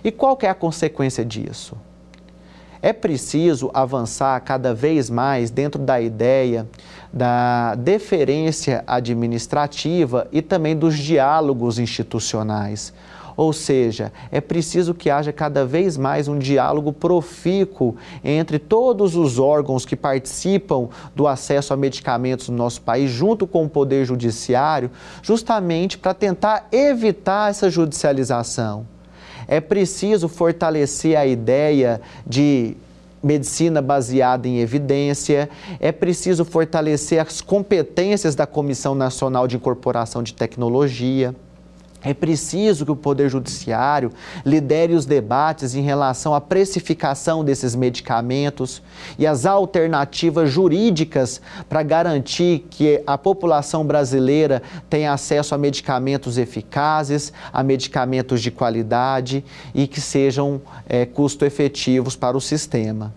E 0.05 0.13
qual 0.13 0.39
é 0.43 0.49
a 0.49 0.55
consequência 0.55 1.25
disso? 1.25 1.77
É 2.81 2.93
preciso 2.93 3.71
avançar 3.75 4.39
cada 4.41 4.73
vez 4.75 5.11
mais 5.11 5.51
dentro 5.51 5.83
da 5.83 6.01
ideia 6.01 6.67
da 7.13 7.75
deferência 7.75 8.85
administrativa 8.87 10.29
e 10.31 10.43
também 10.43 10.77
dos 10.77 10.97
diálogos 10.97 11.79
institucionais. 11.79 12.93
Ou 13.37 13.53
seja, 13.53 14.13
é 14.33 14.41
preciso 14.41 14.93
que 14.93 15.09
haja 15.09 15.33
cada 15.33 15.65
vez 15.65 15.97
mais 15.97 16.27
um 16.27 16.37
diálogo 16.41 16.93
profícuo 16.93 17.95
entre 18.25 18.59
todos 18.59 19.15
os 19.15 19.39
órgãos 19.39 19.87
que 19.87 19.95
participam 19.95 20.89
do 21.15 21.25
acesso 21.25 21.73
a 21.73 21.77
medicamentos 21.77 22.49
no 22.49 22.57
nosso 22.57 22.83
país, 22.83 23.09
junto 23.09 23.47
com 23.47 23.65
o 23.65 23.69
Poder 23.69 24.05
Judiciário, 24.05 24.91
justamente 25.23 25.97
para 25.97 26.15
tentar 26.15 26.67
evitar 26.73 27.49
essa 27.49 27.71
judicialização. 27.71 28.98
É 29.49 29.61
preciso 29.61 30.29
fortalecer 30.29 31.17
a 31.17 31.27
ideia 31.27 32.01
de 32.27 32.77
medicina 33.23 33.83
baseada 33.83 34.47
em 34.47 34.59
evidência, 34.59 35.49
é 35.81 35.91
preciso 35.91 36.45
fortalecer 36.45 37.19
as 37.21 37.41
competências 37.41 38.35
da 38.35 38.47
Comissão 38.47 38.95
Nacional 38.95 39.49
de 39.49 39.57
Incorporação 39.57 40.23
de 40.23 40.35
Tecnologia. 40.35 41.35
É 42.03 42.15
preciso 42.15 42.85
que 42.85 42.93
o 42.93 42.97
Poder 42.97 43.29
Judiciário 43.29 44.13
lidere 44.45 44.95
os 44.95 45.05
debates 45.05 45.75
em 45.75 45.83
relação 45.83 46.33
à 46.33 46.41
precificação 46.41 47.45
desses 47.45 47.75
medicamentos 47.75 48.81
e 49.19 49.27
as 49.27 49.45
alternativas 49.45 50.49
jurídicas 50.49 51.41
para 51.69 51.83
garantir 51.83 52.67
que 52.71 53.03
a 53.05 53.19
população 53.19 53.85
brasileira 53.85 54.63
tenha 54.89 55.13
acesso 55.13 55.57
a 55.57 55.59
medicamentos 55.59 56.39
eficazes, 56.39 57.33
a 57.53 57.65
medicamentos 57.65 58.41
de 58.41 58.53
qualidade 58.53 59.45
e 59.75 59.89
que 59.89 60.01
sejam 60.01 60.61
é, 60.89 61.05
custo-efetivos 61.05 62.15
para 62.15 62.37
o 62.37 62.41
sistema. 62.41 63.13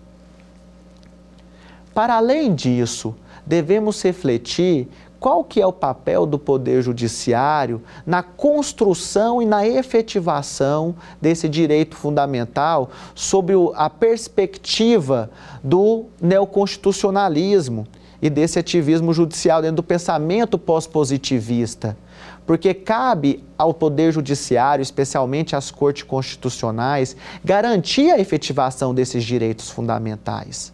Para 1.94 2.16
além 2.16 2.52
disso, 2.52 3.14
devemos 3.46 4.02
refletir 4.02 4.88
qual 5.22 5.44
que 5.44 5.60
é 5.60 5.66
o 5.66 5.72
papel 5.72 6.26
do 6.26 6.36
Poder 6.36 6.82
Judiciário 6.82 7.80
na 8.04 8.24
construção 8.24 9.40
e 9.40 9.46
na 9.46 9.64
efetivação 9.64 10.96
desse 11.20 11.48
direito 11.48 11.94
fundamental 11.94 12.90
sob 13.14 13.52
a 13.76 13.88
perspectiva 13.88 15.30
do 15.62 16.06
neoconstitucionalismo 16.20 17.86
e 18.20 18.28
desse 18.28 18.58
ativismo 18.58 19.14
judicial 19.14 19.62
dentro 19.62 19.76
do 19.76 19.82
pensamento 19.84 20.58
pós-positivista. 20.58 21.96
Porque 22.44 22.74
cabe 22.74 23.44
ao 23.56 23.72
Poder 23.72 24.10
Judiciário, 24.10 24.82
especialmente 24.82 25.54
às 25.54 25.70
cortes 25.70 26.02
constitucionais, 26.02 27.16
garantir 27.44 28.10
a 28.10 28.18
efetivação 28.18 28.92
desses 28.92 29.22
direitos 29.22 29.70
fundamentais. 29.70 30.72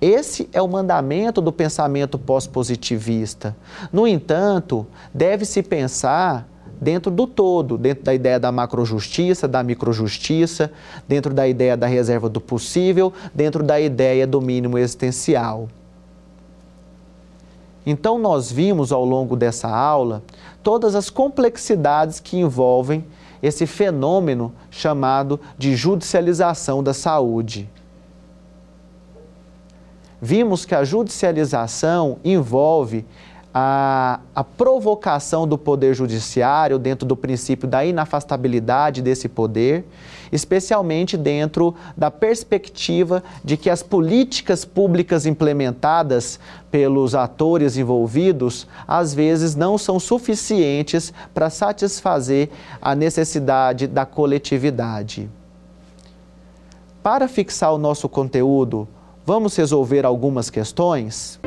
Esse 0.00 0.48
é 0.52 0.62
o 0.62 0.68
mandamento 0.68 1.40
do 1.40 1.52
pensamento 1.52 2.18
pós-positivista. 2.18 3.56
No 3.92 4.06
entanto, 4.06 4.86
deve-se 5.12 5.60
pensar 5.60 6.48
dentro 6.80 7.10
do 7.10 7.26
todo, 7.26 7.76
dentro 7.76 8.04
da 8.04 8.14
ideia 8.14 8.38
da 8.38 8.52
macrojustiça, 8.52 9.48
da 9.48 9.60
microjustiça, 9.64 10.70
dentro 11.08 11.34
da 11.34 11.48
ideia 11.48 11.76
da 11.76 11.88
reserva 11.88 12.28
do 12.28 12.40
possível, 12.40 13.12
dentro 13.34 13.64
da 13.64 13.80
ideia 13.80 14.24
do 14.24 14.40
mínimo 14.40 14.78
existencial. 14.78 15.68
Então, 17.84 18.18
nós 18.18 18.52
vimos 18.52 18.92
ao 18.92 19.04
longo 19.04 19.34
dessa 19.34 19.68
aula 19.68 20.22
todas 20.62 20.94
as 20.94 21.10
complexidades 21.10 22.20
que 22.20 22.36
envolvem 22.36 23.04
esse 23.42 23.66
fenômeno 23.66 24.52
chamado 24.70 25.40
de 25.56 25.74
judicialização 25.74 26.82
da 26.84 26.94
saúde 26.94 27.68
vimos 30.20 30.64
que 30.64 30.74
a 30.74 30.84
judicialização 30.84 32.18
envolve 32.24 33.04
a, 33.52 34.20
a, 34.34 34.44
provocação 34.44 35.46
do 35.46 35.56
poder 35.56 35.94
judiciário 35.94 36.78
dentro 36.78 37.06
do 37.06 37.16
princípio 37.16 37.66
da 37.66 37.84
inafastabilidade 37.84 39.00
desse 39.00 39.28
poder, 39.28 39.86
especialmente 40.30 41.16
dentro 41.16 41.74
da 41.96 42.10
perspectiva 42.10 43.22
de 43.42 43.56
que 43.56 43.70
as 43.70 43.82
políticas 43.82 44.64
públicas 44.64 45.24
implementadas 45.24 46.38
pelos 46.70 47.14
atores 47.14 47.76
envolvidos 47.76 48.66
às 48.86 49.14
vezes 49.14 49.54
não 49.54 49.78
são 49.78 49.98
suficientes 49.98 51.12
para 51.32 51.48
satisfazer 51.48 52.50
a 52.82 52.94
necessidade 52.94 53.86
da 53.86 54.04
coletividade. 54.04 55.28
Para 57.02 57.26
fixar 57.26 57.72
o 57.72 57.78
nosso 57.78 58.08
conteúdo, 58.08 58.86
Vamos 59.28 59.54
resolver 59.56 60.06
algumas 60.06 60.48
questões? 60.48 61.38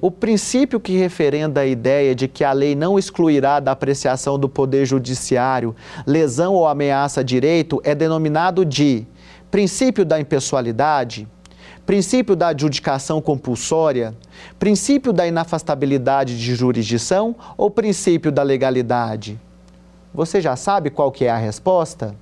O 0.00 0.10
princípio 0.10 0.80
que 0.80 0.96
referenda 0.96 1.60
a 1.60 1.64
ideia 1.64 2.16
de 2.16 2.26
que 2.26 2.42
a 2.42 2.50
lei 2.50 2.74
não 2.74 2.98
excluirá 2.98 3.60
da 3.60 3.70
apreciação 3.70 4.40
do 4.40 4.48
Poder 4.48 4.84
Judiciário 4.84 5.72
lesão 6.04 6.54
ou 6.54 6.66
ameaça 6.66 7.20
a 7.20 7.22
direito 7.22 7.80
é 7.84 7.94
denominado 7.94 8.64
de 8.64 9.06
princípio 9.52 10.04
da 10.04 10.18
impessoalidade, 10.18 11.28
princípio 11.86 12.34
da 12.34 12.48
adjudicação 12.48 13.22
compulsória, 13.22 14.16
princípio 14.58 15.12
da 15.12 15.28
inafastabilidade 15.28 16.36
de 16.36 16.56
jurisdição 16.56 17.36
ou 17.56 17.70
princípio 17.70 18.32
da 18.32 18.42
legalidade? 18.42 19.40
Você 20.12 20.40
já 20.40 20.56
sabe 20.56 20.90
qual 20.90 21.12
que 21.12 21.24
é 21.24 21.30
a 21.30 21.36
resposta? 21.36 22.16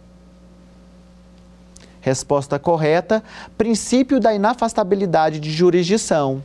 Resposta 2.02 2.58
correta: 2.58 3.22
princípio 3.56 4.20
da 4.20 4.34
inafastabilidade 4.34 5.40
de 5.40 5.50
jurisdição. 5.50 6.42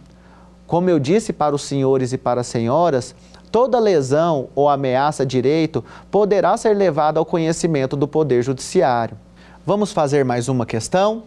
Como 0.67 0.89
eu 0.89 0.99
disse 0.99 1.33
para 1.33 1.55
os 1.55 1.63
senhores 1.63 2.13
e 2.13 2.17
para 2.17 2.41
as 2.41 2.47
senhoras, 2.47 3.15
toda 3.51 3.79
lesão 3.79 4.49
ou 4.53 4.69
ameaça 4.69 5.23
a 5.23 5.25
direito 5.25 5.83
poderá 6.11 6.55
ser 6.55 6.75
levada 6.75 7.19
ao 7.19 7.25
conhecimento 7.25 7.97
do 7.97 8.07
Poder 8.07 8.43
Judiciário. 8.43 9.17
Vamos 9.65 9.91
fazer 9.91 10.23
mais 10.23 10.47
uma 10.47 10.65
questão? 10.65 11.23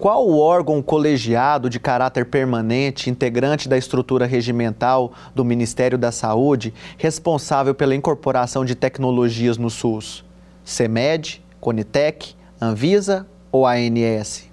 Qual 0.00 0.26
o 0.26 0.38
órgão 0.38 0.80
colegiado 0.80 1.68
de 1.68 1.78
caráter 1.78 2.24
permanente, 2.24 3.10
integrante 3.10 3.68
da 3.68 3.76
estrutura 3.76 4.24
regimental 4.24 5.12
do 5.34 5.44
Ministério 5.44 5.98
da 5.98 6.10
Saúde, 6.10 6.72
responsável 6.96 7.74
pela 7.74 7.94
incorporação 7.94 8.64
de 8.64 8.74
tecnologias 8.74 9.58
no 9.58 9.68
SUS? 9.68 10.24
CEMED, 10.64 11.44
Conitec, 11.60 12.34
Anvisa 12.58 13.26
ou 13.52 13.66
ANS? 13.66 14.48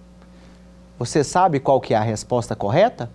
Você 1.00 1.24
sabe 1.24 1.62
qual 1.62 1.80
que 1.80 1.94
é 1.94 1.98
a 1.98 2.02
resposta 2.02 2.54
correta? 2.54 3.10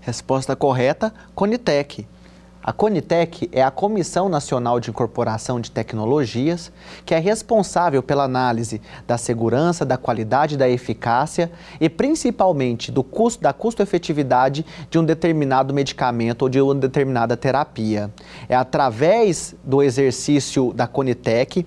Resposta 0.00 0.54
correta, 0.54 1.12
Conitec. 1.34 2.06
A 2.64 2.72
Conitec 2.72 3.50
é 3.50 3.60
a 3.60 3.72
Comissão 3.72 4.28
Nacional 4.28 4.78
de 4.78 4.88
Incorporação 4.88 5.60
de 5.60 5.68
Tecnologias, 5.68 6.70
que 7.04 7.12
é 7.12 7.18
responsável 7.18 8.04
pela 8.04 8.22
análise 8.22 8.80
da 9.04 9.18
segurança, 9.18 9.84
da 9.84 9.96
qualidade, 9.96 10.56
da 10.56 10.68
eficácia 10.68 11.50
e 11.80 11.90
principalmente 11.90 12.92
do 12.92 13.02
custo, 13.02 13.42
da 13.42 13.52
custo-efetividade 13.52 14.64
de 14.88 14.96
um 14.96 15.04
determinado 15.04 15.74
medicamento 15.74 16.42
ou 16.42 16.48
de 16.48 16.60
uma 16.60 16.76
determinada 16.76 17.36
terapia. 17.36 18.12
É 18.48 18.54
através 18.54 19.56
do 19.64 19.82
exercício 19.82 20.72
da 20.72 20.86
Conitec 20.86 21.66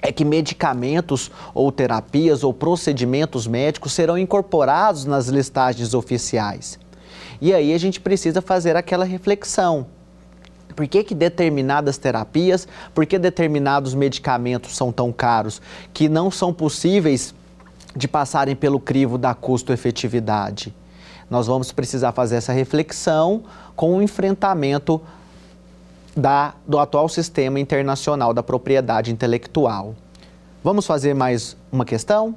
é 0.00 0.10
que 0.10 0.24
medicamentos 0.24 1.30
ou 1.52 1.70
terapias 1.70 2.42
ou 2.42 2.54
procedimentos 2.54 3.46
médicos 3.46 3.92
serão 3.92 4.16
incorporados 4.16 5.04
nas 5.04 5.28
listagens 5.28 5.92
oficiais. 5.92 6.78
E 7.42 7.52
aí 7.52 7.74
a 7.74 7.78
gente 7.78 8.00
precisa 8.00 8.40
fazer 8.40 8.74
aquela 8.74 9.04
reflexão. 9.04 9.86
Por 10.74 10.86
que, 10.86 11.04
que 11.04 11.14
determinadas 11.14 11.98
terapias, 11.98 12.66
por 12.94 13.06
que 13.06 13.18
determinados 13.18 13.94
medicamentos 13.94 14.76
são 14.76 14.92
tão 14.92 15.12
caros 15.12 15.60
que 15.92 16.08
não 16.08 16.30
são 16.30 16.52
possíveis 16.52 17.34
de 17.94 18.08
passarem 18.08 18.56
pelo 18.56 18.80
crivo 18.80 19.16
da 19.16 19.34
custo-efetividade? 19.34 20.74
Nós 21.30 21.46
vamos 21.46 21.72
precisar 21.72 22.12
fazer 22.12 22.36
essa 22.36 22.52
reflexão 22.52 23.44
com 23.74 23.96
o 23.96 24.02
enfrentamento 24.02 25.00
da, 26.16 26.54
do 26.66 26.78
atual 26.78 27.08
sistema 27.08 27.58
internacional 27.58 28.32
da 28.32 28.42
propriedade 28.42 29.10
intelectual. 29.10 29.94
Vamos 30.62 30.86
fazer 30.86 31.14
mais 31.14 31.56
uma 31.70 31.84
questão? 31.84 32.34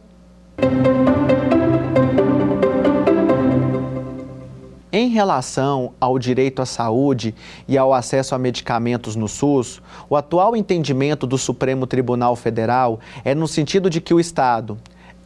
Em 5.00 5.10
relação 5.10 5.94
ao 6.02 6.18
direito 6.18 6.60
à 6.60 6.66
saúde 6.66 7.36
e 7.68 7.78
ao 7.78 7.94
acesso 7.94 8.34
a 8.34 8.40
medicamentos 8.40 9.16
no 9.16 9.28
SUS, 9.28 9.80
o 10.10 10.16
atual 10.16 10.56
entendimento 10.56 11.28
do 11.28 11.38
Supremo 11.38 11.86
Tribunal 11.86 12.36
Federal 12.36 13.00
é 13.24 13.36
no 13.36 13.48
sentido 13.48 13.92
de 13.92 14.02
que 14.02 14.12
o 14.12 14.20
Estado 14.20 14.76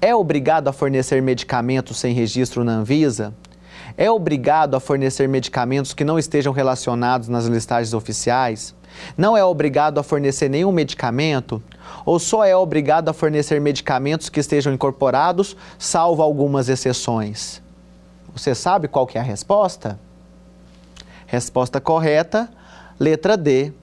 é 0.01 0.13
obrigado 0.13 0.67
a 0.67 0.73
fornecer 0.73 1.21
medicamentos 1.21 2.01
sem 2.01 2.13
registro 2.13 2.65
na 2.65 2.73
Anvisa, 2.73 3.33
é 3.97 4.11
obrigado 4.11 4.75
a 4.75 4.79
fornecer 4.81 5.29
medicamentos 5.29 5.93
que 5.93 6.03
não 6.03 6.19
estejam 6.19 6.51
relacionados 6.51 7.29
nas 7.29 7.45
listagens 7.45 7.93
oficiais, 7.93 8.75
não 9.17 9.37
é 9.37 9.45
obrigado 9.45 9.99
a 9.99 10.03
fornecer 10.03 10.49
nenhum 10.49 10.73
medicamento, 10.73 11.63
ou 12.05 12.19
só 12.19 12.43
é 12.43 12.53
obrigado 12.53 13.07
a 13.07 13.13
fornecer 13.13 13.61
medicamentos 13.61 14.27
que 14.27 14.41
estejam 14.41 14.73
incorporados, 14.73 15.55
salvo 15.79 16.21
algumas 16.21 16.67
exceções. 16.67 17.61
Você 18.35 18.55
sabe 18.55 18.87
qual 18.87 19.05
que 19.05 19.17
é 19.17 19.21
a 19.21 19.23
resposta? 19.23 19.99
Resposta 21.27 21.81
correta, 21.81 22.49
letra 22.99 23.35
D. 23.35 23.73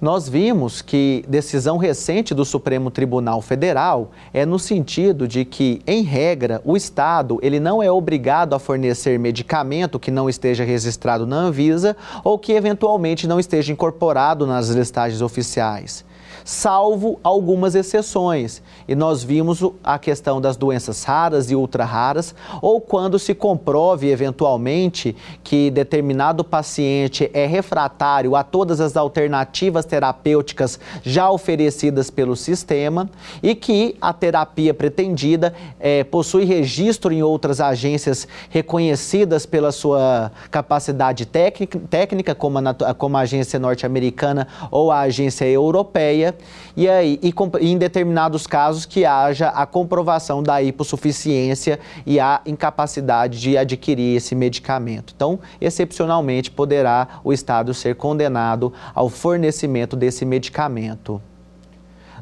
Nós 0.00 0.28
vimos 0.28 0.82
que 0.82 1.24
decisão 1.28 1.78
recente 1.78 2.34
do 2.34 2.44
Supremo 2.44 2.90
Tribunal 2.90 3.40
Federal 3.40 4.10
é 4.32 4.44
no 4.44 4.58
sentido 4.58 5.26
de 5.26 5.44
que, 5.44 5.80
em 5.86 6.02
regra, 6.02 6.60
o 6.64 6.76
Estado 6.76 7.38
ele 7.40 7.58
não 7.58 7.82
é 7.82 7.90
obrigado 7.90 8.54
a 8.54 8.58
fornecer 8.58 9.18
medicamento 9.18 9.98
que 9.98 10.10
não 10.10 10.28
esteja 10.28 10.64
registrado 10.64 11.26
na 11.26 11.36
Anvisa 11.36 11.96
ou 12.22 12.38
que 12.38 12.52
eventualmente 12.52 13.26
não 13.26 13.40
esteja 13.40 13.72
incorporado 13.72 14.46
nas 14.46 14.68
listagens 14.68 15.22
oficiais 15.22 16.04
salvo 16.44 17.18
algumas 17.24 17.74
exceções. 17.74 18.62
E 18.86 18.94
nós 18.94 19.24
vimos 19.24 19.62
a 19.82 19.98
questão 19.98 20.40
das 20.40 20.56
doenças 20.56 21.02
raras 21.02 21.50
e 21.50 21.56
ultra 21.56 21.84
raras, 21.84 22.34
ou 22.60 22.80
quando 22.80 23.18
se 23.18 23.34
comprove 23.34 24.10
eventualmente 24.10 25.16
que 25.42 25.70
determinado 25.70 26.44
paciente 26.44 27.30
é 27.32 27.46
refratário 27.46 28.36
a 28.36 28.44
todas 28.44 28.80
as 28.80 28.96
alternativas 28.96 29.86
terapêuticas 29.86 30.78
já 31.02 31.30
oferecidas 31.30 32.10
pelo 32.10 32.36
sistema 32.36 33.08
e 33.42 33.54
que 33.54 33.96
a 34.00 34.12
terapia 34.12 34.74
pretendida 34.74 35.54
é, 35.80 36.04
possui 36.04 36.44
registro 36.44 37.12
em 37.12 37.22
outras 37.22 37.60
agências 37.60 38.28
reconhecidas 38.50 39.46
pela 39.46 39.72
sua 39.72 40.30
capacidade 40.50 41.24
técnica, 41.24 41.80
técnica 41.88 42.34
como, 42.34 42.58
a, 42.58 42.94
como 42.94 43.16
a 43.16 43.20
agência 43.20 43.58
norte-americana 43.58 44.46
ou 44.70 44.90
a 44.90 45.00
agência 45.00 45.46
europeia 45.46 46.33
e 46.76 46.88
aí 46.88 47.20
e, 47.22 47.34
em 47.60 47.78
determinados 47.78 48.46
casos 48.46 48.86
que 48.86 49.04
haja 49.04 49.48
a 49.48 49.66
comprovação 49.66 50.42
da 50.42 50.62
hipossuficiência 50.62 51.78
e 52.04 52.18
a 52.18 52.40
incapacidade 52.46 53.40
de 53.40 53.56
adquirir 53.56 54.16
esse 54.16 54.34
medicamento. 54.34 55.12
Então, 55.14 55.38
excepcionalmente 55.60 56.50
poderá 56.50 57.20
o 57.22 57.32
Estado 57.32 57.72
ser 57.74 57.94
condenado 57.96 58.72
ao 58.94 59.08
fornecimento 59.08 59.96
desse 59.96 60.24
medicamento. 60.24 61.20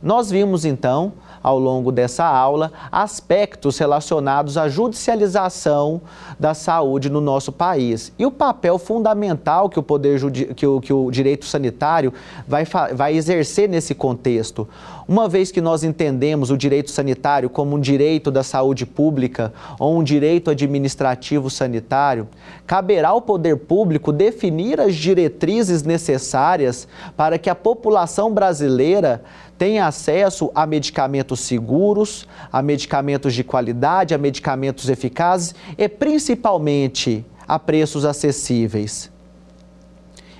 Nós 0.02 0.30
vimos 0.30 0.64
então 0.64 1.12
ao 1.42 1.58
longo 1.58 1.90
dessa 1.90 2.24
aula 2.24 2.72
aspectos 2.90 3.78
relacionados 3.78 4.56
à 4.56 4.68
judicialização 4.68 6.00
da 6.38 6.54
saúde 6.54 7.10
no 7.10 7.20
nosso 7.20 7.52
país 7.52 8.12
e 8.18 8.24
o 8.24 8.30
papel 8.30 8.78
fundamental 8.78 9.68
que 9.68 9.78
o 9.78 9.82
poder 9.82 10.20
que 10.54 10.66
o, 10.66 10.80
que 10.80 10.92
o 10.92 11.10
direito 11.10 11.44
sanitário 11.44 12.12
vai, 12.46 12.64
vai 12.94 13.14
exercer 13.14 13.68
nesse 13.68 13.94
contexto. 13.94 14.68
Uma 15.08 15.28
vez 15.28 15.50
que 15.50 15.60
nós 15.60 15.82
entendemos 15.82 16.50
o 16.50 16.56
direito 16.56 16.90
sanitário 16.90 17.50
como 17.50 17.76
um 17.76 17.80
direito 17.80 18.30
da 18.30 18.42
saúde 18.42 18.86
pública 18.86 19.52
ou 19.78 19.98
um 19.98 20.02
direito 20.02 20.50
administrativo 20.50 21.50
sanitário, 21.50 22.28
caberá 22.66 23.08
ao 23.08 23.20
poder 23.20 23.56
público 23.56 24.12
definir 24.12 24.80
as 24.80 24.94
diretrizes 24.94 25.82
necessárias 25.82 26.86
para 27.16 27.38
que 27.38 27.50
a 27.50 27.54
população 27.54 28.32
brasileira 28.32 29.22
tenha 29.62 29.86
acesso 29.86 30.50
a 30.56 30.66
medicamentos 30.66 31.38
seguros, 31.38 32.26
a 32.52 32.60
medicamentos 32.60 33.32
de 33.32 33.44
qualidade, 33.44 34.12
a 34.12 34.18
medicamentos 34.18 34.88
eficazes 34.88 35.54
e 35.78 35.88
principalmente 35.88 37.24
a 37.46 37.60
preços 37.60 38.04
acessíveis. 38.04 39.08